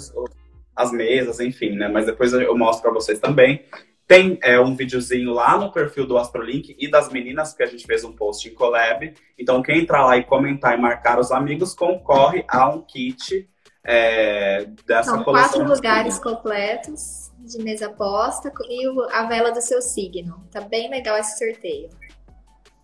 as 0.75 0.91
mesas, 0.91 1.39
enfim, 1.39 1.71
né? 1.71 1.87
Mas 1.87 2.05
depois 2.05 2.33
eu 2.33 2.57
mostro 2.57 2.83
para 2.83 2.91
vocês 2.91 3.19
também. 3.19 3.63
Tem 4.07 4.37
é, 4.43 4.59
um 4.59 4.75
videozinho 4.75 5.33
lá 5.33 5.57
no 5.57 5.71
perfil 5.71 6.05
do 6.05 6.17
Astrolink 6.17 6.75
e 6.77 6.89
das 6.89 7.09
meninas, 7.09 7.53
que 7.53 7.63
a 7.63 7.65
gente 7.65 7.85
fez 7.85 8.03
um 8.03 8.11
post 8.11 8.47
em 8.47 8.53
collab. 8.53 9.13
Então, 9.37 9.63
quem 9.63 9.79
entrar 9.79 10.05
lá 10.05 10.15
e 10.17 10.23
comentar 10.23 10.77
e 10.77 10.81
marcar 10.81 11.19
os 11.19 11.31
amigos, 11.31 11.73
concorre 11.73 12.45
a 12.47 12.69
um 12.69 12.81
kit 12.81 13.49
é, 13.83 14.67
dessa 14.85 15.11
São 15.11 15.23
coleção. 15.23 15.49
São 15.49 15.59
quatro 15.61 15.75
lugares 15.75 16.19
completos 16.19 17.24
de 17.45 17.63
mesa 17.63 17.89
posta 17.89 18.51
e 18.69 18.85
a 19.11 19.23
vela 19.23 19.51
do 19.51 19.61
seu 19.61 19.81
signo. 19.81 20.45
Tá 20.51 20.61
bem 20.61 20.89
legal 20.89 21.17
esse 21.17 21.37
sorteio. 21.37 21.89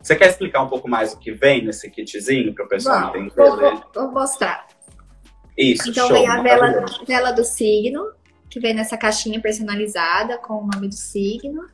Você 0.02 0.16
quer 0.16 0.30
explicar 0.30 0.64
um 0.64 0.68
pouco 0.68 0.90
mais 0.90 1.14
o 1.14 1.20
que 1.20 1.32
vem 1.32 1.64
nesse 1.64 1.90
kitzinho 1.90 2.54
para 2.54 2.66
o 2.66 2.68
pessoal 2.68 3.12
Bom, 3.12 3.20
entender? 3.20 3.36
Vou, 3.36 3.92
vou, 3.94 4.12
mostrar. 4.12 4.68
Isso, 5.58 5.90
Então 5.90 6.08
show, 6.08 6.18
vem 6.18 6.28
a 6.28 6.42
vela, 6.42 6.86
vela 7.06 7.32
do 7.32 7.44
signo, 7.44 8.12
que 8.50 8.60
vem 8.60 8.74
nessa 8.74 8.98
caixinha 8.98 9.40
personalizada 9.40 10.38
com 10.40 10.56
o 10.56 10.68
nome 10.68 10.88
do 10.88 10.96
signo. 10.96 11.68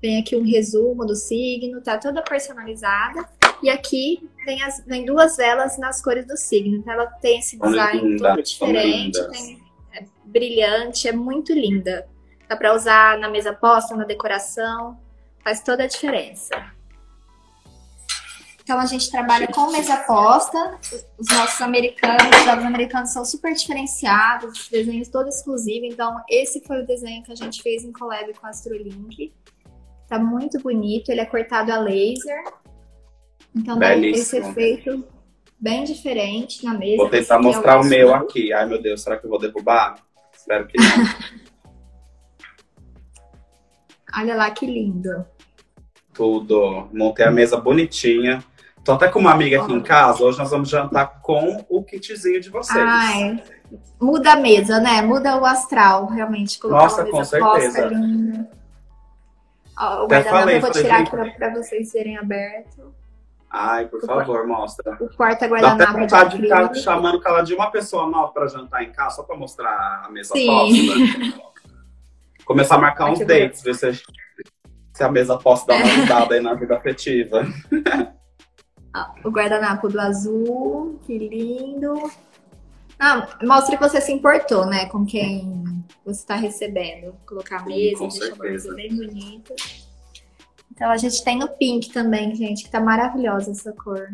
Vem 0.00 0.20
aqui 0.20 0.36
um 0.36 0.44
resumo 0.44 1.04
do 1.04 1.16
signo, 1.16 1.80
tá 1.80 1.98
toda 1.98 2.22
personalizada. 2.22 3.28
E 3.62 3.70
aqui 3.70 4.28
vem, 4.44 4.62
as, 4.62 4.84
vem 4.86 5.04
duas 5.04 5.36
velas 5.36 5.76
nas 5.78 6.00
cores 6.02 6.26
do 6.26 6.36
signo. 6.36 6.76
Então 6.76 6.92
ela 6.92 7.06
tem 7.06 7.40
esse 7.40 7.58
design 7.58 8.00
linda, 8.00 8.28
todo 8.28 8.42
diferente, 8.42 9.28
tem, 9.30 9.58
é 9.92 10.04
brilhante, 10.24 11.08
é 11.08 11.12
muito 11.12 11.52
linda. 11.52 12.06
Dá 12.48 12.56
para 12.56 12.74
usar 12.74 13.18
na 13.18 13.28
mesa 13.28 13.52
posta, 13.52 13.96
na 13.96 14.04
decoração, 14.04 14.98
faz 15.42 15.60
toda 15.62 15.84
a 15.84 15.86
diferença. 15.86 16.76
Então 18.66 18.80
a 18.80 18.86
gente 18.86 19.08
trabalha 19.12 19.46
com 19.46 19.70
mesa 19.70 19.96
posta. 19.98 20.76
Os 21.16 21.28
nossos 21.28 21.60
americanos, 21.60 22.36
os 22.36 22.44
jogos 22.44 22.64
americanos 22.64 23.10
são 23.10 23.24
super 23.24 23.54
diferenciados, 23.54 24.68
desenhos 24.68 25.06
todos 25.06 25.36
exclusivos. 25.36 25.92
Então 25.92 26.20
esse 26.28 26.60
foi 26.66 26.82
o 26.82 26.86
desenho 26.86 27.22
que 27.22 27.30
a 27.30 27.36
gente 27.36 27.62
fez 27.62 27.84
em 27.84 27.92
collab 27.92 28.34
com 28.34 28.44
a 28.44 28.50
Astrolink. 28.50 29.32
Tá 30.08 30.18
muito 30.18 30.60
bonito, 30.60 31.10
ele 31.10 31.20
é 31.20 31.26
cortado 31.26 31.72
a 31.72 31.78
laser. 31.78 32.42
Então 33.54 33.78
dá 33.78 33.96
esse 33.96 34.36
efeito 34.36 35.04
bem 35.60 35.84
diferente 35.84 36.64
na 36.64 36.74
mesa. 36.74 36.96
Vou 36.96 37.08
tentar 37.08 37.38
mostrar 37.38 37.74
é 37.74 37.76
o, 37.76 37.80
o 37.82 37.84
meu 37.84 38.14
aqui. 38.16 38.52
Ai 38.52 38.66
meu 38.66 38.82
Deus, 38.82 39.00
será 39.00 39.16
que 39.16 39.26
eu 39.26 39.30
vou 39.30 39.38
derrubar? 39.38 39.94
Espero 40.36 40.66
que 40.66 40.76
não. 40.76 40.86
Olha 44.14 44.36
lá 44.36 44.50
que 44.50 44.66
lindo. 44.66 45.24
Tudo. 46.12 46.88
Montei 46.92 47.26
a 47.26 47.30
mesa 47.30 47.56
bonitinha. 47.56 48.42
Tô 48.86 48.92
até 48.92 49.08
com 49.08 49.18
uma 49.18 49.32
amiga 49.32 49.60
aqui 49.60 49.72
em 49.72 49.80
casa, 49.80 50.22
hoje 50.22 50.38
nós 50.38 50.48
vamos 50.48 50.68
jantar 50.68 51.20
com 51.20 51.64
o 51.68 51.82
kitzinho 51.82 52.40
de 52.40 52.48
vocês. 52.48 52.78
Ai, 52.78 53.42
muda 54.00 54.34
a 54.34 54.36
mesa, 54.36 54.78
né? 54.78 55.02
Muda 55.02 55.36
o 55.36 55.44
astral, 55.44 56.06
realmente. 56.06 56.56
Colocar 56.60 56.82
Nossa, 56.84 57.04
com 57.04 57.24
certeza. 57.24 57.86
Linda. 57.86 58.48
Ó, 59.76 60.02
o 60.02 60.04
até 60.04 60.22
falei, 60.22 60.56
eu 60.58 60.60
vou 60.60 60.70
tirar 60.70 61.00
aqui 61.00 61.10
pra, 61.10 61.30
pra 61.32 61.54
vocês 61.54 61.92
verem 61.92 62.16
aberto. 62.16 62.94
Ai, 63.50 63.86
por 63.86 64.02
o 64.04 64.06
favor, 64.06 64.46
mostra. 64.46 64.96
O 65.00 65.08
quarto 65.16 65.44
guardanapo. 65.46 65.78
Dá 65.78 65.84
até 65.84 66.00
vontade 66.00 66.36
de 66.36 66.42
ficar 66.42 66.74
chamando 66.74 67.20
ela 67.26 67.42
de 67.42 67.54
uma 67.54 67.70
pessoa 67.72 68.06
nova 68.08 68.32
pra 68.32 68.46
jantar 68.46 68.84
em 68.84 68.92
casa, 68.92 69.16
só 69.16 69.22
pra 69.24 69.36
mostrar 69.36 70.04
a 70.04 70.08
mesa 70.10 70.32
Sim. 70.32 70.46
posta. 70.46 71.42
Começar 72.46 72.76
a 72.76 72.78
marcar 72.78 73.10
uns 73.10 73.18
dates, 73.18 73.60
ver 73.60 73.74
se, 73.74 73.92
se 74.94 75.02
a 75.02 75.10
mesa 75.10 75.36
possa 75.36 75.66
dar 75.66 75.76
uma 75.76 75.84
ajudada 75.92 76.34
aí 76.36 76.40
na 76.40 76.54
vida 76.54 76.76
afetiva. 76.76 77.44
o 79.24 79.30
guardanapo 79.30 79.88
do 79.88 80.00
azul, 80.00 81.00
que 81.04 81.18
lindo. 81.18 82.10
Ah, 82.98 83.36
mostra 83.42 83.76
que 83.76 83.82
você 83.82 84.00
se 84.00 84.12
importou, 84.12 84.64
né, 84.64 84.86
com 84.86 85.04
quem 85.04 85.84
você 86.04 86.20
está 86.20 86.36
recebendo. 86.36 87.14
Colocar 87.26 87.62
a 87.62 87.64
mesa, 87.64 88.08
Sim, 88.08 88.18
deixar 88.20 88.34
uma 88.34 88.74
bem 88.74 88.94
bonita. 88.94 89.54
Então 90.72 90.90
a 90.90 90.96
gente 90.96 91.22
tem 91.24 91.38
no 91.38 91.48
pink 91.48 91.90
também, 91.90 92.34
gente, 92.36 92.64
que 92.64 92.70
tá 92.70 92.80
maravilhosa 92.80 93.50
essa 93.50 93.72
cor. 93.72 94.08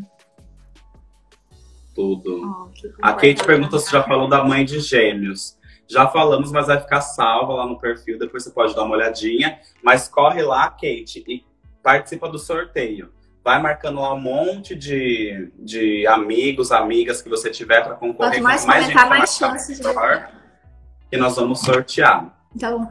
Tudo. 1.95 2.41
Oh, 2.43 2.71
a 3.03 3.13
Kate 3.13 3.45
pergunta 3.45 3.79
se 3.79 3.93
já 3.93 4.03
falou 4.03 4.27
da 4.27 4.43
mãe 4.43 4.65
de 4.65 4.81
gêmeos. 4.81 5.59
Já 5.89 6.09
falamos, 6.09 6.51
mas 6.51 6.67
vai 6.67 6.81
ficar 6.81 7.01
salva 7.01 7.55
lá 7.55 7.67
no 7.67 7.79
perfil, 7.79 8.19
depois 8.19 8.45
você 8.45 8.51
pode 8.51 8.75
dar 8.75 8.85
uma 8.85 8.95
olhadinha. 8.95 9.59
Mas 9.83 10.09
corre 10.09 10.43
lá, 10.43 10.69
Kate, 10.71 11.25
e 11.27 11.45
participa 11.83 12.29
do 12.29 12.39
sorteio 12.39 13.11
vai 13.45 13.61
marcando 13.61 14.01
lá 14.01 14.15
um 14.15 14.21
monte 14.21 14.75
de, 14.75 15.51
de 15.59 16.07
amigos, 16.07 16.71
amigas 16.71 17.21
que 17.21 17.29
você 17.29 17.51
tiver 17.51 17.83
para 17.83 17.95
concorrer. 17.95 18.35
Quanto 18.35 18.43
mais 18.43 18.65
mais 18.65 18.85
comentar, 18.85 19.09
mais 19.09 19.35
chances 19.37 19.81
de... 19.81 19.89
Que 21.11 21.17
nós 21.17 21.37
vamos 21.37 21.61
sortear. 21.61 22.33
Então, 22.55 22.89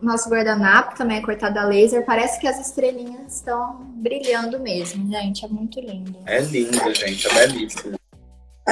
nosso 0.00 0.28
guardanapo 0.28 0.96
também 0.96 1.18
é 1.18 1.22
cortado 1.22 1.58
a 1.58 1.64
laser. 1.64 2.04
Parece 2.04 2.38
que 2.38 2.46
as 2.46 2.60
estrelinhas 2.60 3.36
estão 3.36 3.84
brilhando 3.96 4.60
mesmo, 4.60 5.10
gente. 5.10 5.44
É 5.44 5.48
muito 5.48 5.80
lindo. 5.80 6.18
É 6.26 6.40
lindo, 6.40 6.94
gente. 6.94 7.26
É 7.26 7.34
belíssimo. 7.46 7.96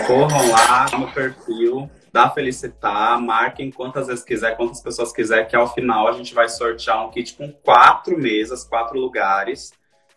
Corram 0.06 0.50
lá 0.50 0.86
no 0.98 1.10
perfil 1.12 1.90
da 2.12 2.28
Felicitar, 2.28 3.20
marquem 3.20 3.70
quantas 3.70 4.06
vezes 4.06 4.22
quiser, 4.22 4.56
quantas 4.56 4.82
pessoas 4.82 5.12
quiser, 5.12 5.48
que 5.48 5.56
ao 5.56 5.72
final 5.72 6.06
a 6.06 6.12
gente 6.12 6.34
vai 6.34 6.48
sortear 6.48 7.06
um 7.06 7.10
kit 7.10 7.34
com 7.34 7.50
quatro 7.50 8.18
mesas, 8.18 8.64
quatro 8.64 8.98
lugares 8.98 9.72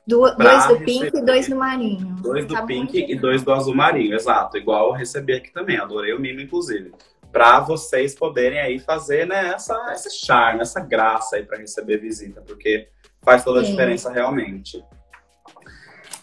do, 0.06 0.30
dois 0.36 0.68
do 0.68 0.80
pink 0.82 1.18
e 1.18 1.22
dois 1.22 1.48
do 1.48 1.56
marinho. 1.56 2.16
Dois 2.22 2.46
do 2.46 2.54
tá 2.54 2.64
pink 2.64 2.98
e 2.98 3.16
dois 3.16 3.44
do 3.44 3.52
azul 3.52 3.74
marinho, 3.74 4.14
exato. 4.14 4.58
Igual 4.58 4.90
eu 4.90 4.92
recebi 4.92 5.34
aqui 5.34 5.52
também, 5.52 5.78
adorei 5.78 6.14
o 6.14 6.20
mimo, 6.20 6.42
inclusive. 6.42 6.92
Para 7.32 7.62
vocês 7.62 8.14
poderem 8.14 8.60
aí 8.60 8.78
fazer 8.78 9.26
né, 9.26 9.54
essa, 9.54 9.92
esse 9.94 10.26
charme, 10.26 10.62
essa 10.62 10.80
graça 10.80 11.38
aí 11.38 11.44
para 11.44 11.58
receber 11.58 11.98
visita, 11.98 12.42
porque 12.42 12.88
faz 13.24 13.44
toda 13.44 13.62
a 13.62 13.64
Sim. 13.64 13.72
diferença 13.72 14.12
realmente. 14.12 14.84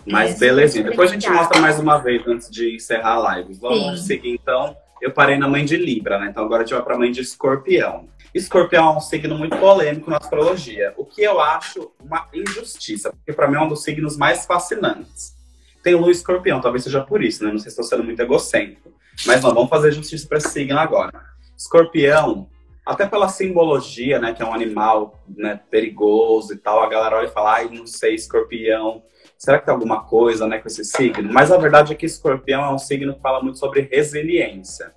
Mas 0.07 0.39
belezinha. 0.39 0.85
Depois 0.85 1.11
a 1.11 1.15
gente 1.15 1.29
mostra 1.29 1.61
mais 1.61 1.79
uma 1.79 1.99
vez 1.99 2.27
antes 2.27 2.51
de 2.51 2.75
encerrar 2.75 3.15
a 3.15 3.19
live. 3.19 3.55
Vamos 3.55 4.01
Sim. 4.01 4.07
seguir 4.07 4.31
então. 4.31 4.77
Eu 5.03 5.11
parei 5.11 5.37
na 5.37 5.49
mãe 5.49 5.65
de 5.65 5.77
Libra, 5.77 6.17
né? 6.19 6.29
Então 6.31 6.45
agora 6.45 6.63
a 6.63 6.65
gente 6.65 6.75
vai 6.75 6.85
pra 6.85 6.97
mãe 6.97 7.11
de 7.11 7.21
Escorpião. 7.21 8.09
Escorpião 8.33 8.95
é 8.95 8.97
um 8.97 9.01
signo 9.01 9.37
muito 9.37 9.57
polêmico 9.57 10.09
na 10.09 10.17
astrologia, 10.17 10.95
o 10.97 11.05
que 11.05 11.23
eu 11.23 11.41
acho 11.41 11.91
uma 12.01 12.29
injustiça, 12.33 13.11
porque 13.11 13.33
para 13.33 13.49
mim 13.49 13.57
é 13.57 13.61
um 13.61 13.69
dos 13.69 13.83
signos 13.83 14.17
mais 14.17 14.47
fascinantes. 14.47 15.35
Tem 15.83 15.97
Lua 15.97 16.13
Escorpião, 16.13 16.61
talvez 16.61 16.85
seja 16.85 17.01
por 17.01 17.23
isso, 17.23 17.45
né? 17.45 17.51
Não 17.51 17.59
sei 17.59 17.71
se 17.71 17.81
estou 17.81 17.85
sendo 17.85 18.05
muito 18.05 18.23
egocêntrico. 18.23 18.93
Mas 19.27 19.43
não, 19.43 19.53
vamos 19.53 19.69
fazer 19.69 19.91
justiça 19.91 20.27
para 20.29 20.39
esse 20.39 20.51
signo 20.51 20.79
agora. 20.79 21.13
Escorpião, 21.59 22.49
até 22.87 23.05
pela 23.05 23.29
simbologia, 23.29 24.21
né? 24.21 24.33
Que 24.33 24.43
é 24.43 24.47
um 24.47 24.55
animal 24.55 25.21
né, 25.29 25.61
perigoso 25.69 26.55
e 26.55 26.57
tal, 26.57 26.81
a 26.81 26.89
galera 26.89 27.17
olha 27.17 27.27
e 27.27 27.33
fala, 27.33 27.55
ai, 27.55 27.69
não 27.69 27.87
sei, 27.87 28.15
escorpião 28.15 29.03
será 29.43 29.59
que 29.59 29.65
tem 29.65 29.75
alguma 29.75 30.05
coisa 30.05 30.47
né, 30.47 30.59
com 30.61 30.69
esse 30.69 30.85
signo? 30.85 31.33
Mas 31.33 31.51
a 31.51 31.59
verdade 31.59 31.93
é 31.93 31.97
que 31.97 32.07
escorpião 32.07 32.65
é 32.65 32.73
um 32.73 32.79
signo 32.79 33.13
que 33.13 33.21
fala 33.21 33.43
muito 33.43 33.59
sobre 33.59 33.89
resiliência. 33.91 34.95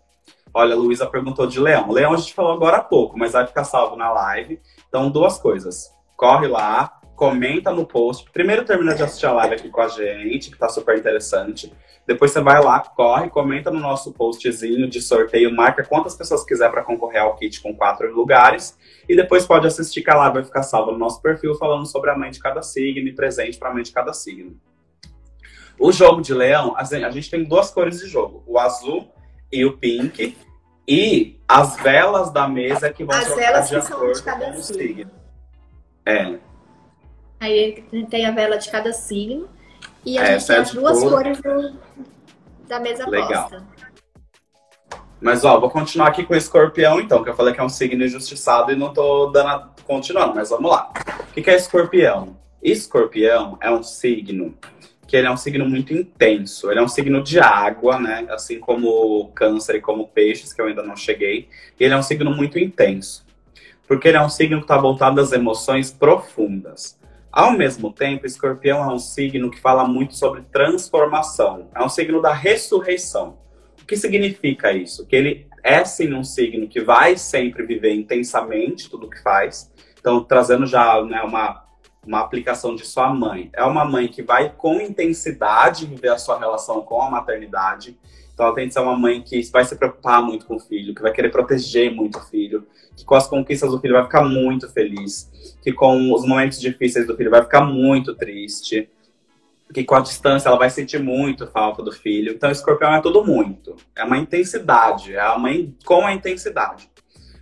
Olha, 0.54 0.76
a 0.76 0.78
Luísa 0.78 1.08
perguntou 1.08 1.48
de 1.48 1.60
leão. 1.60 1.92
Leão 1.92 2.14
a 2.14 2.18
gente 2.18 2.32
falou 2.32 2.54
agora 2.54 2.78
há 2.78 2.84
pouco, 2.84 3.18
mas 3.18 3.32
vai 3.32 3.48
ficar 3.48 3.64
salvo 3.64 3.96
na 3.96 4.12
live. 4.12 4.62
Então, 4.88 5.10
duas 5.10 5.40
coisas. 5.40 5.90
Corre 6.16 6.48
lá, 6.48 7.02
comenta 7.16 7.72
no 7.72 7.88
post. 7.88 8.30
Primeiro 8.32 8.64
termina 8.64 8.94
de 8.94 9.02
assistir 9.02 9.26
a 9.26 9.34
live 9.34 9.56
aqui 9.56 9.68
com 9.68 9.82
a 9.82 9.88
gente, 9.88 10.52
que 10.52 10.58
tá 10.60 10.70
super 10.70 10.96
interessante. 10.96 11.74
Depois 12.06 12.30
você 12.30 12.40
vai 12.40 12.64
lá, 12.64 12.80
corre, 12.82 13.32
comenta 13.32 13.72
no 13.72 13.80
nosso 13.80 14.14
postzinho 14.14 14.88
de 14.88 15.02
sorteio, 15.02 15.56
marca 15.56 15.84
quantas 15.84 16.14
pessoas 16.14 16.46
quiser 16.46 16.70
para 16.70 16.84
concorrer 16.84 17.24
ao 17.24 17.36
kit 17.36 17.64
com 17.64 17.76
quatro 17.76 18.14
lugares. 18.14 18.78
E 19.08 19.16
depois 19.16 19.46
pode 19.46 19.68
assistir 19.68 20.02
que 20.02 20.10
a 20.10 20.16
live 20.16 20.36
vai 20.36 20.44
ficar 20.44 20.64
salva 20.64 20.92
no 20.92 20.98
nosso 20.98 21.22
perfil 21.22 21.56
falando 21.56 21.86
sobre 21.86 22.10
a 22.10 22.18
mãe 22.18 22.32
de 22.32 22.40
cada 22.40 22.62
signo 22.62 23.08
e 23.08 23.14
presente 23.14 23.58
para 23.58 23.70
a 23.70 23.74
mãe 23.74 23.84
de 23.84 23.92
cada 23.92 24.14
signo. 24.14 24.60
O 25.78 25.92
jogo 25.92 26.22
de 26.22 26.34
leão, 26.34 26.76
a 26.78 26.84
gente 27.12 27.30
tem 27.30 27.44
duas 27.44 27.70
cores 27.70 28.00
de 28.00 28.08
jogo, 28.08 28.44
o 28.48 28.58
azul 28.58 29.12
e 29.52 29.66
o 29.66 29.78
pink. 29.78 30.38
E 30.88 31.40
as 31.48 31.78
velas 31.78 32.32
da 32.32 32.48
mesa 32.48 32.92
que 32.92 33.04
vão 33.04 33.16
as 33.16 33.26
trocar 33.26 33.62
de 33.62 33.76
acordo 33.76 34.14
de 34.14 34.24
cada 34.24 34.52
com 34.52 34.60
o 34.60 34.64
signo. 34.64 35.12
É. 36.06 36.38
Aí 37.40 37.84
tem 38.10 38.26
a 38.26 38.32
vela 38.32 38.58
de 38.58 38.70
cada 38.70 38.94
signo. 38.94 39.50
E 40.06 40.18
a 40.20 40.24
é, 40.24 40.40
gente 40.40 40.48
tem 40.48 40.58
as 40.58 40.72
duas 40.72 41.00
cor... 41.00 41.12
cores 41.12 41.42
do, 41.42 41.80
da 42.68 42.80
mesa 42.80 43.10
Legal. 43.10 43.50
posta. 43.50 43.64
Mas, 45.26 45.44
ó, 45.44 45.60
vou 45.60 45.72
continuar 45.72 46.10
aqui 46.10 46.24
com 46.24 46.36
o 46.36 46.38
escorpião, 46.38 47.02
então, 47.02 47.24
que 47.24 47.30
eu 47.32 47.36
falei 47.36 47.52
que 47.52 47.60
é 47.60 47.64
um 47.64 47.68
signo 47.68 48.06
injustiçado 48.06 48.72
e 48.72 48.76
não 48.76 48.94
tô 48.94 49.32
dando 49.32 49.72
continuando, 49.84 50.36
mas 50.36 50.52
vamos 50.52 50.70
lá. 50.70 50.92
O 51.32 51.34
que, 51.34 51.50
é 51.50 51.56
escorpião? 51.56 52.38
Escorpião 52.62 53.58
é 53.60 53.72
um 53.72 53.82
signo 53.82 54.54
que 55.08 55.18
ele 55.18 55.26
é 55.26 55.32
um 55.32 55.36
signo 55.36 55.68
muito 55.68 55.92
intenso. 55.96 56.70
Ele 56.70 56.80
é 56.80 56.84
um 56.84 56.88
signo 56.88 57.24
de 57.24 57.40
água, 57.40 58.00
né? 58.00 58.28
Assim 58.30 58.60
como 58.60 59.32
câncer 59.34 59.78
e 59.78 59.82
como 59.82 60.08
peixes, 60.10 60.54
que 60.54 60.62
eu 60.62 60.68
ainda 60.68 60.84
não 60.84 60.96
cheguei. 60.96 61.50
Ele 61.80 61.96
é 61.96 61.98
um 61.98 62.04
signo 62.04 62.30
muito 62.30 62.60
intenso. 62.60 63.26
Porque 63.88 64.10
ele 64.10 64.18
é 64.18 64.22
um 64.22 64.30
signo 64.30 64.60
que 64.60 64.66
está 64.66 64.78
voltado 64.78 65.20
às 65.20 65.32
emoções 65.32 65.92
profundas. 65.92 67.00
Ao 67.32 67.52
mesmo 67.52 67.92
tempo, 67.92 68.28
escorpião 68.28 68.84
é 68.84 68.94
um 68.94 69.00
signo 69.00 69.50
que 69.50 69.60
fala 69.60 69.88
muito 69.88 70.16
sobre 70.16 70.44
transformação. 70.52 71.68
É 71.74 71.84
um 71.84 71.90
signo 71.90 72.22
da 72.22 72.32
ressurreição. 72.32 73.44
O 73.86 73.88
que 73.88 73.96
significa 73.96 74.72
isso? 74.72 75.06
Que 75.06 75.16
ele 75.16 75.48
é 75.64 75.86
sim 75.86 76.12
um 76.12 76.24
signo 76.24 76.68
que 76.68 76.82
vai 76.82 77.16
sempre 77.18 77.64
viver 77.64 77.94
intensamente 77.94 78.90
tudo 78.90 79.08
que 79.08 79.22
faz. 79.22 79.72
Então, 80.00 80.24
trazendo 80.24 80.66
já 80.66 81.04
né, 81.04 81.22
uma, 81.22 81.64
uma 82.04 82.20
aplicação 82.22 82.76
de 82.76 82.84
sua 82.84 83.14
mãe. 83.14 83.52
É 83.54 83.64
uma 83.64 83.86
mãe 83.86 84.08
que 84.08 84.24
vai 84.24 84.50
com 84.50 84.82
intensidade 84.82 85.86
viver 85.86 86.10
a 86.10 86.18
sua 86.18 86.40
relação 86.40 86.82
com 86.82 87.00
a 87.00 87.12
maternidade. 87.12 87.96
Então, 88.34 88.48
ela 88.48 88.56
tem 88.56 88.68
que 88.68 88.74
ser 88.74 88.80
uma 88.80 88.98
mãe 88.98 89.22
que 89.22 89.40
vai 89.52 89.64
se 89.64 89.76
preocupar 89.76 90.20
muito 90.20 90.48
com 90.48 90.56
o 90.56 90.60
filho, 90.60 90.96
que 90.96 91.04
vai 91.04 91.12
querer 91.12 91.30
proteger 91.30 91.94
muito 91.94 92.18
o 92.18 92.24
filho, 92.24 92.66
que 92.98 93.06
com 93.06 93.14
as 93.14 93.28
conquistas 93.28 93.70
do 93.70 93.80
filho 93.80 93.94
vai 93.94 94.04
ficar 94.04 94.24
muito 94.24 94.68
feliz, 94.74 95.32
que 95.62 95.72
com 95.72 96.12
os 96.12 96.26
momentos 96.26 96.60
difíceis 96.60 97.06
do 97.06 97.16
filho 97.16 97.30
vai 97.30 97.44
ficar 97.44 97.64
muito 97.64 98.16
triste, 98.16 98.90
que 99.74 99.84
com 99.84 99.96
a 99.96 100.00
distância 100.00 100.48
ela 100.48 100.58
vai 100.58 100.70
sentir 100.70 101.00
muito 101.00 101.48
falta 101.48 101.82
do 101.82 101.92
filho. 101.92 102.34
Então, 102.34 102.52
escorpião 102.52 102.94
é 102.94 103.02
tudo 103.02 103.24
muito. 103.26 103.76
É 103.96 104.04
uma 104.04 104.18
intensidade, 104.18 105.16
é 105.16 105.20
a 105.20 105.38
mãe 105.38 105.76
com 105.86 106.06
a 106.06 106.14
intensidade. 106.14 106.90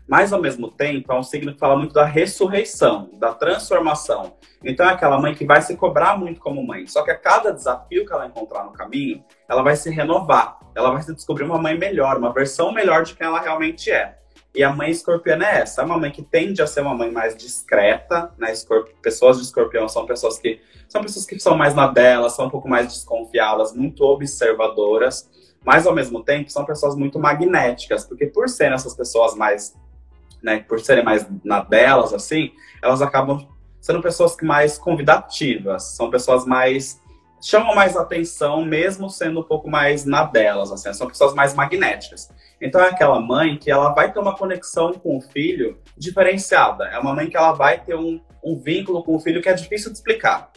Mas, 0.07 0.33
ao 0.33 0.41
mesmo 0.41 0.69
tempo, 0.69 1.11
é 1.11 1.17
um 1.17 1.23
signo 1.23 1.53
que 1.53 1.59
fala 1.59 1.77
muito 1.77 1.93
da 1.93 2.05
ressurreição, 2.05 3.09
da 3.13 3.33
transformação. 3.33 4.35
Então, 4.63 4.87
é 4.87 4.93
aquela 4.93 5.19
mãe 5.19 5.33
que 5.33 5.45
vai 5.45 5.61
se 5.61 5.75
cobrar 5.77 6.17
muito 6.17 6.41
como 6.41 6.65
mãe. 6.65 6.85
Só 6.87 7.03
que 7.03 7.11
a 7.11 7.17
cada 7.17 7.51
desafio 7.51 8.05
que 8.05 8.13
ela 8.13 8.27
encontrar 8.27 8.65
no 8.65 8.73
caminho, 8.73 9.23
ela 9.47 9.61
vai 9.61 9.75
se 9.75 9.89
renovar. 9.89 10.59
Ela 10.75 10.91
vai 10.91 11.01
se 11.01 11.13
descobrir 11.13 11.45
uma 11.45 11.57
mãe 11.57 11.77
melhor, 11.77 12.17
uma 12.17 12.33
versão 12.33 12.71
melhor 12.71 13.03
de 13.03 13.15
quem 13.15 13.27
ela 13.27 13.39
realmente 13.39 13.91
é. 13.91 14.17
E 14.55 14.63
a 14.63 14.71
mãe 14.71 14.91
escorpiana 14.91 15.45
é 15.45 15.61
essa, 15.61 15.81
é 15.81 15.85
uma 15.85 15.97
mãe 15.97 16.11
que 16.11 16.21
tende 16.21 16.61
a 16.61 16.67
ser 16.67 16.81
uma 16.81 16.93
mãe 16.93 17.11
mais 17.11 17.35
discreta, 17.35 18.31
né? 18.37 18.51
Escorp... 18.51 18.89
Pessoas 19.01 19.37
de 19.37 19.43
escorpião 19.43 19.89
são 19.89 20.05
pessoas 20.05 20.37
que 20.37 20.61
são 20.87 21.01
pessoas 21.01 21.25
que 21.25 21.39
são 21.39 21.57
mais 21.57 21.73
na 21.73 21.87
dela, 21.87 22.29
são 22.29 22.45
um 22.45 22.49
pouco 22.51 22.69
mais 22.69 22.87
desconfiadas, 22.87 23.73
muito 23.73 24.03
observadoras, 24.03 25.27
mas 25.65 25.87
ao 25.87 25.95
mesmo 25.95 26.23
tempo 26.23 26.51
são 26.51 26.65
pessoas 26.65 26.95
muito 26.95 27.17
magnéticas, 27.17 28.05
porque 28.05 28.27
por 28.27 28.47
serem 28.47 28.75
essas 28.75 28.95
pessoas 28.95 29.33
mais, 29.33 29.75
né, 30.41 30.59
por 30.59 30.79
serem 30.79 31.03
mais 31.03 31.25
na 31.43 31.61
delas 31.61 32.13
assim, 32.13 32.51
elas 32.79 33.01
acabam 33.01 33.47
sendo 33.81 34.01
pessoas 34.01 34.37
mais 34.43 34.77
convidativas, 34.77 35.95
são 35.95 36.11
pessoas 36.11 36.45
mais 36.45 37.01
chamam 37.43 37.75
mais 37.75 37.97
atenção, 37.97 38.63
mesmo 38.63 39.09
sendo 39.09 39.41
um 39.41 39.43
pouco 39.43 39.69
mais 39.69 40.05
na 40.05 40.23
delas, 40.23 40.71
assim, 40.71 40.93
são 40.93 41.07
pessoas 41.07 41.33
mais 41.33 41.53
magnéticas. 41.53 42.31
Então 42.61 42.81
é 42.81 42.89
aquela 42.89 43.19
mãe 43.19 43.57
que 43.57 43.69
ela 43.69 43.89
vai 43.93 44.11
ter 44.11 44.19
uma 44.19 44.35
conexão 44.35 44.93
com 44.93 45.17
o 45.17 45.21
filho 45.21 45.79
diferenciada. 45.97 46.85
É 46.85 46.97
uma 46.97 47.13
mãe 47.13 47.29
que 47.29 47.37
ela 47.37 47.53
vai 47.53 47.79
ter 47.79 47.95
um, 47.95 48.21
um 48.43 48.57
vínculo 48.57 49.03
com 49.03 49.15
o 49.15 49.19
filho 49.19 49.41
que 49.41 49.49
é 49.49 49.53
difícil 49.53 49.91
de 49.91 49.97
explicar. 49.97 50.51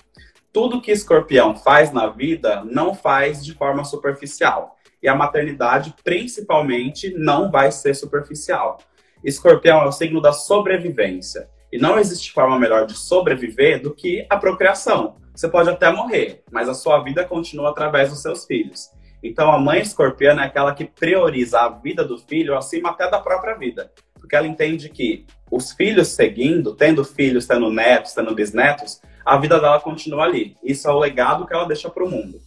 Tudo 0.52 0.80
que 0.80 0.90
escorpião 0.90 1.54
faz 1.54 1.92
na 1.92 2.06
vida 2.08 2.64
não 2.64 2.94
faz 2.94 3.44
de 3.44 3.52
forma 3.54 3.84
superficial. 3.84 4.76
E 5.02 5.08
a 5.08 5.14
maternidade, 5.14 5.94
principalmente, 6.02 7.12
não 7.16 7.50
vai 7.50 7.70
ser 7.70 7.94
superficial. 7.94 8.78
Escorpião 9.22 9.82
é 9.82 9.86
o 9.86 9.92
signo 9.92 10.20
da 10.20 10.32
sobrevivência. 10.32 11.48
E 11.70 11.78
não 11.78 11.98
existe 11.98 12.32
forma 12.32 12.58
melhor 12.58 12.86
de 12.86 12.94
sobreviver 12.94 13.82
do 13.82 13.94
que 13.94 14.26
a 14.30 14.36
procriação. 14.36 15.16
Você 15.34 15.48
pode 15.48 15.68
até 15.68 15.92
morrer, 15.92 16.42
mas 16.50 16.68
a 16.68 16.74
sua 16.74 17.02
vida 17.02 17.24
continua 17.24 17.70
através 17.70 18.08
dos 18.08 18.22
seus 18.22 18.46
filhos. 18.46 18.90
Então, 19.26 19.50
a 19.50 19.58
mãe 19.58 19.80
escorpiana 19.80 20.42
é 20.42 20.46
aquela 20.46 20.74
que 20.74 20.84
prioriza 20.84 21.60
a 21.60 21.68
vida 21.68 22.04
do 22.04 22.18
filho 22.18 22.56
acima 22.56 22.90
até 22.90 23.10
da 23.10 23.20
própria 23.20 23.54
vida. 23.54 23.90
Porque 24.14 24.34
ela 24.34 24.46
entende 24.46 24.88
que 24.88 25.26
os 25.50 25.72
filhos 25.72 26.08
seguindo, 26.08 26.74
tendo 26.74 27.04
filhos, 27.04 27.46
tendo 27.46 27.70
netos, 27.70 28.12
tendo 28.12 28.34
bisnetos, 28.34 29.00
a 29.24 29.36
vida 29.36 29.60
dela 29.60 29.80
continua 29.80 30.24
ali. 30.24 30.56
Isso 30.62 30.88
é 30.88 30.92
o 30.92 30.98
legado 30.98 31.46
que 31.46 31.54
ela 31.54 31.66
deixa 31.66 31.90
para 31.90 32.04
o 32.04 32.10
mundo. 32.10 32.40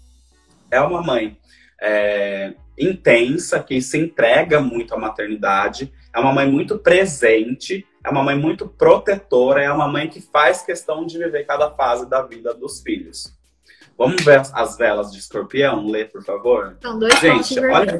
É 0.72 0.80
uma 0.80 1.02
mãe 1.02 1.38
é, 1.82 2.54
intensa, 2.78 3.62
que 3.62 3.82
se 3.82 3.98
entrega 3.98 4.60
muito 4.62 4.94
à 4.94 4.98
maternidade, 4.98 5.94
é 6.14 6.20
uma 6.20 6.34
mãe 6.34 6.50
muito 6.50 6.78
presente, 6.78 7.86
é 8.04 8.10
uma 8.10 8.24
mãe 8.24 8.38
muito 8.38 8.68
protetora, 8.68 9.62
é 9.62 9.72
uma 9.72 9.88
mãe 9.88 10.08
que 10.08 10.22
faz 10.22 10.62
questão 10.62 11.06
de 11.06 11.18
viver 11.18 11.46
cada 11.46 11.72
fase 11.72 12.10
da 12.10 12.22
vida 12.22 12.54
dos 12.54 12.82
filhos. 12.82 13.39
Vamos 14.00 14.24
ver 14.24 14.42
as 14.54 14.78
velas 14.78 15.12
de 15.12 15.20
escorpião? 15.20 15.86
Lê, 15.86 16.06
por 16.06 16.24
favor. 16.24 16.78
São 16.82 16.98
dois 16.98 17.20
Gente, 17.20 17.60
olha 17.60 18.00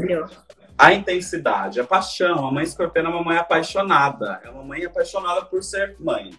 a 0.78 0.94
intensidade, 0.94 1.82
a 1.82 1.84
paixão. 1.84 2.48
A 2.48 2.52
mãe 2.54 2.64
escorpiana 2.64 3.10
é 3.10 3.12
uma 3.12 3.22
mãe 3.22 3.38
apaixonada. 3.38 4.40
É 4.46 4.50
uma 4.50 4.64
mãe 4.64 4.86
apaixonada 4.86 5.44
por 5.44 5.62
ser 5.62 5.98
mãe. 6.00 6.32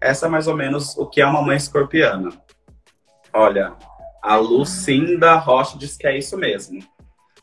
Essa 0.00 0.26
é 0.26 0.28
mais 0.28 0.48
ou 0.48 0.56
menos 0.56 0.98
o 0.98 1.06
que 1.06 1.20
é 1.20 1.26
uma 1.26 1.40
mãe 1.40 1.56
escorpiana. 1.56 2.30
Olha, 3.32 3.72
a 4.20 4.34
Lucinda 4.34 5.36
Rocha 5.36 5.78
diz 5.78 5.96
que 5.96 6.08
é 6.08 6.18
isso 6.18 6.36
mesmo. 6.36 6.80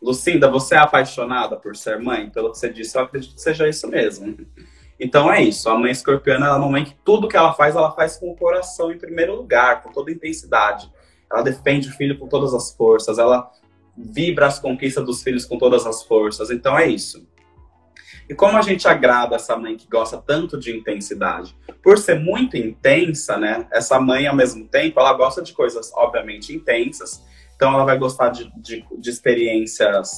Lucinda, 0.02 0.52
você 0.52 0.76
é 0.76 0.80
apaixonada 0.80 1.56
por 1.56 1.74
ser 1.78 2.02
mãe? 2.02 2.30
Pelo 2.30 2.52
que 2.52 2.58
você 2.58 2.70
disse, 2.70 2.98
eu 2.98 3.04
acredito 3.04 3.34
que 3.34 3.42
seja 3.42 3.66
isso 3.66 3.88
mesmo. 3.88 4.46
Então 5.00 5.32
é 5.32 5.42
isso. 5.42 5.70
A 5.70 5.80
mãe 5.80 5.92
escorpiana 5.92 6.48
é 6.48 6.52
uma 6.52 6.68
mãe 6.68 6.84
que 6.84 6.96
tudo 7.06 7.30
que 7.30 7.38
ela 7.38 7.54
faz, 7.54 7.78
ela 7.78 7.94
faz 7.94 8.18
com 8.18 8.30
o 8.30 8.36
coração 8.36 8.92
em 8.92 8.98
primeiro 8.98 9.34
lugar, 9.36 9.82
com 9.82 9.90
toda 9.94 10.12
intensidade 10.12 10.92
ela 11.32 11.42
defende 11.42 11.90
o 11.90 11.92
filho 11.92 12.18
com 12.18 12.28
todas 12.28 12.54
as 12.54 12.76
forças, 12.76 13.18
ela 13.18 13.50
vibra 13.98 14.48
as 14.48 14.60
conquistas 14.60 15.06
dos 15.06 15.24
filhos 15.24 15.46
com 15.46 15.58
todas 15.58 15.86
as 15.86 16.04
forças. 16.04 16.52
Então 16.52 16.78
é 16.78 16.88
isso. 16.88 17.28
E 18.28 18.34
como 18.34 18.58
a 18.58 18.62
gente 18.62 18.88
agrada 18.88 19.36
essa 19.36 19.56
mãe 19.56 19.78
que 19.78 19.88
gosta 19.88 20.18
tanto 20.18 20.60
de 20.60 20.76
intensidade? 20.76 21.56
Por 21.84 21.98
ser 21.98 22.20
muito 22.20 22.58
intensa, 22.58 23.38
né? 23.38 23.68
Essa 23.72 24.00
mãe, 24.00 24.26
ao 24.26 24.36
mesmo 24.36 24.68
tempo, 24.68 25.00
ela 25.00 25.14
gosta 25.14 25.44
de 25.44 25.54
coisas, 25.54 25.92
obviamente, 25.94 26.54
intensas. 26.54 27.24
Então 27.56 27.74
ela 27.74 27.86
vai 27.86 27.98
gostar 27.98 28.30
de, 28.30 28.52
de, 28.60 28.84
de 29.00 29.10
experiências 29.10 30.12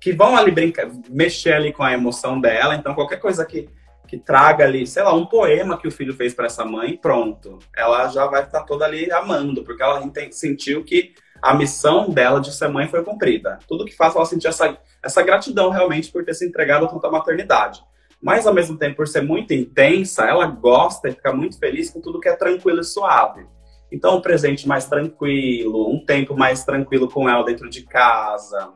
que 0.00 0.12
vão 0.12 0.36
ali 0.36 0.50
brincar, 0.50 0.90
mexer 1.08 1.54
ali 1.54 1.72
com 1.72 1.82
a 1.82 1.92
emoção 1.92 2.40
dela. 2.40 2.74
Então 2.74 2.94
qualquer 2.94 3.18
coisa 3.18 3.44
que 3.44 3.68
que 4.08 4.18
traga 4.18 4.64
ali, 4.64 4.86
sei 4.86 5.02
lá, 5.02 5.14
um 5.14 5.26
poema 5.26 5.78
que 5.78 5.86
o 5.86 5.92
filho 5.92 6.14
fez 6.14 6.32
para 6.32 6.46
essa 6.46 6.64
mãe, 6.64 6.96
pronto. 6.96 7.58
Ela 7.76 8.08
já 8.08 8.26
vai 8.26 8.42
estar 8.42 8.64
toda 8.64 8.86
ali 8.86 9.12
amando, 9.12 9.62
porque 9.62 9.82
ela 9.82 10.02
sentiu 10.30 10.82
que 10.82 11.12
a 11.42 11.54
missão 11.54 12.08
dela 12.08 12.40
de 12.40 12.52
ser 12.52 12.68
mãe 12.68 12.88
foi 12.88 13.04
cumprida. 13.04 13.58
Tudo 13.68 13.84
que 13.84 13.94
faz 13.94 14.16
ela 14.16 14.24
sentir 14.24 14.48
essa, 14.48 14.78
essa 15.02 15.22
gratidão 15.22 15.68
realmente 15.68 16.10
por 16.10 16.24
ter 16.24 16.34
se 16.34 16.46
entregado 16.46 16.88
tanto 16.88 17.06
à 17.06 17.10
maternidade. 17.10 17.84
Mas, 18.20 18.46
ao 18.46 18.54
mesmo 18.54 18.76
tempo, 18.78 18.96
por 18.96 19.06
ser 19.06 19.22
muito 19.22 19.52
intensa, 19.52 20.24
ela 20.24 20.46
gosta 20.46 21.08
e 21.08 21.12
fica 21.12 21.32
muito 21.32 21.58
feliz 21.58 21.90
com 21.90 22.00
tudo 22.00 22.18
que 22.18 22.28
é 22.28 22.34
tranquilo 22.34 22.80
e 22.80 22.84
suave. 22.84 23.46
Então, 23.92 24.16
um 24.16 24.22
presente 24.22 24.66
mais 24.66 24.86
tranquilo, 24.86 25.90
um 25.90 26.04
tempo 26.04 26.34
mais 26.34 26.64
tranquilo 26.64 27.08
com 27.10 27.28
ela 27.28 27.44
dentro 27.44 27.68
de 27.68 27.82
casa, 27.82 28.72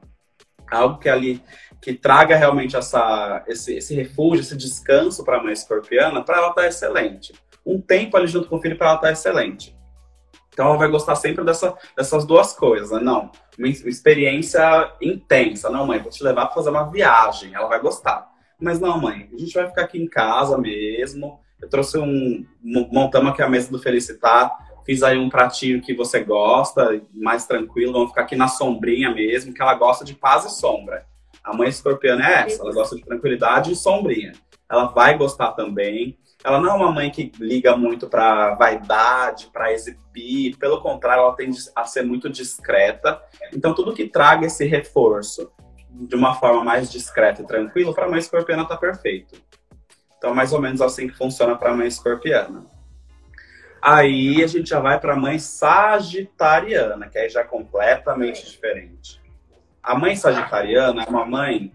algo 0.71 0.99
que 0.99 1.09
ali 1.09 1.43
que 1.83 1.93
traga 1.93 2.37
realmente 2.37 2.77
essa, 2.77 3.43
esse, 3.49 3.75
esse 3.75 3.93
refúgio, 3.93 4.41
esse 4.41 4.57
descanso 4.57 5.25
para 5.25 5.39
a 5.39 5.43
mãe 5.43 5.53
escorpiana, 5.53 6.23
para 6.23 6.39
ela 6.39 6.51
estar 6.51 6.63
tá 6.63 6.69
excelente. 6.69 7.35
Um 7.67 7.81
tempo 7.81 8.17
ali 8.17 8.29
junto 8.29 8.49
com 8.49 8.57
o 8.57 8.61
filho 8.61 8.79
para 8.79 8.87
ela 8.87 8.95
estar 8.95 9.09
tá 9.09 9.13
excelente. 9.13 9.77
Então 10.49 10.67
ela 10.67 10.77
vai 10.77 10.89
gostar 10.89 11.17
sempre 11.17 11.45
dessa, 11.45 11.77
dessas 11.97 12.25
duas 12.25 12.53
coisas, 12.53 12.93
né? 12.93 13.01
Não, 13.01 13.33
uma 13.59 13.69
experiência 13.69 14.93
intensa. 15.01 15.71
Não, 15.71 15.85
mãe, 15.85 15.99
vou 15.99 16.11
te 16.11 16.23
levar 16.23 16.47
para 16.47 16.55
fazer 16.55 16.71
uma 16.71 16.89
viagem. 16.89 17.53
Ela 17.53 17.67
vai 17.67 17.81
gostar. 17.81 18.31
Mas 18.61 18.79
não, 18.79 19.01
mãe, 19.01 19.29
a 19.33 19.39
gente 19.39 19.53
vai 19.53 19.67
ficar 19.67 19.83
aqui 19.83 20.01
em 20.01 20.07
casa 20.07 20.57
mesmo. 20.57 21.41
Eu 21.61 21.69
trouxe 21.69 21.99
um. 21.99 22.47
Montamos 22.63 23.33
aqui 23.33 23.43
a 23.43 23.49
mesa 23.49 23.73
do 23.73 23.79
Felicitar. 23.81 24.53
Fiz 24.85 25.03
aí 25.03 25.19
um 25.19 25.29
pratinho 25.29 25.81
que 25.81 25.95
você 25.95 26.23
gosta, 26.23 27.03
mais 27.13 27.45
tranquilo. 27.45 27.93
Vamos 27.93 28.11
ficar 28.11 28.23
aqui 28.23 28.37
na 28.37 28.47
sombrinha 28.47 29.11
mesmo, 29.13 29.53
que 29.53 29.61
ela 29.61 29.75
gosta 29.75 30.05
de 30.05 30.15
paz 30.15 30.45
e 30.45 30.51
sombra. 30.51 31.11
A 31.43 31.55
mãe 31.55 31.69
escorpiana 31.69 32.27
é 32.27 32.33
essa, 32.47 32.63
ela 32.63 32.73
gosta 32.73 32.95
de 32.95 33.03
tranquilidade 33.03 33.73
e 33.73 33.77
sombrinha. 33.77 34.33
Ela 34.71 34.87
vai 34.87 35.19
gostar 35.19 35.53
também. 35.53 36.19
Ela 36.45 36.61
não 36.61 36.71
é 36.71 36.75
uma 36.75 36.91
mãe 36.91 37.11
que 37.11 37.31
liga 37.39 37.77
muito 37.77 38.09
para 38.09 38.55
vaidade, 38.55 39.49
para 39.53 39.73
exibir. 39.73 40.57
Pelo 40.57 40.81
contrário, 40.81 41.23
ela 41.23 41.37
tende 41.37 41.59
a 41.75 41.85
ser 41.85 42.03
muito 42.03 42.31
discreta. 42.31 43.21
Então, 43.53 43.75
tudo 43.75 43.95
que 43.95 44.09
traga 44.09 44.47
esse 44.47 44.65
reforço 44.65 45.53
de 45.91 46.17
uma 46.17 46.35
forma 46.35 46.65
mais 46.65 46.91
discreta 46.91 47.43
e 47.43 47.47
tranquila, 47.47 47.93
para 47.93 48.07
a 48.07 48.09
mãe 48.09 48.19
escorpiana 48.19 48.65
tá 48.65 48.77
perfeito. 48.77 49.41
Então, 50.17 50.35
mais 50.35 50.53
ou 50.53 50.61
menos 50.61 50.81
assim 50.81 51.09
que 51.09 51.17
funciona 51.17 51.55
para 51.57 51.71
a 51.71 51.77
mãe 51.77 51.87
escorpiana. 51.87 52.65
Aí 53.81 54.43
a 54.43 54.47
gente 54.47 54.71
já 54.71 54.81
vai 54.81 54.99
para 54.99 55.15
a 55.15 55.17
mãe 55.17 55.39
sagitariana, 55.39 57.09
que 57.09 57.19
aí 57.19 57.29
já 57.29 57.41
é 57.41 57.45
completamente 57.45 58.47
diferente. 58.49 59.21
A 59.83 59.99
mãe 59.99 60.15
sagitariana 60.15 61.03
é 61.03 61.11
uma 61.11 61.27
mãe 61.27 61.73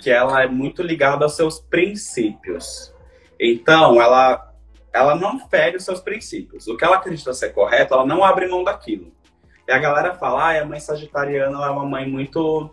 que 0.00 0.10
ela 0.10 0.42
é 0.42 0.46
muito 0.48 0.82
ligada 0.82 1.24
aos 1.24 1.36
seus 1.36 1.60
princípios. 1.60 2.92
Então, 3.38 4.02
ela, 4.02 4.52
ela 4.92 5.14
não 5.14 5.38
fere 5.48 5.76
os 5.76 5.84
seus 5.84 6.00
princípios. 6.00 6.66
O 6.66 6.76
que 6.76 6.84
ela 6.84 6.96
acredita 6.96 7.32
ser 7.32 7.50
correto, 7.50 7.94
ela 7.94 8.04
não 8.04 8.24
abre 8.24 8.48
mão 8.48 8.64
daquilo. 8.64 9.12
E 9.68 9.72
a 9.72 9.78
galera 9.78 10.14
fala, 10.14 10.50
ah, 10.50 10.60
a 10.60 10.64
mãe 10.64 10.80
sagitariana 10.80 11.56
ela 11.56 11.68
é 11.68 11.70
uma 11.70 11.86
mãe 11.86 12.08
muito... 12.08 12.70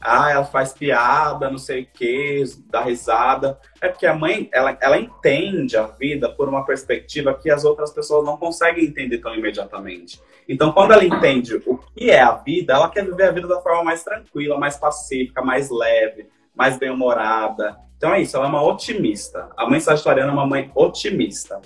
Ah, 0.00 0.30
ela 0.30 0.44
faz 0.44 0.72
piada, 0.72 1.48
não 1.48 1.56
sei 1.56 1.82
o 1.82 1.88
quê, 1.92 2.42
dá 2.70 2.82
risada. 2.82 3.58
É 3.80 3.88
porque 3.88 4.06
a 4.06 4.14
mãe, 4.14 4.50
ela, 4.52 4.76
ela 4.80 4.98
entende 4.98 5.76
a 5.76 5.86
vida 5.86 6.28
por 6.30 6.46
uma 6.48 6.64
perspectiva 6.64 7.32
que 7.34 7.50
as 7.50 7.64
outras 7.64 7.90
pessoas 7.90 8.24
não 8.24 8.36
conseguem 8.36 8.84
entender 8.84 9.18
tão 9.18 9.34
imediatamente. 9.34 10.20
Então, 10.48 10.72
quando 10.72 10.92
ela 10.92 11.04
entende 11.04 11.56
o 11.66 11.78
que 11.78 12.10
é 12.10 12.20
a 12.20 12.32
vida, 12.32 12.74
ela 12.74 12.88
quer 12.88 13.04
viver 13.04 13.24
a 13.24 13.32
vida 13.32 13.48
da 13.48 13.60
forma 13.60 13.84
mais 13.84 14.04
tranquila, 14.04 14.58
mais 14.58 14.76
pacífica, 14.76 15.42
mais 15.42 15.70
leve, 15.70 16.28
mais 16.54 16.78
bem-humorada. 16.78 17.76
Então 17.96 18.12
é 18.12 18.20
isso, 18.20 18.36
ela 18.36 18.46
é 18.46 18.48
uma 18.48 18.62
otimista. 18.62 19.48
A 19.56 19.68
mãe 19.68 19.80
sagitariana 19.80 20.30
é 20.30 20.34
uma 20.34 20.46
mãe 20.46 20.70
otimista. 20.74 21.60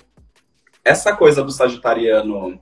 Essa 0.83 1.15
coisa 1.15 1.43
do 1.43 1.51
sagitariano, 1.51 2.59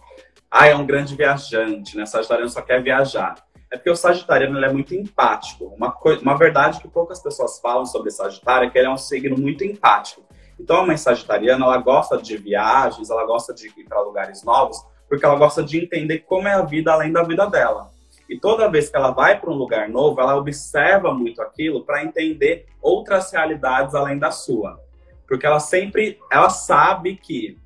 ah, 0.50 0.68
é 0.68 0.76
um 0.76 0.86
grande 0.86 1.16
viajante, 1.16 1.96
né? 1.96 2.06
Sagitariano 2.06 2.50
só 2.50 2.62
quer 2.62 2.82
viajar. 2.82 3.36
É 3.72 3.78
porque 3.78 3.90
o 3.90 3.96
sagitariano 3.96 4.64
é 4.64 4.72
muito 4.72 4.96
empático. 4.96 5.66
Uma, 5.66 5.96
uma 6.22 6.38
verdade 6.38 6.80
que 6.80 6.88
poucas 6.88 7.22
pessoas 7.22 7.60
falam 7.60 7.86
sobre 7.86 8.10
Sagitário 8.10 8.68
é 8.68 8.72
que 8.72 8.78
ele 8.78 8.88
é 8.88 8.90
um 8.90 8.98
signo 8.98 9.38
muito 9.38 9.64
empático. 9.64 10.26
Então 10.60 10.78
a 10.78 10.86
mãe 10.86 10.98
sagitariana, 10.98 11.66
ela 11.66 11.78
gosta 11.78 12.18
de 12.18 12.36
viagens, 12.38 13.10
ela 13.10 13.26
gosta 13.26 13.54
de 13.54 13.68
ir 13.68 13.84
para 13.88 14.02
lugares 14.02 14.44
novos, 14.44 14.84
porque 15.08 15.26
ela 15.26 15.36
gosta 15.36 15.64
de 15.64 15.78
entender 15.78 16.20
como 16.20 16.48
é 16.48 16.54
a 16.54 16.62
vida 16.62 16.92
além 16.92 17.12
da 17.12 17.24
vida 17.24 17.46
dela. 17.48 17.90
E 18.30 18.38
toda 18.38 18.70
vez 18.70 18.90
que 18.90 18.98
ela 18.98 19.12
vai 19.12 19.40
para 19.40 19.50
um 19.50 19.56
lugar 19.56 19.88
novo, 19.88 20.20
ela 20.20 20.36
observa 20.36 21.14
muito 21.14 21.42
aquilo 21.42 21.86
para 21.86 22.04
entender 22.04 22.66
outras 22.82 23.32
realidades 23.32 23.96
além 23.96 24.18
da 24.18 24.32
sua. 24.32 24.80
Porque 25.28 25.46
ela 25.46 25.60
sempre, 25.60 26.20
ela 26.32 26.50
sabe 26.50 27.16
que 27.16 27.58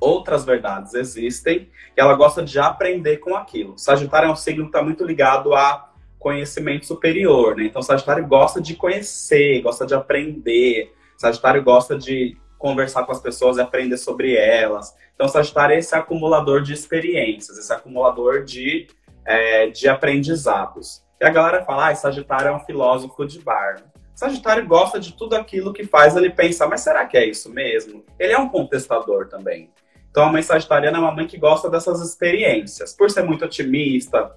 outras 0.00 0.44
verdades 0.44 0.94
existem 0.94 1.68
e 1.96 2.00
ela 2.00 2.14
gosta 2.14 2.42
de 2.42 2.58
aprender 2.58 3.18
com 3.18 3.36
aquilo. 3.36 3.78
Sagitário 3.78 4.28
é 4.28 4.32
um 4.32 4.36
signo 4.36 4.64
que 4.64 4.70
está 4.70 4.82
muito 4.82 5.04
ligado 5.04 5.54
a 5.54 5.90
conhecimento 6.18 6.86
superior, 6.86 7.56
né? 7.56 7.64
Então 7.64 7.82
Sagitário 7.82 8.26
gosta 8.26 8.60
de 8.60 8.74
conhecer, 8.74 9.60
gosta 9.60 9.84
de 9.84 9.94
aprender. 9.94 10.92
Sagitário 11.18 11.62
gosta 11.62 11.96
de 11.98 12.36
conversar 12.62 13.04
com 13.04 13.10
as 13.10 13.20
pessoas 13.20 13.56
e 13.56 13.60
aprender 13.60 13.96
sobre 13.96 14.36
elas. 14.36 14.94
Então 15.14 15.26
Sagitário 15.26 15.74
é 15.74 15.78
esse 15.80 15.94
acumulador 15.94 16.62
de 16.62 16.72
experiências, 16.72 17.58
esse 17.58 17.72
acumulador 17.72 18.44
de 18.44 18.86
é, 19.26 19.66
de 19.66 19.88
aprendizados. 19.88 21.02
E 21.20 21.24
a 21.24 21.30
galera 21.30 21.64
fala, 21.64 21.88
ah, 21.88 21.94
Sagitário 21.94 22.48
é 22.48 22.52
um 22.52 22.60
filósofo 22.60 23.24
de 23.26 23.40
bar. 23.40 23.84
Sagitário 24.14 24.66
gosta 24.66 25.00
de 25.00 25.12
tudo 25.16 25.34
aquilo 25.34 25.72
que 25.72 25.84
faz 25.84 26.16
ele 26.16 26.30
pensar, 26.30 26.68
mas 26.68 26.80
será 26.80 27.04
que 27.06 27.16
é 27.16 27.26
isso 27.26 27.50
mesmo? 27.50 28.04
Ele 28.18 28.32
é 28.32 28.38
um 28.38 28.48
contestador 28.48 29.28
também. 29.28 29.70
Então, 30.10 30.24
a 30.24 30.32
mãe 30.32 30.42
sagitariana 30.42 30.98
é 30.98 31.00
uma 31.00 31.12
mãe 31.12 31.26
que 31.26 31.38
gosta 31.38 31.70
dessas 31.70 32.00
experiências. 32.00 32.92
Por 32.92 33.10
ser 33.10 33.22
muito 33.22 33.44
otimista, 33.44 34.30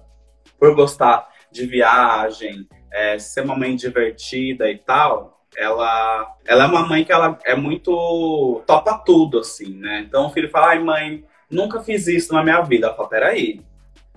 por 0.58 0.74
gostar 0.74 1.28
de 1.50 1.66
viagem, 1.66 2.66
é, 2.92 3.18
ser 3.18 3.42
uma 3.42 3.56
mãe 3.56 3.76
divertida 3.76 4.70
e 4.70 4.78
tal, 4.78 5.35
ela, 5.56 6.36
ela 6.44 6.64
é 6.64 6.66
uma 6.66 6.86
mãe 6.86 7.04
que 7.04 7.12
ela 7.12 7.38
é 7.44 7.56
muito 7.56 8.62
topa 8.66 8.98
tudo, 8.98 9.38
assim, 9.38 9.74
né? 9.78 10.04
Então 10.06 10.26
o 10.26 10.30
filho 10.30 10.50
fala, 10.50 10.68
ai 10.68 10.78
mãe, 10.78 11.24
nunca 11.50 11.80
fiz 11.80 12.06
isso 12.06 12.32
na 12.34 12.44
minha 12.44 12.60
vida. 12.60 12.86
Ela 12.88 12.96
fala, 12.96 13.08
peraí, 13.08 13.64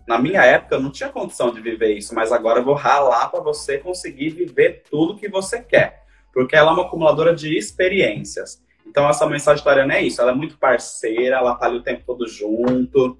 na 0.06 0.20
minha 0.20 0.44
época 0.44 0.76
eu 0.76 0.82
não 0.82 0.92
tinha 0.92 1.10
condição 1.10 1.54
de 1.54 1.62
viver 1.62 1.96
isso, 1.96 2.14
mas 2.14 2.32
agora 2.32 2.60
eu 2.60 2.66
vou 2.66 2.74
ralar 2.74 3.30
para 3.30 3.40
você 3.40 3.78
conseguir 3.78 4.32
viver 4.32 4.84
tudo 4.90 5.16
que 5.16 5.30
você 5.30 5.62
quer. 5.62 6.04
Porque 6.34 6.56
ela 6.56 6.72
é 6.72 6.74
uma 6.74 6.84
acumuladora 6.84 7.34
de 7.34 7.58
experiências. 7.58 8.62
Então 8.86 9.08
essa 9.08 9.26
mensagem 9.26 9.64
sagitariana 9.64 9.96
é 9.96 10.02
isso, 10.02 10.22
ela 10.22 10.32
é 10.32 10.36
muito 10.36 10.58
parceira, 10.58 11.38
ela 11.38 11.56
tá 11.56 11.68
ali 11.68 11.78
o 11.78 11.84
tempo 11.84 12.04
todo 12.06 12.28
junto. 12.28 13.18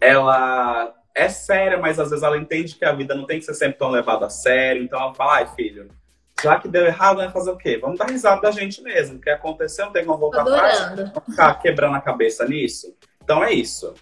Ela 0.00 0.92
é 1.14 1.28
séria, 1.28 1.78
mas 1.78 2.00
às 2.00 2.10
vezes 2.10 2.24
ela 2.24 2.36
entende 2.36 2.74
que 2.74 2.84
a 2.84 2.92
vida 2.92 3.14
não 3.14 3.26
tem 3.26 3.38
que 3.38 3.44
ser 3.44 3.54
sempre 3.54 3.78
tão 3.78 3.90
levada 3.90 4.26
a 4.26 4.30
sério. 4.30 4.82
Então 4.82 5.00
ela 5.00 5.14
fala, 5.14 5.36
ai 5.36 5.46
filho, 5.54 5.88
já 6.42 6.58
que 6.60 6.68
deu 6.68 6.86
errado, 6.86 7.16
vai 7.16 7.30
fazer 7.30 7.50
o 7.50 7.56
quê? 7.56 7.78
Vamos 7.78 7.98
dar 7.98 8.10
risada 8.10 8.40
da 8.42 8.50
gente 8.50 8.82
mesmo. 8.82 9.16
O 9.16 9.20
que 9.20 9.30
aconteceu, 9.30 9.86
não 9.86 9.92
tem 9.92 10.04
como 10.04 10.18
voltar 10.18 10.42
atrás. 10.42 10.94
Vamos 10.94 11.30
ficar 11.30 11.54
quebrando 11.54 11.96
a 11.96 12.00
cabeça 12.00 12.46
nisso. 12.46 12.94
Então 13.22 13.42
é 13.42 13.52
isso 13.52 13.94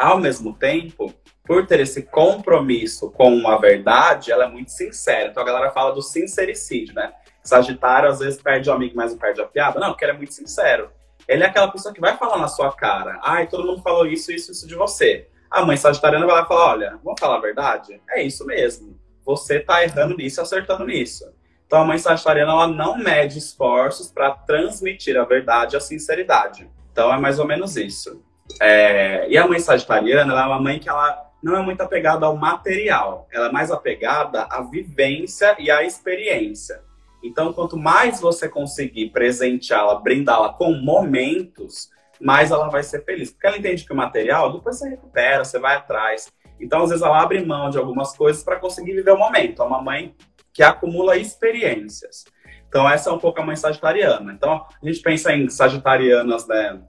ao 0.00 0.18
mesmo 0.18 0.54
tempo, 0.54 1.12
por 1.44 1.66
ter 1.66 1.80
esse 1.80 2.02
compromisso 2.04 3.10
com 3.10 3.46
a 3.46 3.58
verdade, 3.58 4.32
ela 4.32 4.44
é 4.44 4.48
muito 4.48 4.70
sincera. 4.70 5.28
Então 5.28 5.42
a 5.42 5.46
galera 5.46 5.70
fala 5.70 5.92
do 5.92 6.00
sincericídio, 6.00 6.94
né? 6.94 7.12
Sagitário 7.44 8.08
às 8.08 8.20
vezes 8.20 8.40
perde 8.40 8.70
o 8.70 8.72
amigo, 8.72 8.96
mas 8.96 9.12
não 9.12 9.18
perde 9.18 9.42
a 9.42 9.46
piada. 9.46 9.78
Não, 9.78 9.90
porque 9.90 10.06
ele 10.06 10.12
é 10.12 10.16
muito 10.16 10.32
sincero. 10.32 10.90
Ele 11.28 11.42
é 11.42 11.46
aquela 11.46 11.70
pessoa 11.70 11.92
que 11.92 12.00
vai 12.00 12.16
falar 12.16 12.38
na 12.38 12.48
sua 12.48 12.72
cara. 12.72 13.18
Ai, 13.22 13.46
todo 13.46 13.66
mundo 13.66 13.82
falou 13.82 14.06
isso, 14.06 14.32
isso, 14.32 14.52
isso 14.52 14.66
de 14.66 14.74
você. 14.74 15.28
A 15.50 15.64
mãe 15.66 15.76
sagitariana 15.76 16.24
vai 16.24 16.36
lá 16.36 16.42
e 16.44 16.48
falar: 16.48 16.72
olha, 16.72 16.98
vamos 17.04 17.20
falar 17.20 17.36
a 17.36 17.40
verdade? 17.40 18.00
É 18.10 18.22
isso 18.22 18.46
mesmo. 18.46 18.98
Você 19.26 19.60
tá 19.60 19.82
errando 19.84 20.16
nisso 20.16 20.40
e 20.40 20.42
acertando 20.42 20.86
nisso. 20.86 21.30
Então 21.70 21.82
a 21.82 21.84
mãe 21.84 21.98
sagitariana 21.98 22.50
ela 22.50 22.66
não 22.66 22.98
mede 22.98 23.38
esforços 23.38 24.10
para 24.10 24.32
transmitir 24.32 25.16
a 25.16 25.22
verdade 25.22 25.76
e 25.76 25.78
a 25.78 25.80
sinceridade. 25.80 26.68
Então 26.90 27.14
é 27.14 27.16
mais 27.16 27.38
ou 27.38 27.46
menos 27.46 27.76
isso. 27.76 28.20
É, 28.60 29.28
e 29.28 29.38
a 29.38 29.46
mãe 29.46 29.60
sagitariana, 29.60 30.32
ela 30.32 30.42
é 30.42 30.46
uma 30.46 30.60
mãe 30.60 30.80
que 30.80 30.88
ela 30.88 31.30
não 31.40 31.56
é 31.56 31.62
muito 31.62 31.80
apegada 31.80 32.26
ao 32.26 32.36
material, 32.36 33.28
ela 33.30 33.46
é 33.46 33.52
mais 33.52 33.70
apegada 33.70 34.48
à 34.50 34.62
vivência 34.62 35.54
e 35.60 35.70
à 35.70 35.84
experiência. 35.84 36.82
Então, 37.22 37.52
quanto 37.52 37.76
mais 37.76 38.20
você 38.20 38.48
conseguir 38.48 39.10
presenteá-la, 39.10 39.94
brindá-la 39.94 40.52
com 40.52 40.72
momentos, 40.72 41.88
mais 42.20 42.50
ela 42.50 42.68
vai 42.68 42.82
ser 42.82 43.04
feliz. 43.04 43.30
Porque 43.30 43.46
ela 43.46 43.58
entende 43.58 43.84
que 43.84 43.92
o 43.92 43.96
material, 43.96 44.52
depois 44.52 44.76
você 44.76 44.88
recupera, 44.88 45.44
você 45.44 45.60
vai 45.60 45.76
atrás. 45.76 46.32
Então, 46.58 46.82
às 46.82 46.90
vezes, 46.90 47.04
ela 47.04 47.22
abre 47.22 47.44
mão 47.44 47.70
de 47.70 47.78
algumas 47.78 48.16
coisas 48.16 48.42
para 48.42 48.58
conseguir 48.58 48.92
viver 48.92 49.12
o 49.12 49.18
momento. 49.18 49.62
É 49.62 49.64
uma 49.64 49.80
mãe 49.80 50.14
que 50.60 50.64
acumula 50.64 51.16
experiências. 51.16 52.26
Então, 52.68 52.86
essa 52.86 53.08
é 53.08 53.12
um 53.14 53.18
pouco 53.18 53.40
a 53.40 53.44
mãe 53.46 53.56
sagitariana. 53.56 54.30
Então, 54.30 54.52
a 54.52 54.86
gente 54.86 55.00
pensa 55.00 55.32
em 55.32 55.48
sagitarianas, 55.48 56.46
né? 56.46 56.82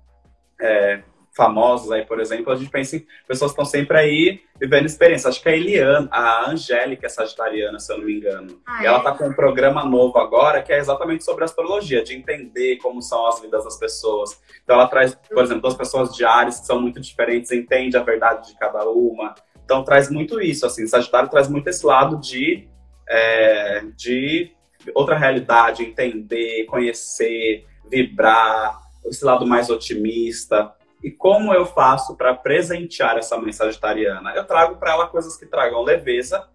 É, 0.59 1.03
famosos 1.33 1.89
aí, 1.89 2.05
por 2.05 2.19
exemplo, 2.19 2.51
a 2.51 2.57
gente 2.57 2.69
pensa 2.69 2.97
em 2.97 3.07
pessoas 3.25 3.51
que 3.51 3.61
estão 3.61 3.63
sempre 3.63 3.97
aí 3.97 4.41
vivendo 4.59 4.87
experiência. 4.87 5.29
Acho 5.29 5.41
que 5.41 5.47
a 5.47 5.55
Eliana, 5.55 6.09
a 6.11 6.51
Angélica 6.51 7.05
é 7.05 7.09
sagitariana, 7.09 7.79
se 7.79 7.93
eu 7.93 7.99
não 7.99 8.05
me 8.05 8.17
engano. 8.17 8.61
Ah, 8.67 8.83
ela 8.83 8.97
está 8.97 9.13
com 9.13 9.29
um 9.29 9.33
programa 9.33 9.85
novo 9.85 10.19
agora 10.19 10.61
que 10.61 10.73
é 10.73 10.77
exatamente 10.77 11.23
sobre 11.23 11.45
astrologia, 11.45 12.03
de 12.03 12.13
entender 12.13 12.75
como 12.79 13.01
são 13.01 13.25
as 13.25 13.39
vidas 13.39 13.63
das 13.63 13.79
pessoas. 13.79 14.37
Então 14.65 14.75
ela 14.75 14.87
traz, 14.89 15.15
por 15.15 15.41
exemplo, 15.41 15.61
duas 15.61 15.75
pessoas 15.75 16.13
de 16.13 16.25
Ares 16.25 16.59
que 16.59 16.65
são 16.65 16.81
muito 16.81 16.99
diferentes, 16.99 17.53
entende 17.53 17.95
a 17.95 18.03
verdade 18.03 18.49
de 18.49 18.59
cada 18.59 18.83
uma. 18.89 19.33
Então 19.63 19.81
traz 19.85 20.11
muito 20.11 20.41
isso, 20.41 20.65
assim, 20.65 20.85
Sagitário 20.85 21.29
traz 21.29 21.47
muito 21.47 21.69
esse 21.69 21.85
lado 21.85 22.19
de, 22.19 22.69
é, 23.11 23.83
de 23.97 24.51
outra 24.95 25.17
realidade, 25.17 25.83
entender, 25.83 26.65
conhecer, 26.65 27.65
vibrar, 27.89 28.79
esse 29.05 29.25
lado 29.25 29.45
mais 29.45 29.69
otimista. 29.69 30.73
E 31.03 31.11
como 31.11 31.53
eu 31.53 31.65
faço 31.65 32.15
para 32.15 32.33
presentear 32.33 33.17
essa 33.17 33.37
mãe 33.37 33.51
sagitariana? 33.51 34.33
Eu 34.33 34.45
trago 34.45 34.77
para 34.77 34.93
ela 34.93 35.07
coisas 35.07 35.35
que 35.35 35.45
tragam 35.45 35.83
leveza, 35.83 36.47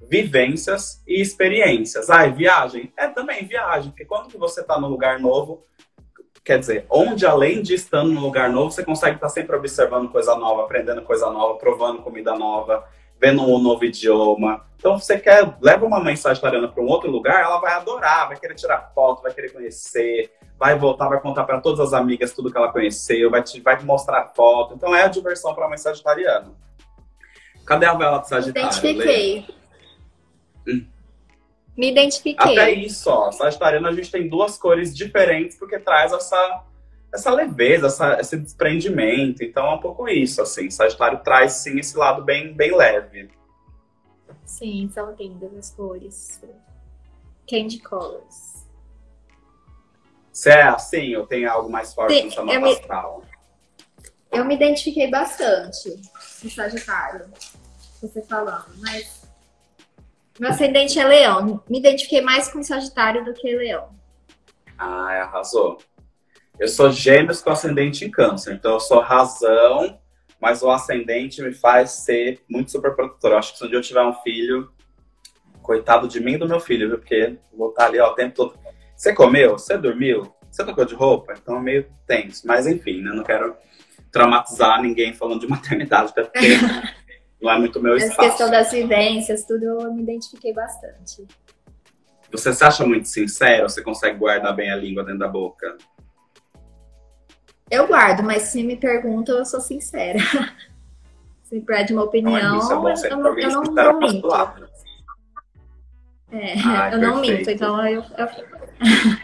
vivências 0.00 1.00
e 1.06 1.20
experiências. 1.20 2.10
Ah, 2.10 2.26
viagem? 2.26 2.92
É 2.96 3.06
também 3.06 3.44
viagem, 3.44 3.90
porque 3.90 4.04
quando 4.04 4.28
que 4.28 4.38
você 4.38 4.62
está 4.62 4.80
num 4.80 4.88
lugar 4.88 5.20
novo, 5.20 5.64
quer 6.44 6.58
dizer, 6.58 6.86
onde 6.90 7.24
além 7.24 7.62
de 7.62 7.74
estando 7.74 8.10
num 8.10 8.20
lugar 8.20 8.50
novo, 8.50 8.72
você 8.72 8.82
consegue 8.82 9.16
estar 9.16 9.28
tá 9.28 9.32
sempre 9.32 9.54
observando 9.54 10.10
coisa 10.10 10.34
nova, 10.34 10.64
aprendendo 10.64 11.02
coisa 11.02 11.30
nova, 11.30 11.58
provando 11.58 12.02
comida 12.02 12.34
nova, 12.34 12.84
vendo 13.20 13.42
um 13.42 13.58
novo 13.58 13.84
idioma. 13.84 14.66
Então, 14.76 14.98
você 14.98 15.18
quer, 15.18 15.56
leva 15.60 15.84
uma 15.84 16.00
mãe 16.00 16.16
sagitariana 16.16 16.66
para 16.66 16.82
um 16.82 16.86
outro 16.86 17.10
lugar, 17.10 17.42
ela 17.42 17.58
vai 17.58 17.74
adorar, 17.74 18.28
vai 18.28 18.38
querer 18.38 18.54
tirar 18.54 18.90
foto, 18.94 19.22
vai 19.22 19.32
querer 19.34 19.52
conhecer, 19.52 20.32
vai 20.58 20.78
voltar, 20.78 21.08
vai 21.08 21.20
contar 21.20 21.44
para 21.44 21.60
todas 21.60 21.80
as 21.80 21.92
amigas 21.92 22.32
tudo 22.32 22.50
que 22.50 22.56
ela 22.56 22.72
conheceu, 22.72 23.30
vai 23.30 23.42
te, 23.42 23.60
vai 23.60 23.76
te 23.76 23.84
mostrar 23.84 24.32
foto. 24.34 24.74
Então, 24.74 24.96
é 24.96 25.02
a 25.02 25.08
diversão 25.08 25.54
para 25.54 25.66
a 25.66 25.68
mãe 25.68 25.76
sagitariana. 25.76 26.50
Cadê 27.66 27.86
a 27.86 27.94
vela 27.94 28.18
de 28.18 28.28
Sagitário? 28.28 28.68
Identifiquei. 28.68 29.46
Hum. 30.66 30.86
Me 31.76 31.90
identifiquei. 31.90 32.58
Até 32.58 32.72
isso, 32.72 33.08
ó. 33.10 33.30
Sagitariano 33.30 33.86
a 33.86 33.92
gente 33.92 34.10
tem 34.10 34.28
duas 34.28 34.58
cores 34.58 34.96
diferentes 34.96 35.58
porque 35.58 35.78
traz 35.78 36.12
essa, 36.12 36.64
essa 37.12 37.32
leveza, 37.32 37.86
essa, 37.86 38.20
esse 38.20 38.36
desprendimento. 38.38 39.42
Então 39.42 39.66
é 39.66 39.74
um 39.74 39.80
pouco 39.80 40.08
isso, 40.08 40.40
assim. 40.42 40.70
Sagitário 40.70 41.20
traz 41.22 41.52
sim 41.52 41.78
esse 41.78 41.96
lado 41.96 42.22
bem, 42.22 42.54
bem 42.54 42.74
leve. 42.74 43.30
Sim, 44.44 44.90
são 44.92 45.14
lindas 45.14 45.54
as 45.56 45.70
cores. 45.70 46.40
Candy 47.48 47.80
colors. 47.80 48.66
Você 50.32 50.50
é 50.50 50.62
assim 50.62 51.14
ou 51.16 51.26
tem 51.26 51.44
algo 51.44 51.68
mais 51.68 51.92
forte 51.92 52.14
sim, 52.14 52.24
no 52.24 52.30
seu 52.30 52.44
mapa 52.44 52.60
me... 52.60 52.72
astral? 52.72 53.22
Eu 54.32 54.44
me 54.44 54.54
identifiquei 54.54 55.10
bastante 55.10 56.00
com 56.40 56.48
Sagitário, 56.48 57.28
você 58.00 58.22
falando, 58.22 58.72
mas 58.78 59.28
meu 60.38 60.48
ascendente 60.48 60.98
é 60.98 61.04
leão. 61.04 61.62
Me 61.68 61.78
identifiquei 61.78 62.20
mais 62.20 62.50
com 62.50 62.62
Sagitário 62.62 63.24
do 63.24 63.34
que 63.34 63.54
leão. 63.54 63.90
Ah, 64.78 65.24
arrasou. 65.24 65.78
Eu 66.60 66.68
sou 66.68 66.92
gêmeos 66.92 67.40
com 67.40 67.48
ascendente 67.48 68.04
em 68.04 68.10
câncer. 68.10 68.52
Então 68.52 68.74
eu 68.74 68.80
sou 68.80 69.00
razão, 69.00 69.98
mas 70.38 70.62
o 70.62 70.70
ascendente 70.70 71.40
me 71.40 71.54
faz 71.54 71.90
ser 71.90 72.38
muito 72.46 72.70
super 72.70 72.94
protetor. 72.94 73.30
Eu 73.30 73.38
acho 73.38 73.52
que 73.52 73.58
se 73.58 73.64
um 73.64 73.68
dia 73.68 73.78
eu 73.78 73.82
tiver 73.82 74.02
um 74.02 74.12
filho, 74.12 74.70
coitado 75.62 76.06
de 76.06 76.20
mim 76.20 76.34
e 76.34 76.38
do 76.38 76.46
meu 76.46 76.60
filho, 76.60 76.86
viu? 76.90 76.98
Porque 76.98 77.38
vou 77.56 77.70
estar 77.70 77.86
ali 77.86 77.98
ó, 77.98 78.10
o 78.10 78.14
tempo 78.14 78.34
todo. 78.34 78.58
Você 78.94 79.14
comeu? 79.14 79.52
Você 79.52 79.78
dormiu? 79.78 80.30
Você 80.50 80.62
tocou 80.62 80.84
de 80.84 80.94
roupa? 80.94 81.32
Então 81.32 81.56
é 81.56 81.60
meio 81.60 81.86
tenso. 82.06 82.46
Mas 82.46 82.66
enfim, 82.66 83.00
né? 83.00 83.10
Não 83.10 83.24
quero 83.24 83.56
traumatizar 84.12 84.82
ninguém 84.82 85.14
falando 85.14 85.40
de 85.40 85.48
maternidade, 85.48 86.10
até 86.10 86.24
porque 86.24 86.46
não 87.40 87.50
é 87.50 87.58
muito 87.58 87.80
meu 87.80 87.96
espaço. 87.96 88.20
Essa 88.20 88.28
questão 88.28 88.50
das 88.50 88.70
vivências, 88.70 89.46
tudo 89.46 89.64
eu 89.64 89.94
me 89.94 90.02
identifiquei 90.02 90.52
bastante. 90.52 91.26
Você 92.30 92.52
se 92.52 92.62
acha 92.62 92.86
muito 92.86 93.08
sincero? 93.08 93.68
Você 93.68 93.82
consegue 93.82 94.18
guardar 94.18 94.54
bem 94.54 94.70
a 94.70 94.76
língua 94.76 95.02
dentro 95.02 95.20
da 95.20 95.28
boca? 95.28 95.76
Eu 97.70 97.86
guardo, 97.86 98.22
mas 98.22 98.42
se 98.44 98.62
me 98.62 98.76
perguntam, 98.76 99.38
eu 99.38 99.44
sou 99.44 99.60
sincera. 99.60 100.18
se 101.44 101.54
me 101.54 101.60
pede 101.60 101.92
uma 101.92 102.04
opinião, 102.04 102.58
não, 102.58 102.88
é 102.88 102.92
é 102.92 103.12
eu, 103.12 103.16
não, 103.16 103.38
eu 103.38 103.50
não, 103.50 103.62
não 103.62 103.98
minto. 104.00 104.28
É, 106.32 106.54
eu 106.54 106.62
perfeito. 106.62 106.98
não 106.98 107.20
minto, 107.20 107.50
então 107.50 107.86
eu... 107.86 108.02
eu... 108.02 108.28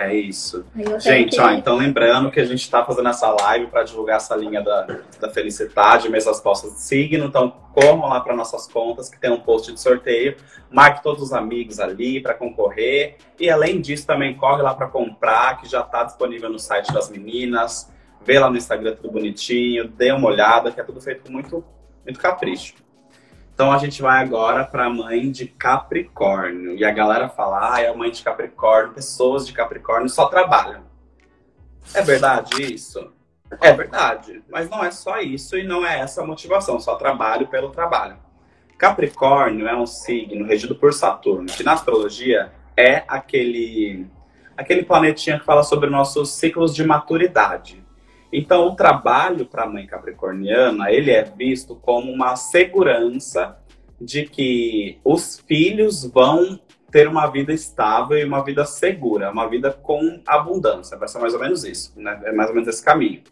É 0.00 0.14
isso. 0.14 0.64
Gente, 0.98 1.36
que... 1.36 1.40
ó, 1.40 1.50
então 1.50 1.76
lembrando 1.76 2.30
que 2.30 2.40
a 2.40 2.44
gente 2.44 2.62
está 2.62 2.82
fazendo 2.84 3.08
essa 3.08 3.30
live 3.30 3.66
para 3.66 3.82
divulgar 3.82 4.16
essa 4.16 4.34
linha 4.34 4.62
da, 4.62 4.86
da 5.20 5.28
felicidade, 5.28 6.08
mesas 6.08 6.40
postas 6.40 6.72
de 6.72 6.80
signo. 6.80 7.26
Então, 7.26 7.50
corram 7.74 8.08
lá 8.08 8.20
para 8.20 8.34
nossas 8.34 8.66
contas 8.66 9.10
que 9.10 9.20
tem 9.20 9.30
um 9.30 9.40
post 9.40 9.72
de 9.72 9.78
sorteio. 9.78 10.36
Marque 10.70 11.02
todos 11.02 11.22
os 11.22 11.32
amigos 11.34 11.78
ali 11.78 12.20
para 12.20 12.32
concorrer. 12.32 13.18
E 13.38 13.50
além 13.50 13.80
disso, 13.80 14.06
também 14.06 14.34
corre 14.34 14.62
lá 14.62 14.74
para 14.74 14.86
comprar, 14.86 15.60
que 15.60 15.68
já 15.68 15.80
está 15.80 16.04
disponível 16.04 16.48
no 16.48 16.58
site 16.58 16.92
das 16.92 17.10
meninas. 17.10 17.92
Vê 18.24 18.38
lá 18.38 18.48
no 18.48 18.56
Instagram 18.56 18.96
tudo 18.96 19.12
bonitinho, 19.12 19.88
dê 19.88 20.12
uma 20.12 20.28
olhada, 20.28 20.70
que 20.70 20.80
é 20.80 20.84
tudo 20.84 21.00
feito 21.00 21.24
com 21.24 21.32
muito, 21.32 21.64
muito 22.04 22.18
capricho. 22.18 22.74
Então 23.60 23.70
a 23.70 23.76
gente 23.76 24.00
vai 24.00 24.22
agora 24.22 24.64
para 24.64 24.86
a 24.86 24.88
mãe 24.88 25.30
de 25.30 25.44
Capricórnio. 25.44 26.78
E 26.78 26.82
a 26.82 26.90
galera 26.90 27.28
fala: 27.28 27.74
ah, 27.74 27.82
é 27.82 27.88
a 27.88 27.94
mãe 27.94 28.10
de 28.10 28.22
Capricórnio, 28.22 28.94
pessoas 28.94 29.46
de 29.46 29.52
Capricórnio 29.52 30.08
só 30.08 30.28
trabalham. 30.28 30.80
É 31.92 32.00
verdade 32.00 32.62
isso? 32.62 33.12
É 33.60 33.70
verdade, 33.70 34.42
mas 34.48 34.70
não 34.70 34.82
é 34.82 34.90
só 34.90 35.20
isso 35.20 35.58
e 35.58 35.62
não 35.62 35.84
é 35.84 36.00
essa 36.00 36.22
a 36.22 36.26
motivação, 36.26 36.80
só 36.80 36.94
trabalho 36.94 37.48
pelo 37.48 37.68
trabalho. 37.68 38.16
Capricórnio 38.78 39.68
é 39.68 39.76
um 39.76 39.86
signo 39.86 40.46
regido 40.46 40.74
por 40.74 40.94
Saturno, 40.94 41.44
que 41.44 41.62
na 41.62 41.74
astrologia 41.74 42.50
é 42.74 43.04
aquele 43.06 44.06
aquele 44.56 44.84
planetinha 44.84 45.38
que 45.38 45.44
fala 45.44 45.62
sobre 45.64 45.90
nossos 45.90 46.30
ciclos 46.30 46.74
de 46.74 46.82
maturidade. 46.82 47.79
Então, 48.32 48.68
o 48.68 48.76
trabalho 48.76 49.44
para 49.46 49.64
a 49.64 49.68
mãe 49.68 49.86
capricorniana, 49.86 50.90
ele 50.90 51.10
é 51.10 51.22
visto 51.22 51.74
como 51.74 52.12
uma 52.12 52.36
segurança 52.36 53.58
de 54.00 54.24
que 54.24 54.98
os 55.04 55.40
filhos 55.40 56.04
vão 56.04 56.58
ter 56.90 57.06
uma 57.06 57.26
vida 57.26 57.52
estável 57.52 58.18
e 58.18 58.24
uma 58.24 58.42
vida 58.42 58.64
segura, 58.64 59.30
uma 59.30 59.48
vida 59.48 59.72
com 59.72 60.20
abundância. 60.26 60.96
Vai 60.96 61.08
ser 61.08 61.18
mais 61.18 61.34
ou 61.34 61.40
menos 61.40 61.64
isso, 61.64 61.92
né? 61.96 62.20
É 62.24 62.32
mais 62.32 62.48
ou 62.48 62.54
menos 62.54 62.68
esse 62.68 62.84
caminho. 62.84 63.22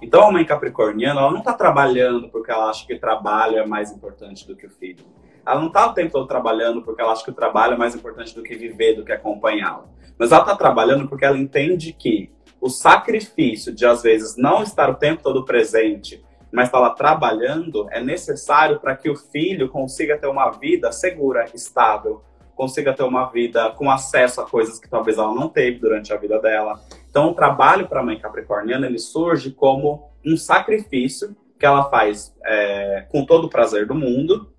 Então, 0.00 0.28
a 0.28 0.32
mãe 0.32 0.44
capricorniana, 0.44 1.20
ela 1.20 1.30
não 1.30 1.38
está 1.38 1.52
trabalhando 1.52 2.28
porque 2.28 2.50
ela 2.50 2.70
acha 2.70 2.86
que 2.86 2.94
o 2.94 3.00
trabalho 3.00 3.58
é 3.58 3.66
mais 3.66 3.90
importante 3.90 4.46
do 4.46 4.54
que 4.54 4.66
o 4.66 4.70
filho. 4.70 5.04
Ela 5.44 5.60
não 5.60 5.68
está 5.68 5.86
o 5.86 5.94
tempo 5.94 6.12
todo 6.12 6.26
trabalhando 6.26 6.82
porque 6.82 7.00
ela 7.00 7.12
acha 7.12 7.24
que 7.24 7.30
o 7.30 7.34
trabalho 7.34 7.74
é 7.74 7.76
mais 7.76 7.94
importante 7.94 8.34
do 8.34 8.42
que 8.42 8.54
viver, 8.54 8.94
do 8.94 9.04
que 9.04 9.12
acompanhá-lo. 9.12 9.88
Mas 10.18 10.30
ela 10.30 10.42
está 10.42 10.54
trabalhando 10.54 11.08
porque 11.08 11.24
ela 11.24 11.38
entende 11.38 11.92
que 11.92 12.30
o 12.60 12.68
sacrifício 12.68 13.72
de, 13.72 13.86
às 13.86 14.02
vezes, 14.02 14.36
não 14.36 14.62
estar 14.62 14.90
o 14.90 14.94
tempo 14.94 15.22
todo 15.22 15.44
presente, 15.44 16.24
mas 16.52 16.66
estar 16.66 16.80
lá 16.80 16.90
trabalhando, 16.90 17.86
é 17.90 18.00
necessário 18.00 18.80
para 18.80 18.96
que 18.96 19.10
o 19.10 19.16
filho 19.16 19.68
consiga 19.68 20.16
ter 20.16 20.26
uma 20.26 20.50
vida 20.50 20.90
segura, 20.90 21.46
estável, 21.54 22.22
consiga 22.54 22.92
ter 22.92 23.04
uma 23.04 23.26
vida 23.26 23.70
com 23.70 23.90
acesso 23.90 24.40
a 24.40 24.46
coisas 24.46 24.80
que 24.80 24.88
talvez 24.88 25.18
ela 25.18 25.32
não 25.32 25.48
teve 25.48 25.78
durante 25.78 26.12
a 26.12 26.16
vida 26.16 26.40
dela. 26.40 26.80
Então, 27.08 27.30
o 27.30 27.34
trabalho 27.34 27.86
para 27.86 28.00
a 28.00 28.02
mãe 28.02 28.18
capricorniana, 28.18 28.86
ele 28.86 28.98
surge 28.98 29.52
como 29.52 30.10
um 30.26 30.36
sacrifício 30.36 31.36
que 31.58 31.66
ela 31.66 31.88
faz 31.88 32.34
é, 32.44 33.06
com 33.10 33.24
todo 33.24 33.44
o 33.46 33.50
prazer 33.50 33.86
do 33.86 33.94
mundo, 33.94 34.52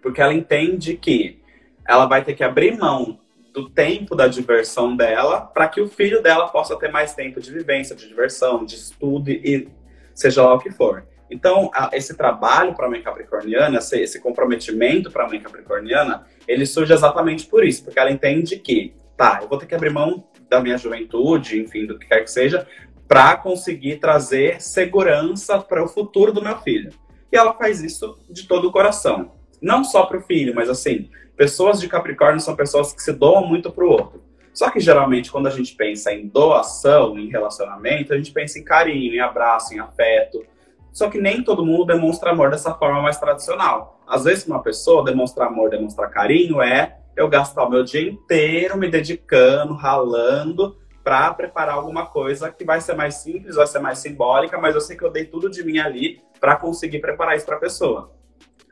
porque 0.00 0.20
ela 0.20 0.34
entende 0.34 0.96
que 0.96 1.42
ela 1.86 2.06
vai 2.06 2.24
ter 2.24 2.34
que 2.34 2.44
abrir 2.44 2.78
mão 2.78 3.18
do 3.52 3.68
tempo 3.68 4.16
da 4.16 4.26
diversão 4.26 4.96
dela 4.96 5.40
para 5.40 5.68
que 5.68 5.80
o 5.80 5.88
filho 5.88 6.22
dela 6.22 6.48
possa 6.48 6.76
ter 6.76 6.90
mais 6.90 7.14
tempo 7.14 7.40
de 7.40 7.52
vivência, 7.52 7.94
de 7.94 8.08
diversão, 8.08 8.64
de 8.64 8.76
estudo 8.76 9.30
e 9.30 9.68
seja 10.14 10.42
lá 10.42 10.54
o 10.54 10.58
que 10.58 10.70
for. 10.70 11.06
Então, 11.30 11.70
esse 11.92 12.14
trabalho 12.14 12.74
para 12.74 12.86
a 12.86 12.90
mãe 12.90 13.02
capricorniana, 13.02 13.78
esse 13.78 14.20
comprometimento 14.20 15.10
para 15.10 15.24
a 15.24 15.28
mãe 15.28 15.40
capricorniana, 15.40 16.26
ele 16.46 16.66
surge 16.66 16.92
exatamente 16.92 17.46
por 17.46 17.64
isso, 17.64 17.84
porque 17.84 17.98
ela 17.98 18.10
entende 18.10 18.56
que, 18.56 18.94
tá, 19.16 19.38
eu 19.40 19.48
vou 19.48 19.58
ter 19.58 19.64
que 19.64 19.74
abrir 19.74 19.90
mão 19.90 20.24
da 20.50 20.60
minha 20.60 20.76
juventude, 20.76 21.58
enfim, 21.58 21.86
do 21.86 21.98
que 21.98 22.06
quer 22.06 22.20
que 22.20 22.30
seja, 22.30 22.66
para 23.08 23.36
conseguir 23.36 23.96
trazer 23.96 24.60
segurança 24.60 25.58
para 25.58 25.82
o 25.82 25.88
futuro 25.88 26.32
do 26.32 26.42
meu 26.42 26.58
filho. 26.58 26.92
E 27.30 27.36
ela 27.36 27.54
faz 27.54 27.82
isso 27.82 28.18
de 28.28 28.46
todo 28.46 28.68
o 28.68 28.72
coração. 28.72 29.32
Não 29.60 29.84
só 29.84 30.04
para 30.04 30.18
o 30.18 30.22
filho, 30.22 30.54
mas 30.54 30.68
assim, 30.68 31.08
Pessoas 31.42 31.80
de 31.80 31.88
Capricórnio 31.88 32.38
são 32.38 32.54
pessoas 32.54 32.92
que 32.92 33.02
se 33.02 33.12
doam 33.12 33.44
muito 33.44 33.68
para 33.68 33.82
o 33.82 33.90
outro. 33.90 34.22
Só 34.54 34.70
que 34.70 34.78
geralmente, 34.78 35.28
quando 35.28 35.48
a 35.48 35.50
gente 35.50 35.74
pensa 35.74 36.12
em 36.12 36.28
doação, 36.28 37.18
em 37.18 37.28
relacionamento, 37.28 38.14
a 38.14 38.16
gente 38.16 38.30
pensa 38.30 38.60
em 38.60 38.62
carinho, 38.62 39.12
em 39.12 39.18
abraço, 39.18 39.74
em 39.74 39.80
afeto. 39.80 40.46
Só 40.92 41.10
que 41.10 41.20
nem 41.20 41.42
todo 41.42 41.66
mundo 41.66 41.86
demonstra 41.86 42.30
amor 42.30 42.52
dessa 42.52 42.72
forma 42.74 43.02
mais 43.02 43.18
tradicional. 43.18 44.00
Às 44.06 44.22
vezes, 44.22 44.46
uma 44.46 44.62
pessoa 44.62 45.04
demonstrar 45.04 45.48
amor, 45.48 45.68
demonstrar 45.68 46.08
carinho 46.10 46.62
é 46.62 46.96
eu 47.16 47.28
gastar 47.28 47.64
o 47.64 47.70
meu 47.70 47.82
dia 47.82 48.08
inteiro 48.08 48.78
me 48.78 48.88
dedicando, 48.88 49.74
ralando 49.74 50.76
para 51.02 51.34
preparar 51.34 51.74
alguma 51.74 52.06
coisa 52.06 52.52
que 52.52 52.64
vai 52.64 52.80
ser 52.80 52.94
mais 52.94 53.16
simples, 53.16 53.56
vai 53.56 53.66
ser 53.66 53.80
mais 53.80 53.98
simbólica, 53.98 54.58
mas 54.58 54.76
eu 54.76 54.80
sei 54.80 54.96
que 54.96 55.04
eu 55.04 55.10
dei 55.10 55.24
tudo 55.24 55.50
de 55.50 55.64
mim 55.64 55.80
ali 55.80 56.22
para 56.38 56.54
conseguir 56.54 57.00
preparar 57.00 57.36
isso 57.36 57.46
para 57.46 57.56
a 57.56 57.60
pessoa. 57.60 58.12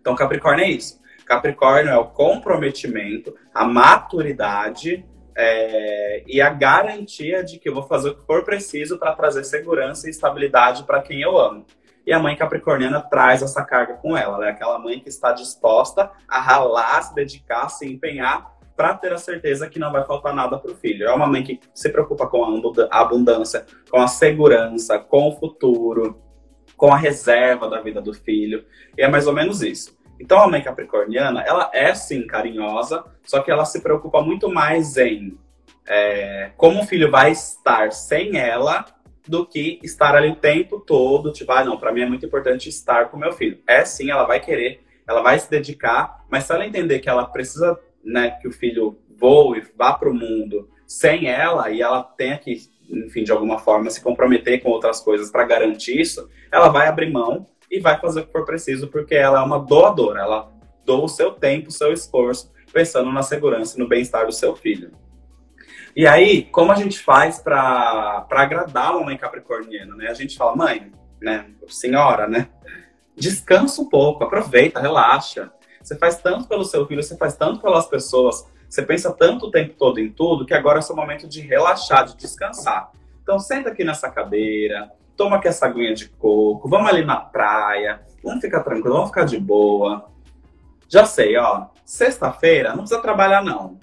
Então, 0.00 0.14
Capricórnio 0.14 0.64
é 0.64 0.70
isso. 0.70 0.99
Capricórnio 1.30 1.92
é 1.92 1.96
o 1.96 2.06
comprometimento, 2.06 3.32
a 3.54 3.64
maturidade 3.64 5.06
é, 5.36 6.24
e 6.26 6.40
a 6.40 6.50
garantia 6.50 7.44
de 7.44 7.56
que 7.56 7.68
eu 7.68 7.74
vou 7.74 7.84
fazer 7.84 8.08
o 8.08 8.16
que 8.16 8.26
for 8.26 8.44
preciso 8.44 8.98
para 8.98 9.14
trazer 9.14 9.44
segurança 9.44 10.08
e 10.08 10.10
estabilidade 10.10 10.82
para 10.82 11.00
quem 11.00 11.20
eu 11.20 11.38
amo. 11.38 11.64
E 12.04 12.12
a 12.12 12.18
mãe 12.18 12.34
capricorniana 12.34 13.00
traz 13.00 13.42
essa 13.42 13.64
carga 13.64 13.94
com 13.94 14.16
ela. 14.16 14.38
Ela 14.38 14.48
é 14.48 14.50
aquela 14.50 14.76
mãe 14.80 14.98
que 14.98 15.08
está 15.08 15.30
disposta 15.30 16.10
a 16.26 16.40
ralar, 16.40 17.00
se 17.00 17.14
dedicar, 17.14 17.68
se 17.68 17.86
empenhar 17.86 18.50
para 18.76 18.94
ter 18.94 19.12
a 19.12 19.18
certeza 19.18 19.70
que 19.70 19.78
não 19.78 19.92
vai 19.92 20.04
faltar 20.04 20.34
nada 20.34 20.58
para 20.58 20.72
o 20.72 20.76
filho. 20.76 21.06
É 21.06 21.14
uma 21.14 21.28
mãe 21.28 21.44
que 21.44 21.60
se 21.72 21.90
preocupa 21.90 22.26
com 22.26 22.42
a 22.44 23.00
abundância, 23.00 23.64
com 23.88 24.00
a 24.00 24.08
segurança, 24.08 24.98
com 24.98 25.28
o 25.28 25.36
futuro, 25.36 26.20
com 26.76 26.92
a 26.92 26.96
reserva 26.96 27.70
da 27.70 27.80
vida 27.80 28.02
do 28.02 28.12
filho. 28.12 28.64
E 28.98 29.02
é 29.02 29.06
mais 29.06 29.28
ou 29.28 29.32
menos 29.32 29.62
isso. 29.62 29.99
Então 30.20 30.38
a 30.38 30.46
mãe 30.46 30.62
capricorniana, 30.62 31.40
ela 31.40 31.70
é 31.72 31.94
sim 31.94 32.26
carinhosa, 32.26 33.04
só 33.24 33.40
que 33.40 33.50
ela 33.50 33.64
se 33.64 33.80
preocupa 33.80 34.20
muito 34.20 34.50
mais 34.50 34.96
em 34.98 35.38
é, 35.88 36.52
como 36.56 36.82
o 36.82 36.86
filho 36.86 37.10
vai 37.10 37.32
estar 37.32 37.90
sem 37.90 38.36
ela 38.38 38.84
do 39.26 39.46
que 39.46 39.80
estar 39.82 40.14
ali 40.14 40.30
o 40.30 40.36
tempo 40.36 40.78
todo, 40.78 41.32
tipo, 41.32 41.50
ah, 41.52 41.64
não, 41.64 41.78
para 41.78 41.92
mim 41.92 42.02
é 42.02 42.06
muito 42.06 42.26
importante 42.26 42.68
estar 42.68 43.08
com 43.08 43.16
meu 43.16 43.32
filho. 43.32 43.60
É 43.66 43.84
sim, 43.84 44.10
ela 44.10 44.24
vai 44.24 44.40
querer, 44.40 44.82
ela 45.06 45.22
vai 45.22 45.38
se 45.38 45.50
dedicar, 45.50 46.24
mas 46.28 46.44
se 46.44 46.52
ela 46.52 46.66
entender 46.66 47.00
que 47.00 47.08
ela 47.08 47.24
precisa, 47.24 47.78
né, 48.04 48.30
que 48.40 48.46
o 48.46 48.52
filho 48.52 48.98
voe, 49.16 49.66
vá 49.76 49.92
para 49.92 50.10
o 50.10 50.14
mundo 50.14 50.68
sem 50.86 51.28
ela 51.28 51.70
e 51.70 51.80
ela 51.80 52.02
tenha 52.02 52.36
que, 52.36 52.58
enfim, 52.88 53.22
de 53.22 53.32
alguma 53.32 53.58
forma 53.58 53.90
se 53.90 54.02
comprometer 54.02 54.62
com 54.62 54.70
outras 54.70 55.00
coisas 55.00 55.30
para 55.30 55.44
garantir 55.44 56.00
isso, 56.00 56.28
ela 56.50 56.68
vai 56.68 56.88
abrir 56.88 57.10
mão 57.10 57.46
e 57.70 57.78
vai 57.80 57.98
fazer 58.00 58.20
o 58.20 58.26
que 58.26 58.32
for 58.32 58.44
preciso, 58.44 58.88
porque 58.88 59.14
ela 59.14 59.40
é 59.40 59.42
uma 59.42 59.58
doadora, 59.58 60.20
ela 60.20 60.52
doa 60.84 61.04
o 61.04 61.08
seu 61.08 61.30
tempo, 61.32 61.68
o 61.68 61.72
seu 61.72 61.92
esforço, 61.92 62.50
pensando 62.72 63.10
na 63.12 63.22
segurança 63.22 63.76
e 63.76 63.78
no 63.78 63.88
bem-estar 63.88 64.26
do 64.26 64.32
seu 64.32 64.56
filho. 64.56 64.90
E 65.94 66.06
aí, 66.06 66.44
como 66.44 66.72
a 66.72 66.76
gente 66.76 66.98
faz 66.98 67.38
para 67.38 68.26
agradar 68.30 68.92
a 68.92 69.00
mãe 69.00 69.16
capricorniana, 69.16 69.94
né? 69.96 70.08
A 70.08 70.14
gente 70.14 70.36
fala, 70.36 70.56
mãe, 70.56 70.92
né, 71.20 71.46
senhora, 71.68 72.26
né? 72.28 72.48
Descansa 73.16 73.82
um 73.82 73.88
pouco, 73.88 74.24
aproveita, 74.24 74.80
relaxa. 74.80 75.52
Você 75.82 75.96
faz 75.96 76.18
tanto 76.18 76.46
pelo 76.46 76.64
seu 76.64 76.86
filho, 76.86 77.02
você 77.02 77.16
faz 77.16 77.36
tanto 77.36 77.60
pelas 77.60 77.86
pessoas, 77.86 78.46
você 78.68 78.82
pensa 78.82 79.12
tanto 79.12 79.46
o 79.46 79.50
tempo 79.50 79.74
todo 79.74 79.98
em 79.98 80.10
tudo, 80.10 80.46
que 80.46 80.54
agora 80.54 80.78
é 80.78 80.80
o 80.80 80.82
seu 80.82 80.94
momento 80.94 81.28
de 81.28 81.40
relaxar, 81.40 82.04
de 82.04 82.16
descansar. 82.16 82.92
Então, 83.22 83.38
senta 83.38 83.70
aqui 83.70 83.82
nessa 83.82 84.08
cadeira, 84.10 84.90
toma 85.20 85.36
aqui 85.36 85.48
essa 85.48 85.66
aguinha 85.66 85.92
de 85.92 86.08
coco, 86.08 86.66
vamos 86.66 86.88
ali 86.88 87.04
na 87.04 87.16
praia, 87.16 88.00
vamos 88.24 88.40
ficar 88.40 88.62
tranquilo, 88.62 88.94
vamos 88.94 89.10
ficar 89.10 89.24
de 89.24 89.38
boa. 89.38 90.10
Já 90.88 91.04
sei, 91.04 91.36
ó, 91.36 91.66
sexta-feira 91.84 92.70
não 92.70 92.78
precisa 92.78 93.02
trabalhar 93.02 93.44
não. 93.44 93.78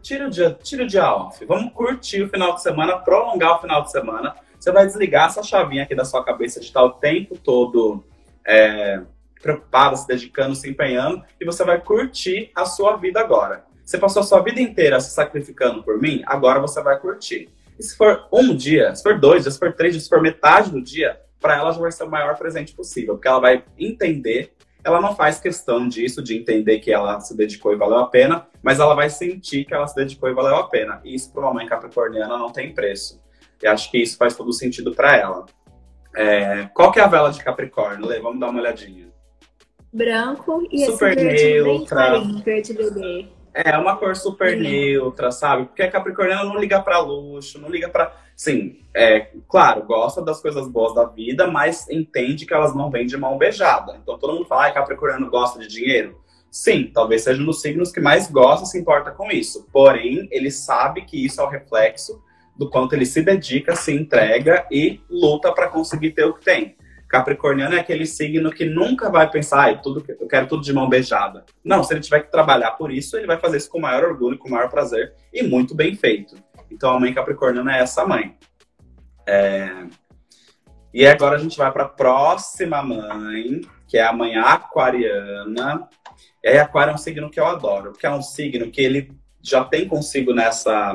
Tira 0.00 0.28
o 0.28 0.30
dia, 0.30 0.56
tira 0.62 0.84
o 0.84 0.86
dia 0.86 1.12
off. 1.12 1.44
Vamos 1.44 1.72
curtir 1.72 2.22
o 2.22 2.28
final 2.28 2.54
de 2.54 2.62
semana, 2.62 2.98
prolongar 2.98 3.56
o 3.56 3.60
final 3.60 3.82
de 3.82 3.90
semana. 3.90 4.36
Você 4.60 4.70
vai 4.70 4.86
desligar 4.86 5.26
essa 5.26 5.42
chavinha 5.42 5.82
aqui 5.82 5.94
da 5.96 6.04
sua 6.04 6.24
cabeça 6.24 6.60
de 6.60 6.66
estar 6.66 6.84
o 6.84 6.90
tempo 6.90 7.36
todo 7.36 8.04
é, 8.46 9.02
preocupado, 9.42 9.96
se 9.96 10.06
dedicando, 10.06 10.54
se 10.54 10.70
empenhando, 10.70 11.20
e 11.40 11.44
você 11.44 11.64
vai 11.64 11.80
curtir 11.80 12.52
a 12.54 12.64
sua 12.64 12.94
vida 12.94 13.18
agora. 13.18 13.64
Você 13.84 13.98
passou 13.98 14.20
a 14.20 14.24
sua 14.24 14.40
vida 14.40 14.60
inteira 14.60 15.00
se 15.00 15.10
sacrificando 15.10 15.82
por 15.82 16.00
mim, 16.00 16.22
agora 16.26 16.60
você 16.60 16.80
vai 16.80 16.96
curtir. 16.96 17.48
E 17.78 17.82
se 17.82 17.96
for 17.96 18.26
um 18.32 18.54
dia, 18.54 18.94
se 18.94 19.02
for 19.02 19.18
dois 19.18 19.42
dias, 19.42 19.54
se 19.54 19.60
for 19.60 19.72
três 19.72 19.92
dias, 19.92 20.04
se 20.04 20.08
for 20.08 20.20
metade 20.20 20.70
do 20.70 20.80
dia, 20.80 21.20
para 21.40 21.56
ela 21.56 21.72
já 21.72 21.80
vai 21.80 21.92
ser 21.92 22.04
o 22.04 22.10
maior 22.10 22.36
presente 22.36 22.74
possível, 22.74 23.14
porque 23.14 23.28
ela 23.28 23.40
vai 23.40 23.64
entender. 23.78 24.52
Ela 24.82 25.00
não 25.00 25.16
faz 25.16 25.40
questão 25.40 25.88
disso, 25.88 26.22
de 26.22 26.36
entender 26.36 26.78
que 26.78 26.92
ela 26.92 27.18
se 27.20 27.36
dedicou 27.36 27.72
e 27.72 27.76
valeu 27.76 27.98
a 27.98 28.06
pena, 28.06 28.46
mas 28.62 28.78
ela 28.78 28.94
vai 28.94 29.10
sentir 29.10 29.64
que 29.64 29.74
ela 29.74 29.86
se 29.86 29.96
dedicou 29.96 30.28
e 30.30 30.34
valeu 30.34 30.56
a 30.56 30.68
pena. 30.68 31.00
E 31.04 31.14
isso 31.14 31.32
para 31.32 31.42
uma 31.42 31.54
mãe 31.54 31.66
capricorniana 31.66 32.38
não 32.38 32.52
tem 32.52 32.72
preço. 32.72 33.20
E 33.62 33.66
acho 33.66 33.90
que 33.90 33.98
isso 33.98 34.16
faz 34.16 34.36
todo 34.36 34.52
sentido 34.52 34.94
para 34.94 35.16
ela. 35.16 35.46
É, 36.14 36.68
qual 36.72 36.92
que 36.92 37.00
é 37.00 37.02
a 37.02 37.08
vela 37.08 37.30
de 37.30 37.42
Capricórnio? 37.42 38.06
Lê, 38.06 38.20
vamos 38.20 38.40
dar 38.40 38.48
uma 38.48 38.60
olhadinha. 38.60 39.08
Branco 39.92 40.66
e 40.70 40.86
Super 40.86 41.16
esse 41.16 41.24
verde 41.24 41.62
neutra. 41.62 42.10
bem 42.20 42.42
verde 42.42 42.72
bebê. 42.72 43.28
É, 43.58 43.74
uma 43.78 43.96
cor 43.96 44.14
super 44.14 44.54
neutra, 44.54 45.32
sabe? 45.32 45.64
Porque 45.64 45.80
a 45.80 45.90
Capricorniana 45.90 46.44
não 46.44 46.58
liga 46.58 46.78
pra 46.82 46.98
luxo, 46.98 47.58
não 47.58 47.70
liga 47.70 47.88
pra. 47.88 48.14
Sim, 48.36 48.80
é, 48.94 49.30
claro, 49.48 49.82
gosta 49.84 50.20
das 50.20 50.42
coisas 50.42 50.68
boas 50.68 50.94
da 50.94 51.06
vida, 51.06 51.46
mas 51.46 51.88
entende 51.88 52.44
que 52.44 52.52
elas 52.52 52.74
não 52.74 52.90
vêm 52.90 53.06
de 53.06 53.16
mão 53.16 53.38
beijada. 53.38 53.98
Então 54.02 54.18
todo 54.18 54.34
mundo 54.34 54.44
fala, 54.44 54.66
ah, 54.66 54.72
Capricorniano 54.72 55.30
gosta 55.30 55.58
de 55.58 55.68
dinheiro. 55.68 56.20
Sim, 56.50 56.90
talvez 56.92 57.22
seja 57.22 57.40
um 57.40 57.46
dos 57.46 57.62
signos 57.62 57.90
que 57.90 57.98
mais 57.98 58.30
gosta 58.30 58.66
e 58.66 58.68
se 58.68 58.78
importa 58.78 59.10
com 59.10 59.30
isso. 59.30 59.66
Porém, 59.72 60.28
ele 60.30 60.50
sabe 60.50 61.06
que 61.06 61.24
isso 61.24 61.40
é 61.40 61.44
o 61.44 61.48
reflexo 61.48 62.22
do 62.54 62.68
quanto 62.68 62.94
ele 62.94 63.06
se 63.06 63.22
dedica, 63.22 63.74
se 63.74 63.90
entrega 63.94 64.66
e 64.70 65.00
luta 65.08 65.50
para 65.50 65.68
conseguir 65.68 66.10
ter 66.10 66.26
o 66.26 66.34
que 66.34 66.44
tem. 66.44 66.76
Capricorniano 67.08 67.76
é 67.76 67.80
aquele 67.80 68.06
signo 68.06 68.50
que 68.50 68.64
nunca 68.64 69.10
vai 69.10 69.30
pensar, 69.30 69.70
ah, 69.70 69.76
tudo, 69.76 70.04
eu 70.08 70.26
quero 70.26 70.46
tudo 70.48 70.62
de 70.62 70.72
mão 70.72 70.88
beijada. 70.88 71.44
Não, 71.64 71.84
se 71.84 71.94
ele 71.94 72.00
tiver 72.00 72.20
que 72.20 72.32
trabalhar 72.32 72.72
por 72.72 72.90
isso, 72.90 73.16
ele 73.16 73.26
vai 73.26 73.38
fazer 73.38 73.58
isso 73.58 73.70
com 73.70 73.78
o 73.78 73.82
maior 73.82 74.04
orgulho, 74.04 74.38
com 74.38 74.48
o 74.48 74.50
maior 74.50 74.68
prazer 74.68 75.14
e 75.32 75.42
muito 75.42 75.74
bem 75.74 75.94
feito. 75.94 76.36
Então 76.70 76.90
a 76.90 76.98
mãe 76.98 77.14
capricorniana 77.14 77.76
é 77.76 77.80
essa 77.80 78.06
mãe. 78.06 78.36
É... 79.26 79.86
E 80.92 81.06
agora 81.06 81.36
a 81.36 81.38
gente 81.38 81.58
vai 81.58 81.70
para 81.70 81.84
a 81.84 81.88
próxima 81.88 82.82
mãe, 82.82 83.60
que 83.86 83.98
é 83.98 84.04
a 84.04 84.12
mãe 84.12 84.36
aquariana. 84.36 85.88
E 86.42 86.48
aí, 86.48 86.58
aquário 86.58 86.92
é 86.92 86.94
um 86.94 86.98
signo 86.98 87.30
que 87.30 87.38
eu 87.38 87.46
adoro, 87.46 87.92
porque 87.92 88.06
é 88.06 88.10
um 88.10 88.22
signo 88.22 88.70
que 88.70 88.80
ele 88.80 89.12
já 89.42 89.64
tem 89.64 89.86
consigo 89.86 90.32
nessa 90.32 90.94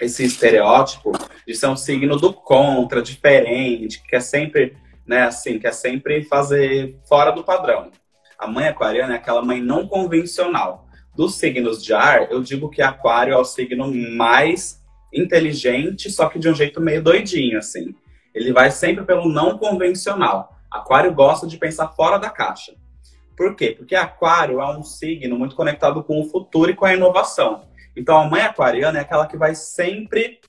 esse 0.00 0.24
estereótipo 0.24 1.12
de 1.46 1.54
ser 1.54 1.68
um 1.68 1.76
signo 1.76 2.16
do 2.16 2.32
contra, 2.32 3.00
diferente, 3.00 4.02
que 4.02 4.08
quer 4.08 4.20
sempre, 4.20 4.76
né, 5.06 5.22
assim, 5.22 5.58
quer 5.58 5.72
sempre 5.72 6.22
fazer 6.24 6.98
fora 7.08 7.30
do 7.30 7.44
padrão. 7.44 7.90
A 8.38 8.46
mãe 8.46 8.66
aquariana 8.66 9.14
é 9.14 9.16
aquela 9.16 9.42
mãe 9.42 9.60
não 9.60 9.86
convencional. 9.86 10.86
Dos 11.14 11.36
signos 11.36 11.84
de 11.84 11.92
ar, 11.92 12.30
eu 12.30 12.42
digo 12.42 12.70
que 12.70 12.80
aquário 12.80 13.34
é 13.34 13.36
o 13.36 13.44
signo 13.44 13.92
mais 14.16 14.82
inteligente, 15.12 16.10
só 16.10 16.28
que 16.28 16.38
de 16.38 16.48
um 16.48 16.54
jeito 16.54 16.80
meio 16.80 17.02
doidinho, 17.02 17.58
assim. 17.58 17.94
Ele 18.34 18.52
vai 18.52 18.70
sempre 18.70 19.04
pelo 19.04 19.28
não 19.28 19.58
convencional. 19.58 20.56
Aquário 20.70 21.12
gosta 21.12 21.46
de 21.46 21.58
pensar 21.58 21.88
fora 21.88 22.18
da 22.18 22.30
caixa. 22.30 22.74
Por 23.36 23.54
quê? 23.54 23.74
Porque 23.76 23.94
aquário 23.94 24.60
é 24.60 24.76
um 24.76 24.82
signo 24.82 25.38
muito 25.38 25.54
conectado 25.54 26.02
com 26.02 26.20
o 26.20 26.24
futuro 26.24 26.70
e 26.70 26.74
com 26.74 26.84
a 26.84 26.94
inovação. 26.94 27.66
Então 27.94 28.16
a 28.16 28.24
mãe 28.24 28.42
aquariana 28.42 28.98
é 28.98 29.02
aquela 29.02 29.26
que 29.26 29.36
vai 29.36 29.54
sempre 29.54 30.40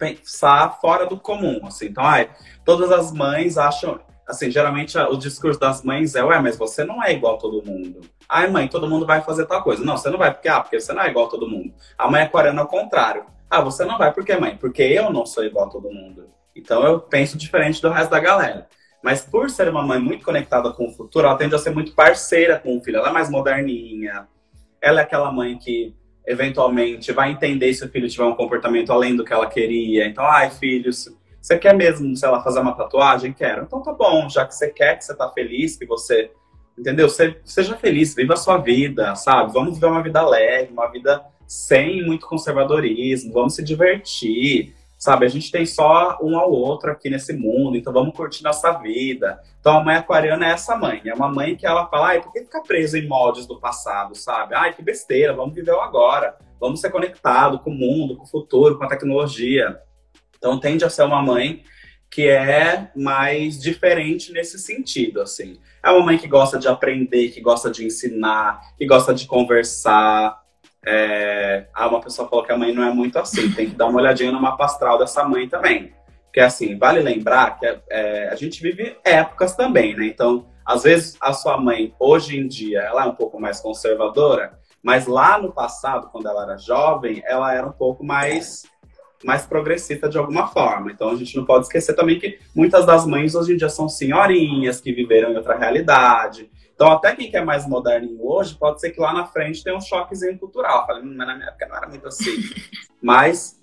pensar 0.00 0.80
fora 0.80 1.04
do 1.04 1.18
comum, 1.18 1.60
assim. 1.66 1.86
Então, 1.86 2.02
ai, 2.02 2.30
todas 2.64 2.90
as 2.90 3.12
mães 3.12 3.58
acham, 3.58 4.00
assim, 4.26 4.50
geralmente 4.50 4.96
o 4.96 5.16
discurso 5.16 5.60
das 5.60 5.82
mães 5.82 6.14
é, 6.14 6.24
ué, 6.24 6.40
mas 6.40 6.56
você 6.56 6.82
não 6.82 7.04
é 7.04 7.12
igual 7.12 7.34
a 7.34 7.38
todo 7.38 7.64
mundo. 7.64 8.00
Ai, 8.26 8.48
mãe, 8.48 8.66
todo 8.66 8.88
mundo 8.88 9.06
vai 9.06 9.20
fazer 9.20 9.44
tal 9.44 9.62
coisa. 9.62 9.84
Não, 9.84 9.96
você 9.96 10.08
não 10.08 10.18
vai 10.18 10.32
porque, 10.32 10.48
ah, 10.48 10.60
porque 10.60 10.80
você 10.80 10.92
não 10.94 11.02
é 11.02 11.10
igual 11.10 11.26
a 11.26 11.30
todo 11.30 11.48
mundo. 11.48 11.74
A 11.98 12.10
mãe 12.10 12.22
aquariana 12.22 12.62
é 12.62 12.64
o 12.64 12.68
contrário. 12.68 13.26
Ah, 13.50 13.60
você 13.60 13.84
não 13.84 13.98
vai 13.98 14.12
porque, 14.12 14.34
mãe? 14.36 14.56
Porque 14.56 14.82
eu 14.82 15.12
não 15.12 15.26
sou 15.26 15.44
igual 15.44 15.66
a 15.66 15.70
todo 15.70 15.92
mundo. 15.92 16.30
Então 16.56 16.82
eu 16.84 17.00
penso 17.00 17.36
diferente 17.36 17.82
do 17.82 17.90
resto 17.90 18.10
da 18.10 18.20
galera. 18.20 18.68
Mas 19.02 19.22
por 19.22 19.50
ser 19.50 19.68
uma 19.68 19.82
mãe 19.82 19.98
muito 19.98 20.24
conectada 20.24 20.70
com 20.72 20.86
o 20.86 20.92
futuro, 20.92 21.26
ela 21.26 21.36
tende 21.36 21.54
a 21.54 21.58
ser 21.58 21.70
muito 21.70 21.94
parceira 21.94 22.58
com 22.58 22.76
o 22.76 22.82
filho. 22.82 22.98
Ela 22.98 23.08
é 23.08 23.12
mais 23.12 23.30
moderninha. 23.30 24.28
Ela 24.80 25.00
é 25.00 25.02
aquela 25.02 25.32
mãe 25.32 25.58
que 25.58 25.94
eventualmente 26.30 27.12
vai 27.12 27.32
entender 27.32 27.72
se 27.74 27.84
o 27.84 27.88
filho 27.88 28.08
tiver 28.08 28.24
um 28.24 28.34
comportamento 28.34 28.92
além 28.92 29.16
do 29.16 29.24
que 29.24 29.32
ela 29.32 29.46
queria. 29.46 30.06
Então, 30.06 30.24
ai, 30.24 30.50
filho, 30.50 30.90
você 30.92 31.58
quer 31.58 31.74
mesmo, 31.74 32.16
sei 32.16 32.28
lá, 32.28 32.42
fazer 32.42 32.60
uma 32.60 32.72
tatuagem? 32.72 33.32
Quero. 33.32 33.64
Então 33.64 33.82
tá 33.82 33.92
bom, 33.92 34.28
já 34.28 34.46
que 34.46 34.54
você 34.54 34.68
quer, 34.70 34.96
que 34.96 35.04
você 35.04 35.14
tá 35.14 35.28
feliz, 35.30 35.76
que 35.76 35.86
você. 35.86 36.30
Entendeu? 36.78 37.08
Seja 37.44 37.76
feliz, 37.76 38.14
viva 38.14 38.34
a 38.34 38.36
sua 38.36 38.56
vida, 38.56 39.14
sabe? 39.14 39.52
Vamos 39.52 39.74
viver 39.74 39.86
uma 39.86 40.02
vida 40.02 40.26
leve, 40.26 40.72
uma 40.72 40.86
vida 40.86 41.22
sem 41.46 42.02
muito 42.06 42.26
conservadorismo, 42.26 43.32
vamos 43.32 43.56
se 43.56 43.62
divertir, 43.62 44.72
sabe? 45.00 45.24
A 45.24 45.28
gente 45.30 45.50
tem 45.50 45.64
só 45.64 46.18
um 46.22 46.38
ao 46.38 46.52
outro 46.52 46.92
aqui 46.92 47.08
nesse 47.08 47.32
mundo, 47.32 47.74
então 47.74 47.90
vamos 47.90 48.14
curtir 48.14 48.44
nossa 48.44 48.70
vida. 48.72 49.40
Então 49.58 49.78
a 49.78 49.82
mãe 49.82 49.96
aquariana 49.96 50.46
é 50.46 50.52
essa 50.52 50.76
mãe, 50.76 51.00
é 51.06 51.14
uma 51.14 51.32
mãe 51.32 51.56
que 51.56 51.66
ela 51.66 51.86
fala, 51.86 52.08
ai, 52.08 52.20
por 52.20 52.30
que 52.30 52.40
ficar 52.40 52.60
preso 52.60 52.98
em 52.98 53.08
moldes 53.08 53.46
do 53.46 53.58
passado, 53.58 54.14
sabe? 54.14 54.54
Ai, 54.54 54.74
que 54.74 54.82
besteira, 54.82 55.32
vamos 55.32 55.54
viver 55.54 55.72
o 55.72 55.80
agora, 55.80 56.36
vamos 56.60 56.82
ser 56.82 56.90
conectado 56.90 57.58
com 57.60 57.70
o 57.70 57.74
mundo, 57.74 58.14
com 58.14 58.24
o 58.24 58.28
futuro, 58.28 58.76
com 58.76 58.84
a 58.84 58.88
tecnologia. 58.88 59.80
Então 60.36 60.60
tende 60.60 60.84
a 60.84 60.90
ser 60.90 61.04
uma 61.04 61.22
mãe 61.22 61.64
que 62.10 62.28
é 62.28 62.90
mais 62.94 63.58
diferente 63.58 64.32
nesse 64.32 64.58
sentido, 64.58 65.22
assim. 65.22 65.58
É 65.82 65.90
uma 65.90 66.04
mãe 66.04 66.18
que 66.18 66.28
gosta 66.28 66.58
de 66.58 66.68
aprender, 66.68 67.30
que 67.30 67.40
gosta 67.40 67.70
de 67.70 67.86
ensinar, 67.86 68.60
que 68.76 68.84
gosta 68.84 69.14
de 69.14 69.26
conversar, 69.26 70.39
é... 70.84 71.66
Ah, 71.74 71.88
uma 71.88 72.00
pessoa 72.00 72.28
falou 72.28 72.44
que 72.44 72.52
a 72.52 72.58
mãe 72.58 72.72
não 72.72 72.82
é 72.82 72.92
muito 72.92 73.18
assim. 73.18 73.52
Tem 73.52 73.70
que 73.70 73.76
dar 73.76 73.86
uma 73.86 74.00
olhadinha 74.00 74.32
no 74.32 74.40
mapa 74.40 74.64
astral 74.64 74.98
dessa 74.98 75.24
mãe 75.24 75.48
também. 75.48 75.92
Porque, 76.24 76.40
assim, 76.40 76.78
vale 76.78 77.00
lembrar 77.00 77.58
que 77.58 77.66
é, 77.90 78.28
a 78.28 78.36
gente 78.36 78.62
vive 78.62 78.96
épocas 79.04 79.56
também, 79.56 79.96
né? 79.96 80.06
Então, 80.06 80.46
às 80.64 80.84
vezes, 80.84 81.16
a 81.20 81.32
sua 81.32 81.60
mãe, 81.60 81.92
hoje 81.98 82.38
em 82.38 82.46
dia, 82.46 82.80
ela 82.82 83.04
é 83.04 83.08
um 83.08 83.14
pouco 83.14 83.40
mais 83.40 83.60
conservadora, 83.60 84.56
mas 84.80 85.08
lá 85.08 85.36
no 85.36 85.52
passado, 85.52 86.08
quando 86.12 86.28
ela 86.28 86.44
era 86.44 86.56
jovem, 86.56 87.20
ela 87.26 87.52
era 87.52 87.66
um 87.66 87.72
pouco 87.72 88.04
mais 88.04 88.62
mais 89.22 89.44
progressista 89.44 90.08
de 90.08 90.16
alguma 90.16 90.46
forma. 90.46 90.90
Então 90.90 91.10
a 91.10 91.14
gente 91.14 91.36
não 91.36 91.44
pode 91.44 91.66
esquecer 91.66 91.94
também 91.94 92.18
que 92.18 92.38
muitas 92.54 92.86
das 92.86 93.04
mães 93.04 93.34
hoje 93.34 93.52
em 93.52 93.56
dia 93.56 93.68
são 93.68 93.86
senhorinhas 93.86 94.80
que 94.80 94.92
viveram 94.92 95.32
em 95.32 95.36
outra 95.36 95.58
realidade. 95.58 96.50
Então 96.80 96.92
até 96.92 97.14
quem 97.14 97.30
quer 97.30 97.44
mais 97.44 97.68
moderninho 97.68 98.26
hoje, 98.26 98.54
pode 98.54 98.80
ser 98.80 98.90
que 98.90 98.98
lá 98.98 99.12
na 99.12 99.26
frente 99.26 99.62
tenha 99.62 99.76
um 99.76 99.82
choquezinho 99.82 100.38
cultural. 100.38 100.86
Falei, 100.86 101.02
mas 101.02 101.14
na 101.14 101.34
minha 101.34 101.48
época 101.48 101.68
não 101.68 101.76
era 101.76 101.86
muito 101.86 102.08
assim. 102.08 102.38
mas 103.02 103.60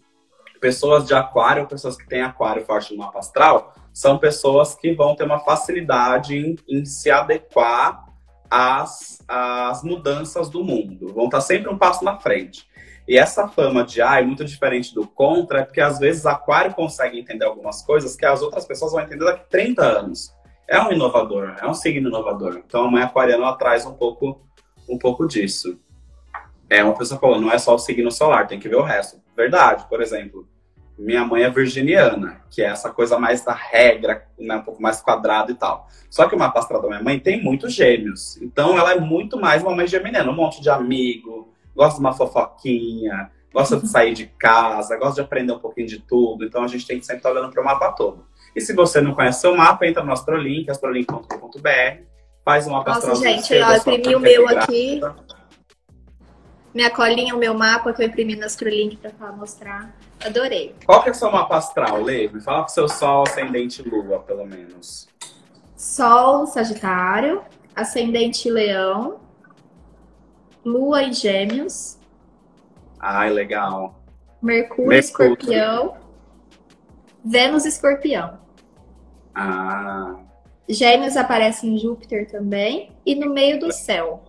pessoas 0.61 1.03
de 1.07 1.15
aquário, 1.15 1.65
pessoas 1.65 1.97
que 1.97 2.07
têm 2.07 2.21
aquário 2.21 2.63
forte 2.63 2.93
no 2.93 2.99
mapa 2.99 3.17
astral, 3.17 3.73
são 3.91 4.19
pessoas 4.19 4.75
que 4.75 4.93
vão 4.93 5.15
ter 5.15 5.23
uma 5.23 5.39
facilidade 5.39 6.37
em, 6.37 6.55
em 6.69 6.85
se 6.85 7.09
adequar 7.09 8.05
às, 8.51 9.19
às 9.27 9.81
mudanças 9.81 10.47
do 10.47 10.63
mundo. 10.63 11.11
Vão 11.11 11.25
estar 11.25 11.41
sempre 11.41 11.71
um 11.71 11.77
passo 11.77 12.05
na 12.05 12.19
frente. 12.19 12.67
E 13.07 13.17
essa 13.17 13.47
fama 13.47 13.83
de 13.83 13.99
ai, 13.99 14.23
muito 14.23 14.45
diferente 14.45 14.93
do 14.93 15.07
contra, 15.07 15.61
é 15.61 15.63
porque 15.63 15.81
às 15.81 15.97
vezes 15.97 16.27
aquário 16.27 16.71
consegue 16.75 17.19
entender 17.19 17.45
algumas 17.45 17.81
coisas 17.81 18.15
que 18.15 18.27
as 18.27 18.43
outras 18.43 18.63
pessoas 18.63 18.91
vão 18.91 19.01
entender 19.01 19.25
daqui 19.25 19.41
a 19.41 19.45
30 19.45 19.81
anos. 19.81 20.36
É 20.67 20.81
um 20.81 20.91
inovador, 20.91 21.55
é 21.61 21.67
um 21.67 21.73
signo 21.73 22.09
inovador. 22.09 22.61
Então 22.65 22.85
a 22.85 22.91
mãe 22.91 23.03
aquariana 23.03 23.43
ela 23.43 23.55
traz 23.55 23.85
um 23.85 23.93
pouco, 23.93 24.41
um 24.89 24.97
pouco 24.97 25.25
disso. 25.25 25.79
É, 26.69 26.83
uma 26.83 26.93
pessoa 26.93 27.19
falou, 27.19 27.39
não 27.39 27.51
é 27.51 27.57
só 27.57 27.73
o 27.73 27.79
signo 27.79 28.11
solar, 28.11 28.47
tem 28.47 28.59
que 28.59 28.67
ver 28.67 28.75
o 28.75 28.81
resto. 28.81 29.21
Verdade, 29.35 29.85
por 29.87 30.01
exemplo, 30.01 30.45
minha 30.97 31.23
mãe 31.23 31.43
é 31.43 31.49
virginiana, 31.49 32.41
que 32.49 32.61
é 32.61 32.65
essa 32.65 32.89
coisa 32.89 33.17
mais 33.17 33.45
da 33.45 33.53
regra, 33.53 34.27
né, 34.37 34.55
um 34.57 34.63
pouco 34.63 34.81
mais 34.81 34.99
quadrada 34.99 35.51
e 35.51 35.55
tal. 35.55 35.87
Só 36.09 36.27
que 36.27 36.35
o 36.35 36.39
mapa 36.39 36.59
astral 36.59 36.81
da 36.81 36.87
minha 36.89 37.03
mãe 37.03 37.19
tem 37.19 37.41
muitos 37.41 37.73
gêmeos. 37.73 38.35
Então 38.41 38.77
ela 38.77 38.91
é 38.93 38.99
muito 38.99 39.39
mais 39.39 39.61
uma 39.61 39.75
mãe 39.75 39.87
geminiana, 39.87 40.29
um 40.29 40.35
monte 40.35 40.61
de 40.61 40.69
amigo, 40.69 41.53
gosta 41.75 41.95
de 41.95 41.99
uma 42.01 42.13
fofoquinha, 42.13 43.31
gosta 43.53 43.77
de 43.77 43.87
sair 43.87 44.13
de 44.13 44.25
casa, 44.25 44.97
gosta 44.97 45.15
de 45.15 45.21
aprender 45.21 45.53
um 45.53 45.59
pouquinho 45.59 45.87
de 45.87 45.99
tudo. 45.99 46.43
Então 46.43 46.63
a 46.63 46.67
gente 46.67 46.85
tem 46.85 46.99
que 46.99 47.05
sempre 47.05 47.19
estar 47.19 47.31
olhando 47.31 47.51
para 47.51 47.61
o 47.61 47.65
mapa 47.65 47.91
todo. 47.91 48.25
E 48.55 48.61
se 48.61 48.73
você 48.73 49.01
não 49.01 49.13
conhece 49.13 49.41
seu 49.41 49.55
mapa, 49.55 49.85
entra 49.85 50.03
no 50.03 50.11
Astrolink, 50.11 50.69
astrolink.com.br, 50.69 52.03
faz 52.43 52.67
um 52.67 52.71
mapa 52.71 52.95
Nossa, 52.95 53.15
gente, 53.15 53.53
eu 53.53 53.75
imprimi 53.75 54.15
o 54.15 54.19
meu 54.19 54.47
aqui. 54.49 55.01
Minha 56.73 56.89
colinha, 56.91 57.35
o 57.35 57.39
meu 57.39 57.53
mapa 57.53 57.91
que 57.93 58.03
eu 58.03 58.07
imprimi 58.07 58.35
no 58.35 58.45
Astrolink 58.45 58.97
para 58.97 59.31
mostrar. 59.31 59.95
Adorei. 60.23 60.75
Qual 60.85 61.01
que 61.01 61.09
é 61.09 61.11
o 61.11 61.15
seu 61.15 61.31
mapa 61.31 61.57
astral, 61.57 62.01
Levi? 62.01 62.39
Fala 62.41 62.63
pro 62.63 62.73
seu 62.73 62.87
Sol, 62.87 63.23
Ascendente 63.23 63.81
Lua, 63.81 64.19
pelo 64.19 64.45
menos. 64.45 65.07
Sol, 65.75 66.47
Sagitário, 66.47 67.41
Ascendente 67.75 68.49
Leão, 68.49 69.19
Lua 70.65 71.03
e 71.03 71.13
Gêmeos. 71.13 71.97
Ai, 72.99 73.29
legal. 73.29 74.01
Mercúrio, 74.41 74.89
Mercúrio. 74.89 74.99
Escorpião. 74.99 76.06
Vênus, 77.29 77.65
Escorpião. 77.65 78.39
Ah. 79.35 80.15
Gêmeos 80.67 81.15
aparece 81.17 81.67
em 81.67 81.77
Júpiter 81.77 82.29
também. 82.29 82.91
E 83.05 83.15
no 83.15 83.33
meio 83.33 83.59
do 83.59 83.71
céu. 83.71 84.23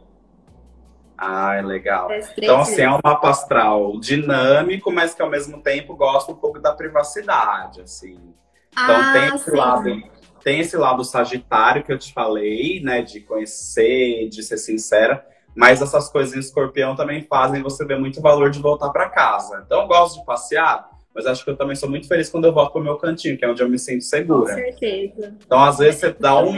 Ah, 1.17 1.61
legal. 1.61 2.09
Então, 2.37 2.61
assim, 2.61 2.83
é 2.83 2.91
um 2.91 3.01
mapa 3.03 3.31
astral 3.31 3.99
dinâmico, 3.99 4.93
mas 4.93 5.15
que 5.15 5.23
ao 5.23 5.29
mesmo 5.31 5.61
tempo 5.61 5.97
gosta 5.97 6.31
um 6.31 6.37
pouco 6.37 6.61
da 6.61 6.73
privacidade, 6.73 7.81
assim. 7.81 8.35
Então 8.73 8.97
ah, 8.97 9.13
tem 9.13 9.35
esse 9.35 9.51
sim. 9.51 9.57
lado, 9.57 10.03
tem 10.45 10.61
esse 10.61 10.77
lado 10.77 11.05
sagitário 11.05 11.83
que 11.83 11.93
eu 11.93 11.99
te 11.99 12.13
falei, 12.13 12.81
né? 12.81 13.03
De 13.03 13.21
conhecer, 13.21 14.29
de 14.29 14.43
ser 14.45 14.59
sincera. 14.59 15.27
Mas 15.57 15.83
essas 15.83 16.09
coisas 16.09 16.37
em 16.37 16.39
escorpião 16.39 16.95
também 16.95 17.23
fazem 17.23 17.63
você 17.63 17.85
ver 17.85 17.99
muito 17.99 18.21
valor 18.21 18.51
de 18.51 18.61
voltar 18.61 18.91
para 18.91 19.09
casa. 19.09 19.63
Então, 19.67 19.83
eu 19.83 19.89
gosto 19.89 20.21
de 20.21 20.25
passear, 20.25 20.89
mas 21.19 21.27
acho 21.27 21.43
que 21.45 21.51
eu 21.51 21.57
também 21.57 21.75
sou 21.75 21.91
muito 21.91 22.07
feliz 22.07 22.31
quando 22.31 22.45
eu 22.45 22.53
volto 22.53 22.75
pro 22.75 22.81
meu 22.81 22.97
cantinho, 22.97 23.37
que 23.37 23.45
é 23.45 23.49
onde 23.51 23.61
eu 23.61 23.69
me 23.69 23.77
sinto 23.77 24.05
segura. 24.05 24.55
Com 24.55 24.61
certeza. 24.61 25.35
Então, 25.45 25.65
às 25.65 25.79
vezes, 25.79 25.99
você 25.99 26.13
dá 26.13 26.39
um. 26.39 26.53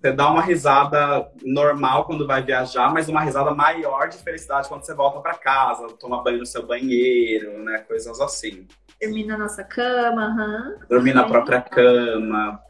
Você 0.00 0.12
dá 0.12 0.28
uma 0.28 0.42
risada 0.42 1.30
normal 1.44 2.04
quando 2.04 2.26
vai 2.26 2.42
viajar, 2.42 2.92
mas 2.92 3.08
uma 3.08 3.20
risada 3.20 3.52
maior 3.52 4.08
de 4.08 4.18
felicidade 4.18 4.68
quando 4.68 4.84
você 4.84 4.92
volta 4.94 5.20
para 5.20 5.34
casa, 5.34 5.86
toma 5.96 6.24
banho 6.24 6.38
no 6.38 6.46
seu 6.46 6.66
banheiro, 6.66 7.62
né? 7.62 7.78
Coisas 7.86 8.20
assim. 8.20 8.66
Dormir 9.00 9.26
na 9.26 9.38
nossa 9.38 9.62
cama, 9.62 10.24
aham. 10.24 10.74
Uhum. 10.80 10.86
Dormir 10.88 11.14
na 11.14 11.22
própria 11.22 11.60
cama. 11.60 12.60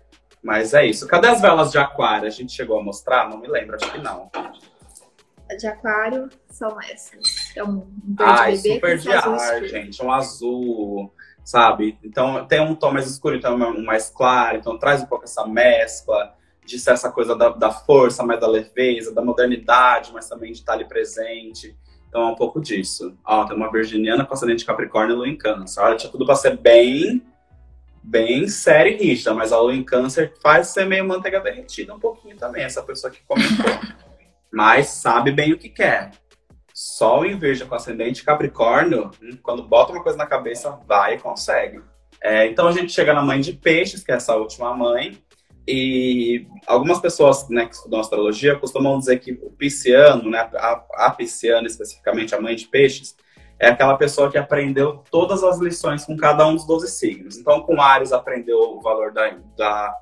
Mas 0.43 0.75
é 0.75 0.85
isso. 0.85 1.07
Cadê 1.07 1.29
as 1.29 1.41
velas 1.41 1.73
de 1.73 1.79
aquário? 1.79 2.27
A 2.27 2.31
gente 2.31 2.53
chegou 2.53 2.79
a 2.79 2.85
mostrar? 2.85 3.31
Não 3.31 3.39
me 3.39 3.49
lembro, 3.49 3.77
acho 3.77 3.91
que 3.91 3.99
não 3.99 4.31
de 5.57 5.67
aquário 5.67 6.29
são 6.51 6.81
essas. 6.81 7.38
É 7.57 7.65
um 7.65 7.87
verde 8.05 8.23
Ai, 8.23 8.57
bebê 8.57 8.75
super 8.75 8.99
de 8.99 9.13
ar, 9.13 9.65
gente. 9.65 10.03
Um 10.03 10.13
azul, 10.13 11.13
sabe? 11.45 11.99
Então 12.03 12.47
tem 12.47 12.61
um 12.61 12.75
tom 12.75 12.93
mais 12.93 13.09
escuro, 13.09 13.37
então 13.37 13.55
um 13.55 13.85
mais 13.85 14.11
claro. 14.11 14.59
Então 14.59 14.79
traz 14.79 15.03
um 15.03 15.07
pouco 15.07 15.25
essa 15.25 15.47
mescla 15.47 16.35
de 16.65 16.79
ser 16.79 16.93
essa 16.93 17.11
coisa 17.11 17.35
da, 17.35 17.49
da 17.49 17.71
força, 17.71 18.23
mais 18.23 18.41
da 18.41 18.47
leveza, 18.47 19.15
da 19.15 19.23
modernidade, 19.23 20.13
mas 20.13 20.29
também 20.29 20.53
de 20.53 20.59
estar 20.59 20.75
ali 20.75 20.85
presente. 20.85 21.75
Então 22.09 22.23
é 22.23 22.27
um 22.27 22.35
pouco 22.35 22.61
disso. 22.61 23.17
Ó, 23.25 23.45
tem 23.45 23.57
uma 23.57 23.73
virginiana 23.73 24.25
com 24.25 24.35
acidente 24.35 24.59
de 24.59 24.65
Capricórnio 24.67 25.15
e 25.15 25.17
lua 25.17 25.29
em 25.29 25.37
câncer. 25.37 25.81
Olha, 25.81 25.97
tinha 25.97 26.13
tudo 26.13 26.27
pra 26.27 26.35
ser 26.35 26.57
bem, 26.57 27.23
bem 28.03 28.49
séria 28.49 28.91
e 28.91 28.97
rígida, 28.97 29.33
mas 29.33 29.53
a 29.53 29.61
lua 29.61 29.75
em 29.75 29.83
câncer 29.83 30.35
faz 30.43 30.69
ser 30.69 30.87
meio 30.87 31.07
manteiga 31.07 31.41
derretida 31.41 31.95
um 31.95 32.01
pouquinho 32.01 32.37
também, 32.37 32.65
essa 32.65 32.83
pessoa 32.83 33.11
que 33.11 33.21
comentou 33.27 33.67
mas 34.53 34.89
sabe 34.89 35.31
bem 35.31 35.53
o 35.53 35.59
que 35.59 35.69
quer. 35.69 36.11
Sol 36.81 37.27
em 37.27 37.37
Virgem 37.37 37.67
com 37.67 37.75
ascendente 37.75 38.23
Capricórnio, 38.23 39.11
hum, 39.21 39.37
quando 39.43 39.65
bota 39.65 39.91
uma 39.91 40.01
coisa 40.01 40.17
na 40.17 40.27
cabeça, 40.27 40.79
vai 40.87 41.17
e 41.17 41.19
consegue. 41.19 41.81
É, 42.23 42.47
então 42.47 42.69
a 42.69 42.73
gente 42.73 42.93
chega 42.93 43.13
na 43.13 43.21
mãe 43.21 43.41
de 43.41 43.53
peixes, 43.53 44.05
que 44.05 44.13
é 44.13 44.15
essa 44.15 44.37
última 44.37 44.73
mãe, 44.73 45.19
e 45.67 46.47
algumas 46.69 47.01
pessoas 47.01 47.49
né, 47.49 47.67
que 47.67 47.75
estudam 47.75 47.99
astrologia 47.99 48.55
costumam 48.55 48.97
dizer 48.97 49.19
que 49.19 49.33
o 49.43 49.51
pisciano, 49.51 50.31
né, 50.31 50.49
a, 50.55 50.85
a 50.99 51.11
pisciana 51.11 51.67
especificamente, 51.67 52.33
a 52.33 52.41
mãe 52.41 52.55
de 52.55 52.69
peixes, 52.69 53.17
é 53.59 53.71
aquela 53.71 53.97
pessoa 53.97 54.31
que 54.31 54.39
aprendeu 54.39 55.03
todas 55.11 55.43
as 55.43 55.59
lições 55.59 56.05
com 56.05 56.17
cada 56.17 56.47
um 56.47 56.55
dos 56.55 56.65
12 56.65 56.93
signos. 56.93 57.37
Então, 57.37 57.61
com 57.61 57.81
Ares 57.81 58.13
aprendeu 58.13 58.57
o 58.57 58.81
valor 58.81 59.13
da, 59.13 59.37
da 59.57 59.93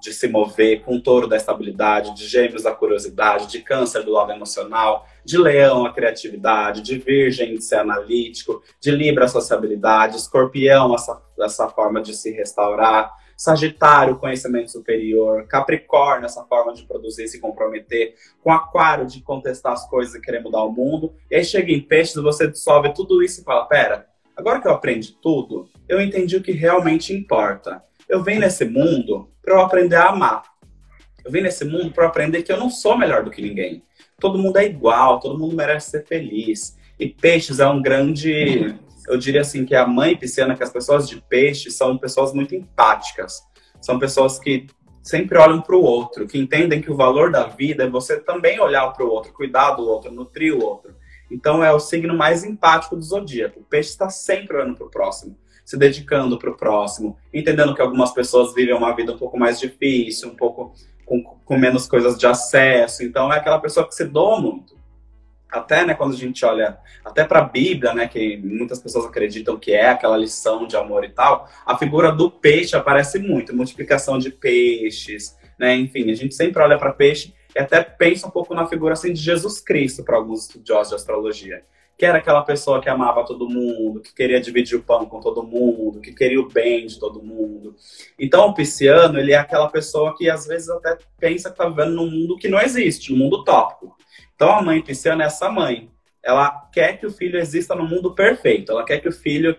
de 0.00 0.12
se 0.12 0.28
mover, 0.28 0.82
com 0.82 1.00
touro 1.00 1.26
da 1.26 1.36
estabilidade, 1.36 2.14
de 2.14 2.26
gêmeos 2.26 2.62
da 2.62 2.72
curiosidade, 2.72 3.46
de 3.46 3.60
câncer 3.60 4.02
do 4.02 4.12
lado 4.12 4.32
emocional, 4.32 5.06
de 5.24 5.38
leão 5.38 5.86
a 5.86 5.92
criatividade, 5.92 6.82
de 6.82 6.98
virgem 6.98 7.54
de 7.54 7.62
ser 7.62 7.76
analítico, 7.76 8.62
de 8.80 8.90
libra 8.90 9.24
a 9.24 9.28
sociabilidade, 9.28 10.16
escorpião 10.16 10.94
essa, 10.94 11.20
essa 11.40 11.68
forma 11.68 12.00
de 12.00 12.14
se 12.14 12.30
restaurar, 12.30 13.12
sagitário 13.36 14.16
conhecimento 14.16 14.70
superior, 14.70 15.46
capricórnio 15.46 16.24
essa 16.24 16.42
forma 16.44 16.72
de 16.72 16.84
produzir 16.84 17.24
e 17.24 17.28
se 17.28 17.38
comprometer, 17.38 18.14
com 18.42 18.50
aquário 18.50 19.06
de 19.06 19.20
contestar 19.20 19.72
as 19.72 19.88
coisas 19.88 20.14
e 20.14 20.20
querer 20.20 20.42
mudar 20.42 20.64
o 20.64 20.72
mundo, 20.72 21.12
e 21.30 21.36
aí 21.36 21.44
chega 21.44 21.70
em 21.70 21.80
peixes, 21.80 22.14
você 22.14 22.48
dissolve 22.48 22.94
tudo 22.94 23.22
isso 23.22 23.40
e 23.40 23.44
fala, 23.44 23.66
pera, 23.66 24.06
agora 24.34 24.60
que 24.60 24.66
eu 24.66 24.72
aprendi 24.72 25.12
tudo, 25.20 25.68
eu 25.88 26.00
entendi 26.00 26.36
o 26.36 26.42
que 26.42 26.52
realmente 26.52 27.12
importa. 27.12 27.82
Eu 28.08 28.22
venho 28.22 28.40
nesse 28.40 28.64
mundo 28.64 29.28
para 29.42 29.54
eu 29.54 29.60
aprender 29.60 29.96
a 29.96 30.10
amar. 30.10 30.44
Eu 31.24 31.32
vim 31.32 31.40
nesse 31.40 31.64
mundo 31.64 31.90
para 31.90 32.06
aprender 32.06 32.44
que 32.44 32.52
eu 32.52 32.56
não 32.56 32.70
sou 32.70 32.96
melhor 32.96 33.24
do 33.24 33.32
que 33.32 33.42
ninguém. 33.42 33.82
Todo 34.20 34.38
mundo 34.38 34.58
é 34.58 34.64
igual, 34.64 35.18
todo 35.18 35.38
mundo 35.38 35.56
merece 35.56 35.90
ser 35.90 36.06
feliz. 36.06 36.76
E 37.00 37.08
peixes 37.08 37.58
é 37.58 37.66
um 37.66 37.82
grande, 37.82 38.76
eu 39.08 39.18
diria 39.18 39.40
assim 39.40 39.64
que 39.64 39.74
a 39.74 39.86
mãe 39.86 40.16
pisciana, 40.16 40.54
que 40.54 40.62
as 40.62 40.72
pessoas 40.72 41.08
de 41.08 41.20
peixe 41.20 41.68
são 41.70 41.98
pessoas 41.98 42.32
muito 42.32 42.54
empáticas. 42.54 43.42
São 43.80 43.98
pessoas 43.98 44.38
que 44.38 44.68
sempre 45.02 45.36
olham 45.36 45.60
para 45.60 45.74
o 45.74 45.82
outro, 45.82 46.28
que 46.28 46.38
entendem 46.38 46.80
que 46.80 46.92
o 46.92 46.96
valor 46.96 47.32
da 47.32 47.48
vida 47.48 47.82
é 47.82 47.90
você 47.90 48.20
também 48.20 48.60
olhar 48.60 48.88
para 48.92 49.04
o 49.04 49.10
outro, 49.10 49.32
cuidar 49.32 49.72
do 49.72 49.84
outro, 49.84 50.12
nutrir 50.12 50.54
o 50.54 50.64
outro. 50.64 50.94
Então 51.28 51.62
é 51.62 51.72
o 51.72 51.80
signo 51.80 52.16
mais 52.16 52.44
empático 52.44 52.94
do 52.94 53.02
zodíaco. 53.02 53.58
O 53.58 53.64
peixe 53.64 53.90
está 53.90 54.08
sempre 54.08 54.56
olhando 54.56 54.76
para 54.76 54.86
o 54.86 54.90
próximo 54.90 55.36
se 55.66 55.76
dedicando 55.76 56.38
para 56.38 56.48
o 56.48 56.56
próximo, 56.56 57.18
entendendo 57.34 57.74
que 57.74 57.82
algumas 57.82 58.12
pessoas 58.12 58.54
vivem 58.54 58.72
uma 58.72 58.94
vida 58.94 59.12
um 59.12 59.18
pouco 59.18 59.36
mais 59.36 59.58
difícil, 59.58 60.28
um 60.28 60.36
pouco 60.36 60.72
com, 61.04 61.20
com 61.24 61.58
menos 61.58 61.88
coisas 61.88 62.16
de 62.16 62.24
acesso. 62.24 63.02
Então 63.02 63.32
é 63.32 63.38
aquela 63.38 63.58
pessoa 63.58 63.86
que 63.86 63.92
se 63.92 64.04
doa 64.04 64.40
muito. 64.40 64.76
Até, 65.50 65.84
né, 65.84 65.92
quando 65.94 66.14
a 66.14 66.16
gente 66.16 66.44
olha 66.44 66.78
até 67.04 67.24
para 67.24 67.40
a 67.40 67.44
Bíblia, 67.44 67.92
né, 67.94 68.06
que 68.06 68.36
muitas 68.36 68.78
pessoas 68.78 69.06
acreditam 69.06 69.58
que 69.58 69.72
é 69.72 69.88
aquela 69.88 70.16
lição 70.16 70.68
de 70.68 70.76
amor 70.76 71.02
e 71.02 71.08
tal, 71.08 71.48
a 71.64 71.76
figura 71.76 72.12
do 72.12 72.30
peixe 72.30 72.76
aparece 72.76 73.18
muito, 73.18 73.54
multiplicação 73.54 74.18
de 74.18 74.30
peixes, 74.30 75.36
né, 75.58 75.74
enfim, 75.74 76.10
a 76.10 76.14
gente 76.14 76.34
sempre 76.34 76.62
olha 76.62 76.78
para 76.78 76.92
peixe 76.92 77.34
e 77.54 77.58
até 77.58 77.82
pensa 77.82 78.28
um 78.28 78.30
pouco 78.30 78.54
na 78.54 78.66
figura 78.66 78.92
assim 78.92 79.12
de 79.12 79.20
Jesus 79.20 79.60
Cristo 79.60 80.04
para 80.04 80.16
alguns 80.16 80.42
estudiosos 80.42 80.90
de 80.90 80.94
astrologia 80.94 81.62
que 81.96 82.04
era 82.04 82.18
aquela 82.18 82.42
pessoa 82.42 82.80
que 82.80 82.88
amava 82.88 83.24
todo 83.24 83.48
mundo, 83.48 84.00
que 84.00 84.14
queria 84.14 84.40
dividir 84.40 84.76
o 84.76 84.82
pão 84.82 85.06
com 85.06 85.20
todo 85.20 85.42
mundo, 85.42 86.00
que 86.00 86.12
queria 86.12 86.40
o 86.40 86.48
bem 86.48 86.86
de 86.86 86.98
todo 86.98 87.22
mundo. 87.22 87.74
Então, 88.18 88.48
o 88.48 88.54
pisciano, 88.54 89.18
ele 89.18 89.32
é 89.32 89.38
aquela 89.38 89.68
pessoa 89.68 90.14
que 90.16 90.28
às 90.28 90.46
vezes 90.46 90.68
até 90.68 90.98
pensa 91.18 91.48
que 91.48 91.54
está 91.54 91.68
vivendo 91.68 91.94
num 91.94 92.10
mundo 92.10 92.36
que 92.36 92.48
não 92.48 92.60
existe, 92.60 93.14
um 93.14 93.16
mundo 93.16 93.42
tópico. 93.44 93.96
Então, 94.34 94.50
a 94.50 94.62
mãe 94.62 94.82
pisciana 94.82 95.24
é 95.24 95.26
essa 95.26 95.48
mãe. 95.50 95.90
Ela 96.22 96.68
quer 96.70 96.98
que 96.98 97.06
o 97.06 97.10
filho 97.10 97.38
exista 97.38 97.74
no 97.74 97.88
mundo 97.88 98.14
perfeito. 98.14 98.72
Ela 98.72 98.84
quer 98.84 98.98
que 98.98 99.08
o 99.08 99.12
filho 99.12 99.56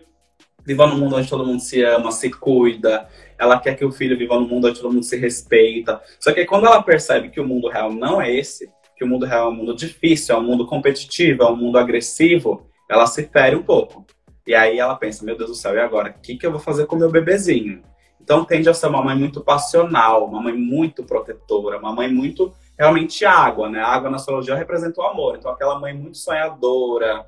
viva 0.63 0.85
num 0.85 0.97
mundo 0.97 1.15
onde 1.15 1.29
todo 1.29 1.45
mundo 1.45 1.61
se 1.61 1.81
ama, 1.81 2.11
se 2.11 2.29
cuida. 2.29 3.07
Ela 3.39 3.59
quer 3.59 3.75
que 3.75 3.85
o 3.85 3.91
filho 3.91 4.17
viva 4.17 4.35
num 4.35 4.47
mundo 4.47 4.67
onde 4.67 4.79
todo 4.79 4.93
mundo 4.93 5.03
se 5.03 5.17
respeita. 5.17 5.99
Só 6.19 6.31
que 6.33 6.45
quando 6.45 6.67
ela 6.67 6.83
percebe 6.83 7.29
que 7.29 7.39
o 7.39 7.47
mundo 7.47 7.69
real 7.69 7.91
não 7.91 8.21
é 8.21 8.31
esse, 8.31 8.69
que 8.97 9.03
o 9.03 9.07
mundo 9.07 9.25
real 9.25 9.47
é 9.47 9.49
um 9.49 9.55
mundo 9.55 9.75
difícil, 9.75 10.35
é 10.35 10.37
um 10.39 10.43
mundo 10.43 10.65
competitivo, 10.65 11.43
é 11.43 11.49
um 11.49 11.55
mundo 11.55 11.77
agressivo, 11.77 12.67
ela 12.89 13.05
se 13.05 13.27
fere 13.27 13.55
um 13.55 13.63
pouco. 13.63 14.05
E 14.45 14.55
aí 14.55 14.79
ela 14.79 14.95
pensa, 14.95 15.25
meu 15.25 15.37
Deus 15.37 15.49
do 15.49 15.55
céu, 15.55 15.75
e 15.75 15.79
agora? 15.79 16.09
O 16.09 16.21
que, 16.21 16.37
que 16.37 16.45
eu 16.45 16.51
vou 16.51 16.59
fazer 16.59 16.85
com 16.85 16.95
meu 16.95 17.11
bebezinho? 17.11 17.83
Então 18.19 18.43
tende 18.43 18.69
a 18.69 18.73
ser 18.73 18.87
uma 18.87 19.03
mãe 19.03 19.15
muito 19.15 19.41
passional, 19.41 20.25
uma 20.25 20.41
mãe 20.41 20.53
muito 20.53 21.03
protetora, 21.03 21.77
uma 21.77 21.93
mãe 21.93 22.11
muito 22.11 22.53
realmente 22.77 23.25
água, 23.25 23.69
né? 23.69 23.79
A 23.79 23.87
água 23.87 24.09
na 24.09 24.17
astrologia 24.17 24.55
representa 24.55 25.01
o 25.01 25.05
amor. 25.05 25.37
Então 25.37 25.51
aquela 25.51 25.79
mãe 25.79 25.93
muito 25.93 26.17
sonhadora, 26.17 27.25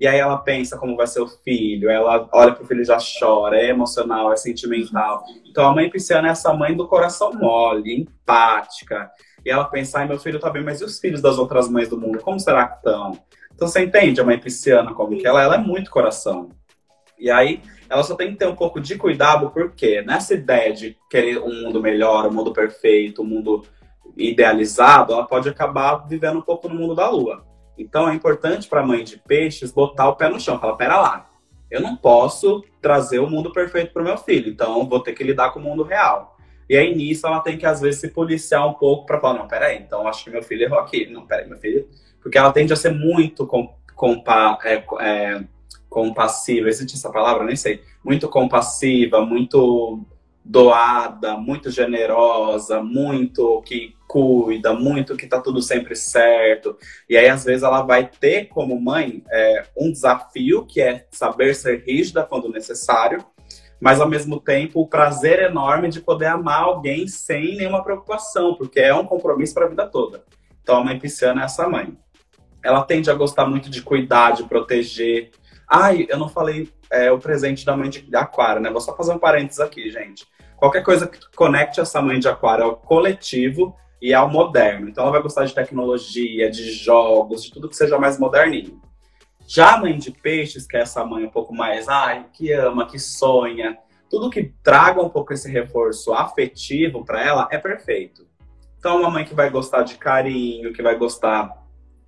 e 0.00 0.06
aí 0.06 0.18
ela 0.18 0.38
pensa 0.38 0.78
como 0.78 0.96
vai 0.96 1.06
ser 1.06 1.20
o 1.20 1.26
filho, 1.26 1.90
ela 1.90 2.26
olha 2.32 2.52
pro 2.52 2.66
filho 2.66 2.80
e 2.80 2.86
já 2.86 2.96
chora, 2.98 3.58
é 3.58 3.68
emocional, 3.68 4.32
é 4.32 4.36
sentimental. 4.36 5.22
Então 5.44 5.68
a 5.68 5.74
mãe 5.74 5.90
pisciana 5.90 6.28
é 6.28 6.30
essa 6.30 6.54
mãe 6.54 6.74
do 6.74 6.88
coração 6.88 7.34
mole, 7.34 8.00
empática. 8.00 9.10
E 9.44 9.50
ela 9.50 9.64
pensa, 9.64 9.98
ai, 9.98 10.08
meu 10.08 10.18
filho 10.18 10.38
tá 10.38 10.50
bem, 10.50 10.62
mas 10.62 10.80
e 10.80 10.84
os 10.84 10.98
filhos 10.98 11.20
das 11.20 11.38
outras 11.38 11.68
mães 11.68 11.88
do 11.88 11.98
mundo? 11.98 12.18
Como 12.20 12.38
será 12.38 12.66
que 12.66 12.76
estão? 12.76 13.18
Então 13.54 13.68
você 13.68 13.82
entende 13.84 14.20
a 14.20 14.24
mãe 14.24 14.38
pisciana 14.38 14.94
como 14.94 15.16
que 15.16 15.26
ela, 15.26 15.42
ela 15.42 15.56
é 15.56 15.58
muito 15.58 15.90
coração. 15.90 16.50
E 17.18 17.30
aí 17.30 17.62
ela 17.88 18.02
só 18.02 18.14
tem 18.14 18.30
que 18.30 18.36
ter 18.36 18.46
um 18.46 18.54
pouco 18.54 18.80
de 18.80 18.96
cuidado, 18.96 19.50
porque 19.50 20.00
nessa 20.02 20.34
ideia 20.34 20.72
de 20.72 20.96
querer 21.10 21.38
um 21.38 21.62
mundo 21.62 21.80
melhor, 21.80 22.26
um 22.26 22.32
mundo 22.32 22.52
perfeito, 22.52 23.22
um 23.22 23.26
mundo 23.26 23.62
idealizado, 24.16 25.12
ela 25.12 25.26
pode 25.26 25.48
acabar 25.48 26.06
vivendo 26.08 26.38
um 26.38 26.42
pouco 26.42 26.68
no 26.68 26.74
mundo 26.74 26.94
da 26.94 27.08
lua. 27.10 27.44
Então 27.76 28.08
é 28.08 28.14
importante 28.14 28.68
para 28.68 28.80
a 28.80 28.86
mãe 28.86 29.04
de 29.04 29.18
peixes 29.18 29.72
botar 29.72 30.08
o 30.08 30.16
pé 30.16 30.28
no 30.28 30.40
chão, 30.40 30.58
falar, 30.58 30.76
pera 30.76 31.00
lá, 31.00 31.30
eu 31.70 31.80
não 31.80 31.96
posso 31.96 32.64
trazer 32.80 33.20
o 33.20 33.30
mundo 33.30 33.52
perfeito 33.52 33.92
para 33.92 34.02
o 34.02 34.04
meu 34.04 34.16
filho, 34.16 34.50
então 34.50 34.88
vou 34.88 35.00
ter 35.00 35.12
que 35.12 35.22
lidar 35.22 35.52
com 35.52 35.60
o 35.60 35.62
mundo 35.62 35.82
real. 35.82 36.36
E 36.70 36.76
aí 36.76 36.94
nisso 36.94 37.26
ela 37.26 37.40
tem 37.40 37.58
que 37.58 37.66
às 37.66 37.80
vezes 37.80 38.00
se 38.00 38.10
policiar 38.10 38.64
um 38.64 38.74
pouco 38.74 39.04
para 39.04 39.18
falar, 39.18 39.40
não, 39.40 39.48
peraí, 39.48 39.78
então 39.78 40.06
acho 40.06 40.22
que 40.22 40.30
meu 40.30 40.40
filho 40.40 40.62
errou 40.62 40.78
aqui. 40.78 41.04
Não, 41.10 41.26
peraí, 41.26 41.48
meu 41.48 41.58
filho. 41.58 41.88
Porque 42.22 42.38
ela 42.38 42.52
tende 42.52 42.72
a 42.72 42.76
ser 42.76 42.94
muito 42.94 43.44
compa 43.96 44.56
é, 44.64 44.84
é, 45.00 45.44
compassiva, 45.88 46.68
existe 46.68 46.94
essa 46.94 47.10
palavra? 47.10 47.44
Nem 47.44 47.56
sei. 47.56 47.82
Muito 48.04 48.28
compassiva, 48.28 49.20
muito 49.20 50.06
doada, 50.44 51.36
muito 51.36 51.72
generosa, 51.72 52.80
muito 52.80 53.60
que 53.62 53.96
cuida, 54.06 54.72
muito 54.72 55.16
que 55.16 55.26
tá 55.26 55.40
tudo 55.40 55.60
sempre 55.60 55.96
certo. 55.96 56.78
E 57.08 57.16
aí, 57.16 57.28
às 57.28 57.42
vezes, 57.42 57.64
ela 57.64 57.82
vai 57.82 58.08
ter 58.08 58.44
como 58.44 58.80
mãe 58.80 59.24
é, 59.28 59.64
um 59.76 59.90
desafio 59.90 60.64
que 60.66 60.80
é 60.80 61.04
saber 61.10 61.52
ser 61.52 61.82
rígida 61.84 62.22
quando 62.22 62.48
necessário, 62.48 63.24
mas 63.80 64.00
ao 64.00 64.08
mesmo 64.08 64.38
tempo 64.38 64.80
o 64.80 64.86
prazer 64.86 65.40
enorme 65.40 65.88
de 65.88 66.00
poder 66.00 66.26
amar 66.26 66.62
alguém 66.62 67.08
sem 67.08 67.56
nenhuma 67.56 67.82
preocupação, 67.82 68.54
porque 68.54 68.78
é 68.78 68.94
um 68.94 69.06
compromisso 69.06 69.54
para 69.54 69.66
a 69.66 69.68
vida 69.68 69.86
toda. 69.86 70.22
Então, 70.62 70.76
a 70.76 70.84
mãe 70.84 70.98
pisciana 70.98 71.42
é 71.42 71.44
essa 71.44 71.66
mãe. 71.68 71.96
Ela 72.62 72.82
tende 72.82 73.10
a 73.10 73.14
gostar 73.14 73.46
muito 73.46 73.70
de 73.70 73.82
cuidar, 73.82 74.32
de 74.32 74.44
proteger. 74.44 75.30
Ai, 75.66 76.06
eu 76.08 76.18
não 76.18 76.28
falei 76.28 76.70
é, 76.90 77.10
o 77.10 77.18
presente 77.18 77.64
da 77.64 77.76
mãe 77.76 77.88
de 77.88 78.04
aquário, 78.14 78.60
né? 78.60 78.70
Vou 78.70 78.80
só 78.80 78.94
fazer 78.94 79.12
um 79.12 79.18
parênteses 79.18 79.60
aqui, 79.60 79.90
gente. 79.90 80.26
Qualquer 80.56 80.82
coisa 80.82 81.06
que 81.06 81.18
conecte 81.34 81.80
essa 81.80 82.02
mãe 82.02 82.18
de 82.18 82.28
aquário 82.28 82.64
ao 82.64 82.76
coletivo 82.76 83.74
e 84.00 84.12
ao 84.12 84.28
moderno. 84.28 84.88
Então 84.88 85.04
ela 85.04 85.12
vai 85.12 85.22
gostar 85.22 85.46
de 85.46 85.54
tecnologia, 85.54 86.50
de 86.50 86.70
jogos, 86.72 87.44
de 87.44 87.50
tudo 87.50 87.68
que 87.68 87.76
seja 87.76 87.98
mais 87.98 88.18
moderninho. 88.18 88.80
Já 89.52 89.74
a 89.74 89.80
mãe 89.80 89.98
de 89.98 90.12
peixes, 90.12 90.64
que 90.64 90.76
é 90.76 90.80
essa 90.80 91.04
mãe 91.04 91.24
um 91.24 91.30
pouco 91.30 91.52
mais, 91.52 91.88
ai, 91.88 92.26
que 92.32 92.52
ama, 92.52 92.86
que 92.86 93.00
sonha, 93.00 93.76
tudo 94.08 94.30
que 94.30 94.54
traga 94.62 95.02
um 95.02 95.08
pouco 95.08 95.32
esse 95.32 95.50
reforço 95.50 96.12
afetivo 96.12 97.04
para 97.04 97.24
ela 97.26 97.48
é 97.50 97.58
perfeito. 97.58 98.24
Então, 98.78 99.00
uma 99.00 99.10
mãe 99.10 99.24
que 99.24 99.34
vai 99.34 99.50
gostar 99.50 99.82
de 99.82 99.96
carinho, 99.96 100.72
que 100.72 100.82
vai 100.82 100.94
gostar 100.94 101.50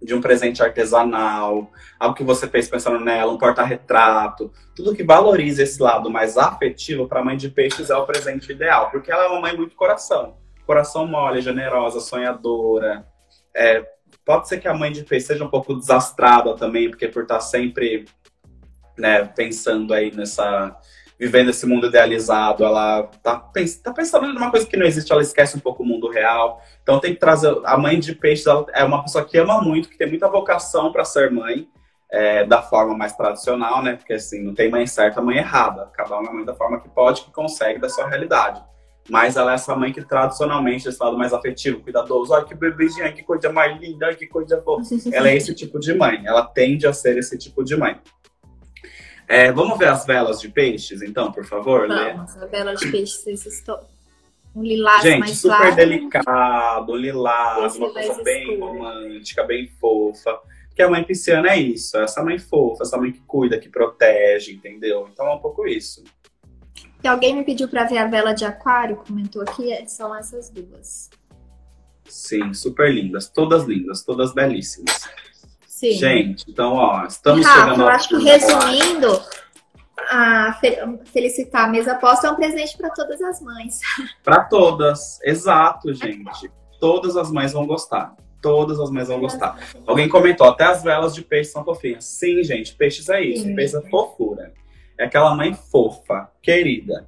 de 0.01 0.15
um 0.15 0.21
presente 0.21 0.63
artesanal, 0.63 1.71
algo 1.99 2.15
que 2.15 2.23
você 2.23 2.47
fez 2.47 2.69
pensando 2.69 3.01
nela, 3.01 3.33
um 3.33 3.39
porta-retrato, 3.39 4.53
tudo 4.77 4.95
que 4.95 5.03
valoriza 5.03 5.65
esse 5.65 5.83
lado 5.83 6.09
mais 6.11 6.39
afetivo 6.39 7.09
para 7.09 7.21
a 7.21 7.25
mãe 7.25 7.37
de 7.37 7.49
peixes 7.49 7.91
é 7.91 7.97
o 7.97 8.07
presente 8.07 8.53
ideal, 8.53 8.91
porque 8.91 9.11
ela 9.11 9.25
é 9.25 9.29
uma 9.29 9.41
mãe 9.41 9.57
muito 9.57 9.75
coração 9.75 10.37
coração 10.67 11.07
mole, 11.07 11.41
generosa, 11.41 12.01
sonhadora. 12.01 13.07
É, 13.55 13.85
pode 14.25 14.49
ser 14.49 14.59
que 14.59 14.69
a 14.69 14.75
mãe 14.75 14.93
de 14.93 15.05
peixe 15.05 15.27
seja 15.27 15.45
um 15.45 15.51
pouco 15.51 15.75
desastrada 15.75 16.55
também, 16.57 16.89
porque 16.89 17.09
por 17.09 17.23
estar 17.23 17.41
sempre 17.41 18.05
né, 18.97 19.25
pensando 19.25 19.93
aí 19.95 20.15
nessa. 20.15 20.77
vivendo 21.19 21.51
esse 21.51 21.67
mundo 21.67 21.87
idealizado, 21.87 22.65
ela 22.65 23.05
tá, 23.23 23.39
pens 23.39 23.77
tá 23.77 23.93
pensando 23.93 24.33
numa 24.33 24.51
coisa 24.51 24.67
que 24.67 24.77
não 24.77 24.87
existe, 24.87 25.13
ela 25.13 25.23
esquece 25.23 25.57
um 25.57 25.61
pouco 25.61 25.83
o 25.83 25.87
mundo 25.87 26.09
real. 26.09 26.61
Então 26.83 27.01
tem 27.01 27.15
que 27.15 27.21
trazer. 27.21 27.55
A 27.65 27.77
mãe 27.77 27.99
de 27.99 28.15
peixe 28.15 28.45
é 28.75 28.85
uma 28.85 29.03
pessoa 29.03 29.25
que 29.25 29.39
ama 29.39 29.61
muito, 29.61 29.89
que 29.89 29.99
tem 29.99 30.09
muita 30.09 30.29
vocação 30.29 30.93
para 30.93 31.05
ser 31.05 31.31
mãe. 31.31 31.69
É, 32.15 32.45
da 32.45 32.61
forma 32.61 32.95
mais 32.95 33.15
tradicional, 33.15 33.83
né? 33.83 33.97
Porque 33.97 34.13
assim, 34.13 34.43
não 34.43 34.55
tem 34.55 34.71
mãe 34.71 34.87
certa, 34.87 35.23
mãe 35.23 35.39
errada. 35.39 35.89
Cada 35.95 36.19
uma 36.19 36.29
é 36.29 36.33
mãe 36.35 36.45
da 36.45 36.55
forma 36.55 36.79
que 36.79 36.87
pode, 36.87 37.23
que 37.23 37.33
consegue, 37.33 37.81
da 37.81 37.89
sua 37.89 38.07
realidade. 38.07 38.63
Mas 39.09 39.37
ela 39.37 39.53
é 39.53 39.55
essa 39.55 39.75
mãe 39.75 39.93
que 39.93 40.03
tradicionalmente, 40.05 40.89
esse 40.89 41.03
lado 41.03 41.19
mais 41.19 41.33
afetivo, 41.33 41.81
cuidadoso, 41.81 42.33
ai 42.35 42.45
que 42.45 42.55
bebezinha, 42.55 43.13
que 43.13 43.23
coisa 43.23 43.53
mais 43.53 43.79
linda, 43.81 44.15
que 44.15 44.27
coisa 44.27 44.61
boa. 44.61 44.81
ela 45.13 45.29
é 45.29 45.37
esse 45.37 45.55
tipo 45.55 45.81
de 45.81 45.93
mãe, 45.93 46.23
ela 46.25 46.45
tende 46.45 46.87
a 46.87 46.93
ser 46.93 47.19
esse 47.19 47.37
tipo 47.37 47.65
de 47.65 47.77
mãe. 47.77 48.01
É, 49.27 49.51
vamos 49.51 49.79
ver 49.79 49.89
as 49.89 50.05
velas 50.05 50.41
de 50.41 50.49
peixes, 50.49 51.03
então, 51.03 51.33
por 51.33 51.45
favor, 51.45 51.89
Vamos, 51.89 52.37
Lê? 52.37 52.43
a 52.43 52.47
vela 52.47 52.75
de 52.75 52.91
peixes, 52.91 53.27
esses 53.27 53.65
um 54.55 54.63
lilás 54.63 55.03
Gente, 55.03 55.21
mais 55.21 55.39
super 55.39 55.57
claro. 55.57 55.77
delicado, 55.77 56.97
lilás, 56.97 57.75
uma 57.77 57.91
coisa 57.91 58.23
bem 58.23 58.53
escuro. 58.53 58.67
romântica, 58.67 59.45
bem 59.45 59.67
fofa. 59.81 60.39
Porque 60.69 60.83
a 60.83 60.91
mãe 60.91 61.05
pisciana 61.05 61.51
é 61.51 61.57
isso, 61.59 61.97
é 61.99 62.05
essa 62.05 62.23
mãe 62.23 62.39
fofa, 62.39 62.83
essa 62.83 62.97
mãe 62.97 63.13
que 63.13 63.21
cuida, 63.21 63.59
que 63.59 63.69
protege, 63.69 64.53
entendeu? 64.53 65.09
Então 65.13 65.27
é 65.27 65.35
um 65.35 65.39
pouco 65.39 65.67
isso. 65.67 66.03
E 67.03 67.09
alguém 67.09 67.35
me 67.35 67.45
pediu 67.45 67.69
para 67.69 67.85
ver 67.85 67.99
a 67.99 68.07
vela 68.07 68.33
de 68.33 68.45
aquário, 68.45 68.97
comentou 68.97 69.43
aqui, 69.43 69.73
é, 69.73 69.85
são 69.87 70.15
essas 70.15 70.49
duas. 70.51 71.11
Sim, 72.09 72.55
super 72.55 72.93
lindas, 72.93 73.29
todas 73.29 73.65
lindas, 73.65 74.05
todas 74.05 74.33
belíssimas. 74.33 75.09
Sim. 75.67 75.93
Gente, 75.93 76.45
então, 76.49 76.75
ó, 76.75 77.05
estamos 77.05 77.45
Rafa, 77.45 77.61
chegando 77.61 77.83
eu 77.83 77.89
acho 77.89 78.09
que 78.09 78.23
resumindo, 78.23 79.21
a 80.11 80.61
felicitar 81.07 81.65
a 81.65 81.69
mesa 81.69 81.97
posta 81.97 82.29
é 82.29 82.31
um 82.31 82.37
presente 82.37 82.77
para 82.77 82.91
todas 82.91 83.21
as 83.21 83.41
mães. 83.41 83.81
Para 84.23 84.45
todas, 84.45 85.19
exato, 85.25 85.93
gente. 85.93 86.51
Todas 86.79 87.17
as 87.17 87.33
mães 87.33 87.53
vão 87.53 87.67
gostar. 87.67 88.15
Todas 88.41 88.79
as 88.79 88.91
mães 88.91 89.09
vão 89.09 89.19
gostar. 89.19 89.59
Alguém 89.87 90.09
comentou, 90.09 90.47
até 90.49 90.65
as 90.65 90.83
velas 90.83 91.15
de 91.15 91.23
peixe 91.23 91.51
são 91.51 91.65
fofinhas. 91.65 92.05
Sim, 92.05 92.45
gente, 92.45 92.75
peixes 92.75 93.09
é 93.09 93.23
isso, 93.23 93.45
Sim. 93.45 93.55
peixes 93.55 93.75
é 93.75 93.89
fofura 93.89 94.53
é 94.99 95.05
aquela 95.05 95.35
mãe 95.35 95.55
fofa, 95.55 96.31
querida. 96.41 97.07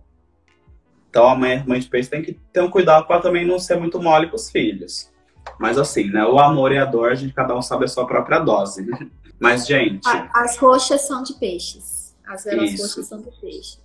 Então 1.09 1.29
a 1.29 1.35
mãe, 1.37 1.63
mãe 1.67 1.79
de 1.79 1.89
peixe 1.89 2.11
tem 2.11 2.23
que 2.23 2.33
ter 2.53 2.61
um 2.61 2.71
cuidado 2.71 3.07
para 3.07 3.21
também 3.21 3.47
não 3.47 3.59
ser 3.59 3.79
muito 3.79 4.03
mole 4.03 4.29
com 4.29 4.37
os 4.37 4.51
filhos. 4.51 5.13
Mas 5.59 5.79
assim, 5.79 6.11
né? 6.11 6.25
O 6.25 6.39
amor 6.39 6.73
e 6.73 6.79
a 6.79 6.85
dor, 6.85 7.13
a 7.13 7.15
gente 7.15 7.33
cada 7.33 7.57
um 7.57 7.63
sabe 7.63 7.85
a 7.85 7.89
sua 7.89 8.07
própria 8.07 8.41
dose. 8.41 8.85
Né? 8.85 9.11
Mas, 9.39 9.67
gente. 9.67 10.09
As 10.33 10.57
roxas 10.57 11.03
são 11.03 11.23
de 11.23 11.35
peixes. 11.35 12.17
As 12.27 12.45
velas 12.45 12.73
isso. 12.73 12.83
roxas 12.83 13.07
são 13.07 13.21
de 13.21 13.31
peixes. 13.41 13.81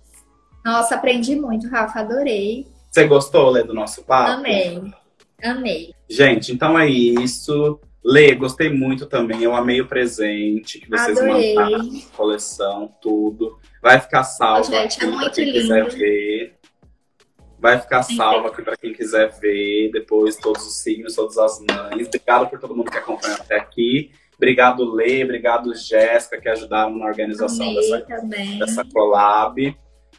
Nossa, 0.64 0.94
aprendi 0.94 1.36
muito, 1.36 1.68
Rafa, 1.68 2.00
adorei. 2.00 2.66
Você 2.90 3.06
gostou, 3.06 3.50
Lê, 3.50 3.62
do 3.62 3.74
nosso 3.74 4.02
papo? 4.02 4.30
Amei. 4.30 4.82
Amei. 5.42 5.94
Gente, 6.08 6.52
então 6.52 6.78
é 6.78 6.88
isso. 6.88 7.80
Lê, 8.02 8.34
gostei 8.34 8.70
muito 8.70 9.06
também. 9.06 9.42
Eu 9.42 9.54
amei 9.54 9.80
o 9.80 9.86
presente 9.86 10.78
que 10.78 10.88
vocês 10.88 11.18
Adorei. 11.18 11.54
mandaram, 11.54 12.00
coleção, 12.16 12.94
tudo. 13.00 13.58
Vai 13.82 14.00
ficar 14.00 14.24
salvo 14.24 14.70
Gente, 14.70 15.04
é 15.04 15.10
para 15.10 15.30
quem 15.30 15.44
lindo. 15.44 15.60
quiser 15.60 15.90
ver. 15.90 16.54
Vai 17.58 17.78
ficar 17.78 18.02
salvo 18.02 18.48
aqui 18.48 18.62
para 18.62 18.76
quem 18.76 18.92
quiser 18.94 19.30
ver. 19.38 19.90
Depois 19.92 20.36
todos 20.36 20.66
os 20.66 20.82
signos, 20.82 21.14
todas 21.14 21.36
as 21.36 21.60
mães. 21.60 22.06
Obrigado 22.06 22.48
por 22.48 22.58
todo 22.58 22.74
mundo 22.74 22.90
que 22.90 22.96
acompanhou 22.96 23.36
até 23.36 23.56
aqui. 23.56 24.10
Obrigado, 24.34 24.90
Lê. 24.90 25.22
Obrigado, 25.22 25.74
Jéssica, 25.74 26.40
que 26.40 26.48
ajudaram 26.48 26.96
na 26.96 27.04
organização 27.04 27.74
dessa, 27.74 28.06
dessa 28.58 28.84
collab. 28.86 29.76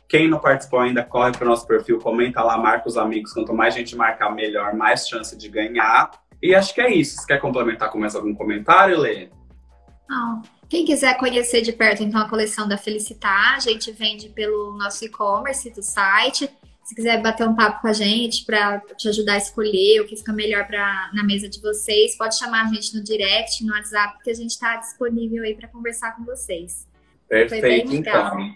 Quem 0.07 0.27
não 0.27 0.38
participou 0.38 0.79
ainda, 0.82 1.03
corre 1.03 1.32
para 1.32 1.45
o 1.45 1.47
nosso 1.47 1.65
perfil, 1.65 1.97
comenta 1.97 2.43
lá, 2.43 2.57
marca 2.57 2.88
os 2.88 2.97
amigos. 2.97 3.34
Quanto 3.34 3.53
mais 3.53 3.73
gente 3.73 3.95
marcar, 3.95 4.29
melhor, 4.29 4.75
mais 4.75 5.07
chance 5.07 5.36
de 5.36 5.49
ganhar. 5.49 6.11
E 6.42 6.56
acho 6.56 6.74
que 6.74 6.82
é 6.82 6.94
isso. 6.94 7.18
Você 7.18 7.28
quer 7.28 7.39
complementar 7.39 7.92
com 7.92 8.00
mais 8.00 8.16
algum 8.16 8.34
comentário, 8.34 8.98
Lê? 8.98 9.30
Não. 10.10 10.42
Quem 10.68 10.86
quiser 10.86 11.18
conhecer 11.18 11.62
de 11.62 11.74
perto, 11.74 12.02
então, 12.02 12.22
a 12.22 12.30
coleção 12.30 12.68
da 12.68 12.78
Felicitar, 12.78 13.56
a 13.56 13.60
gente 13.60 13.92
vende 13.92 14.30
pelo 14.30 14.78
nosso 14.78 15.04
e-commerce 15.04 15.70
do 15.70 15.84
site. 15.84 16.50
Se 16.84 16.96
quiser 16.96 17.22
bater 17.22 17.48
um 17.48 17.56
papo 17.56 17.82
com 17.82 17.88
a 17.88 17.94
gente 17.94 18.46
para 18.46 18.80
te 18.98 19.08
ajudar 19.10 19.34
a 19.34 19.38
escolher 19.38 20.02
o 20.02 20.06
que 20.06 20.16
fica 20.16 20.34
melhor 20.34 20.66
pra, 20.66 21.12
na 21.14 21.24
mesa 21.24 21.48
de 21.48 21.62
vocês, 21.62 22.18
pode 22.18 22.38
chamar 22.38 22.66
a 22.66 22.74
gente 22.74 22.96
no 22.96 23.04
direct, 23.04 23.64
no 23.64 23.74
WhatsApp, 23.74 24.18
que 24.24 24.30
a 24.30 24.34
gente 24.34 24.52
está 24.52 24.78
disponível 24.78 25.44
aí 25.44 25.56
para 25.56 25.68
conversar 25.68 26.16
com 26.16 26.24
vocês. 26.24 26.88
Perfeito, 27.30 27.94
então. 27.94 28.54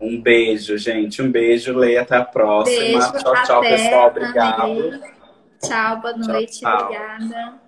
Um 0.00 0.20
beijo, 0.20 0.76
gente. 0.78 1.20
Um 1.22 1.30
beijo, 1.30 1.76
Leia. 1.76 2.02
Até 2.02 2.16
a 2.16 2.24
próxima. 2.24 2.78
Beijo, 2.78 3.12
tchau, 3.12 3.44
tchau, 3.44 3.58
até, 3.60 3.76
pessoal. 3.76 4.08
Obrigado. 4.08 4.62
amei. 4.62 5.13
Tchau, 5.68 6.00
boa 6.00 6.16
noite. 6.16 6.60
tchau. 6.60 6.84
Obrigada. 6.84 7.63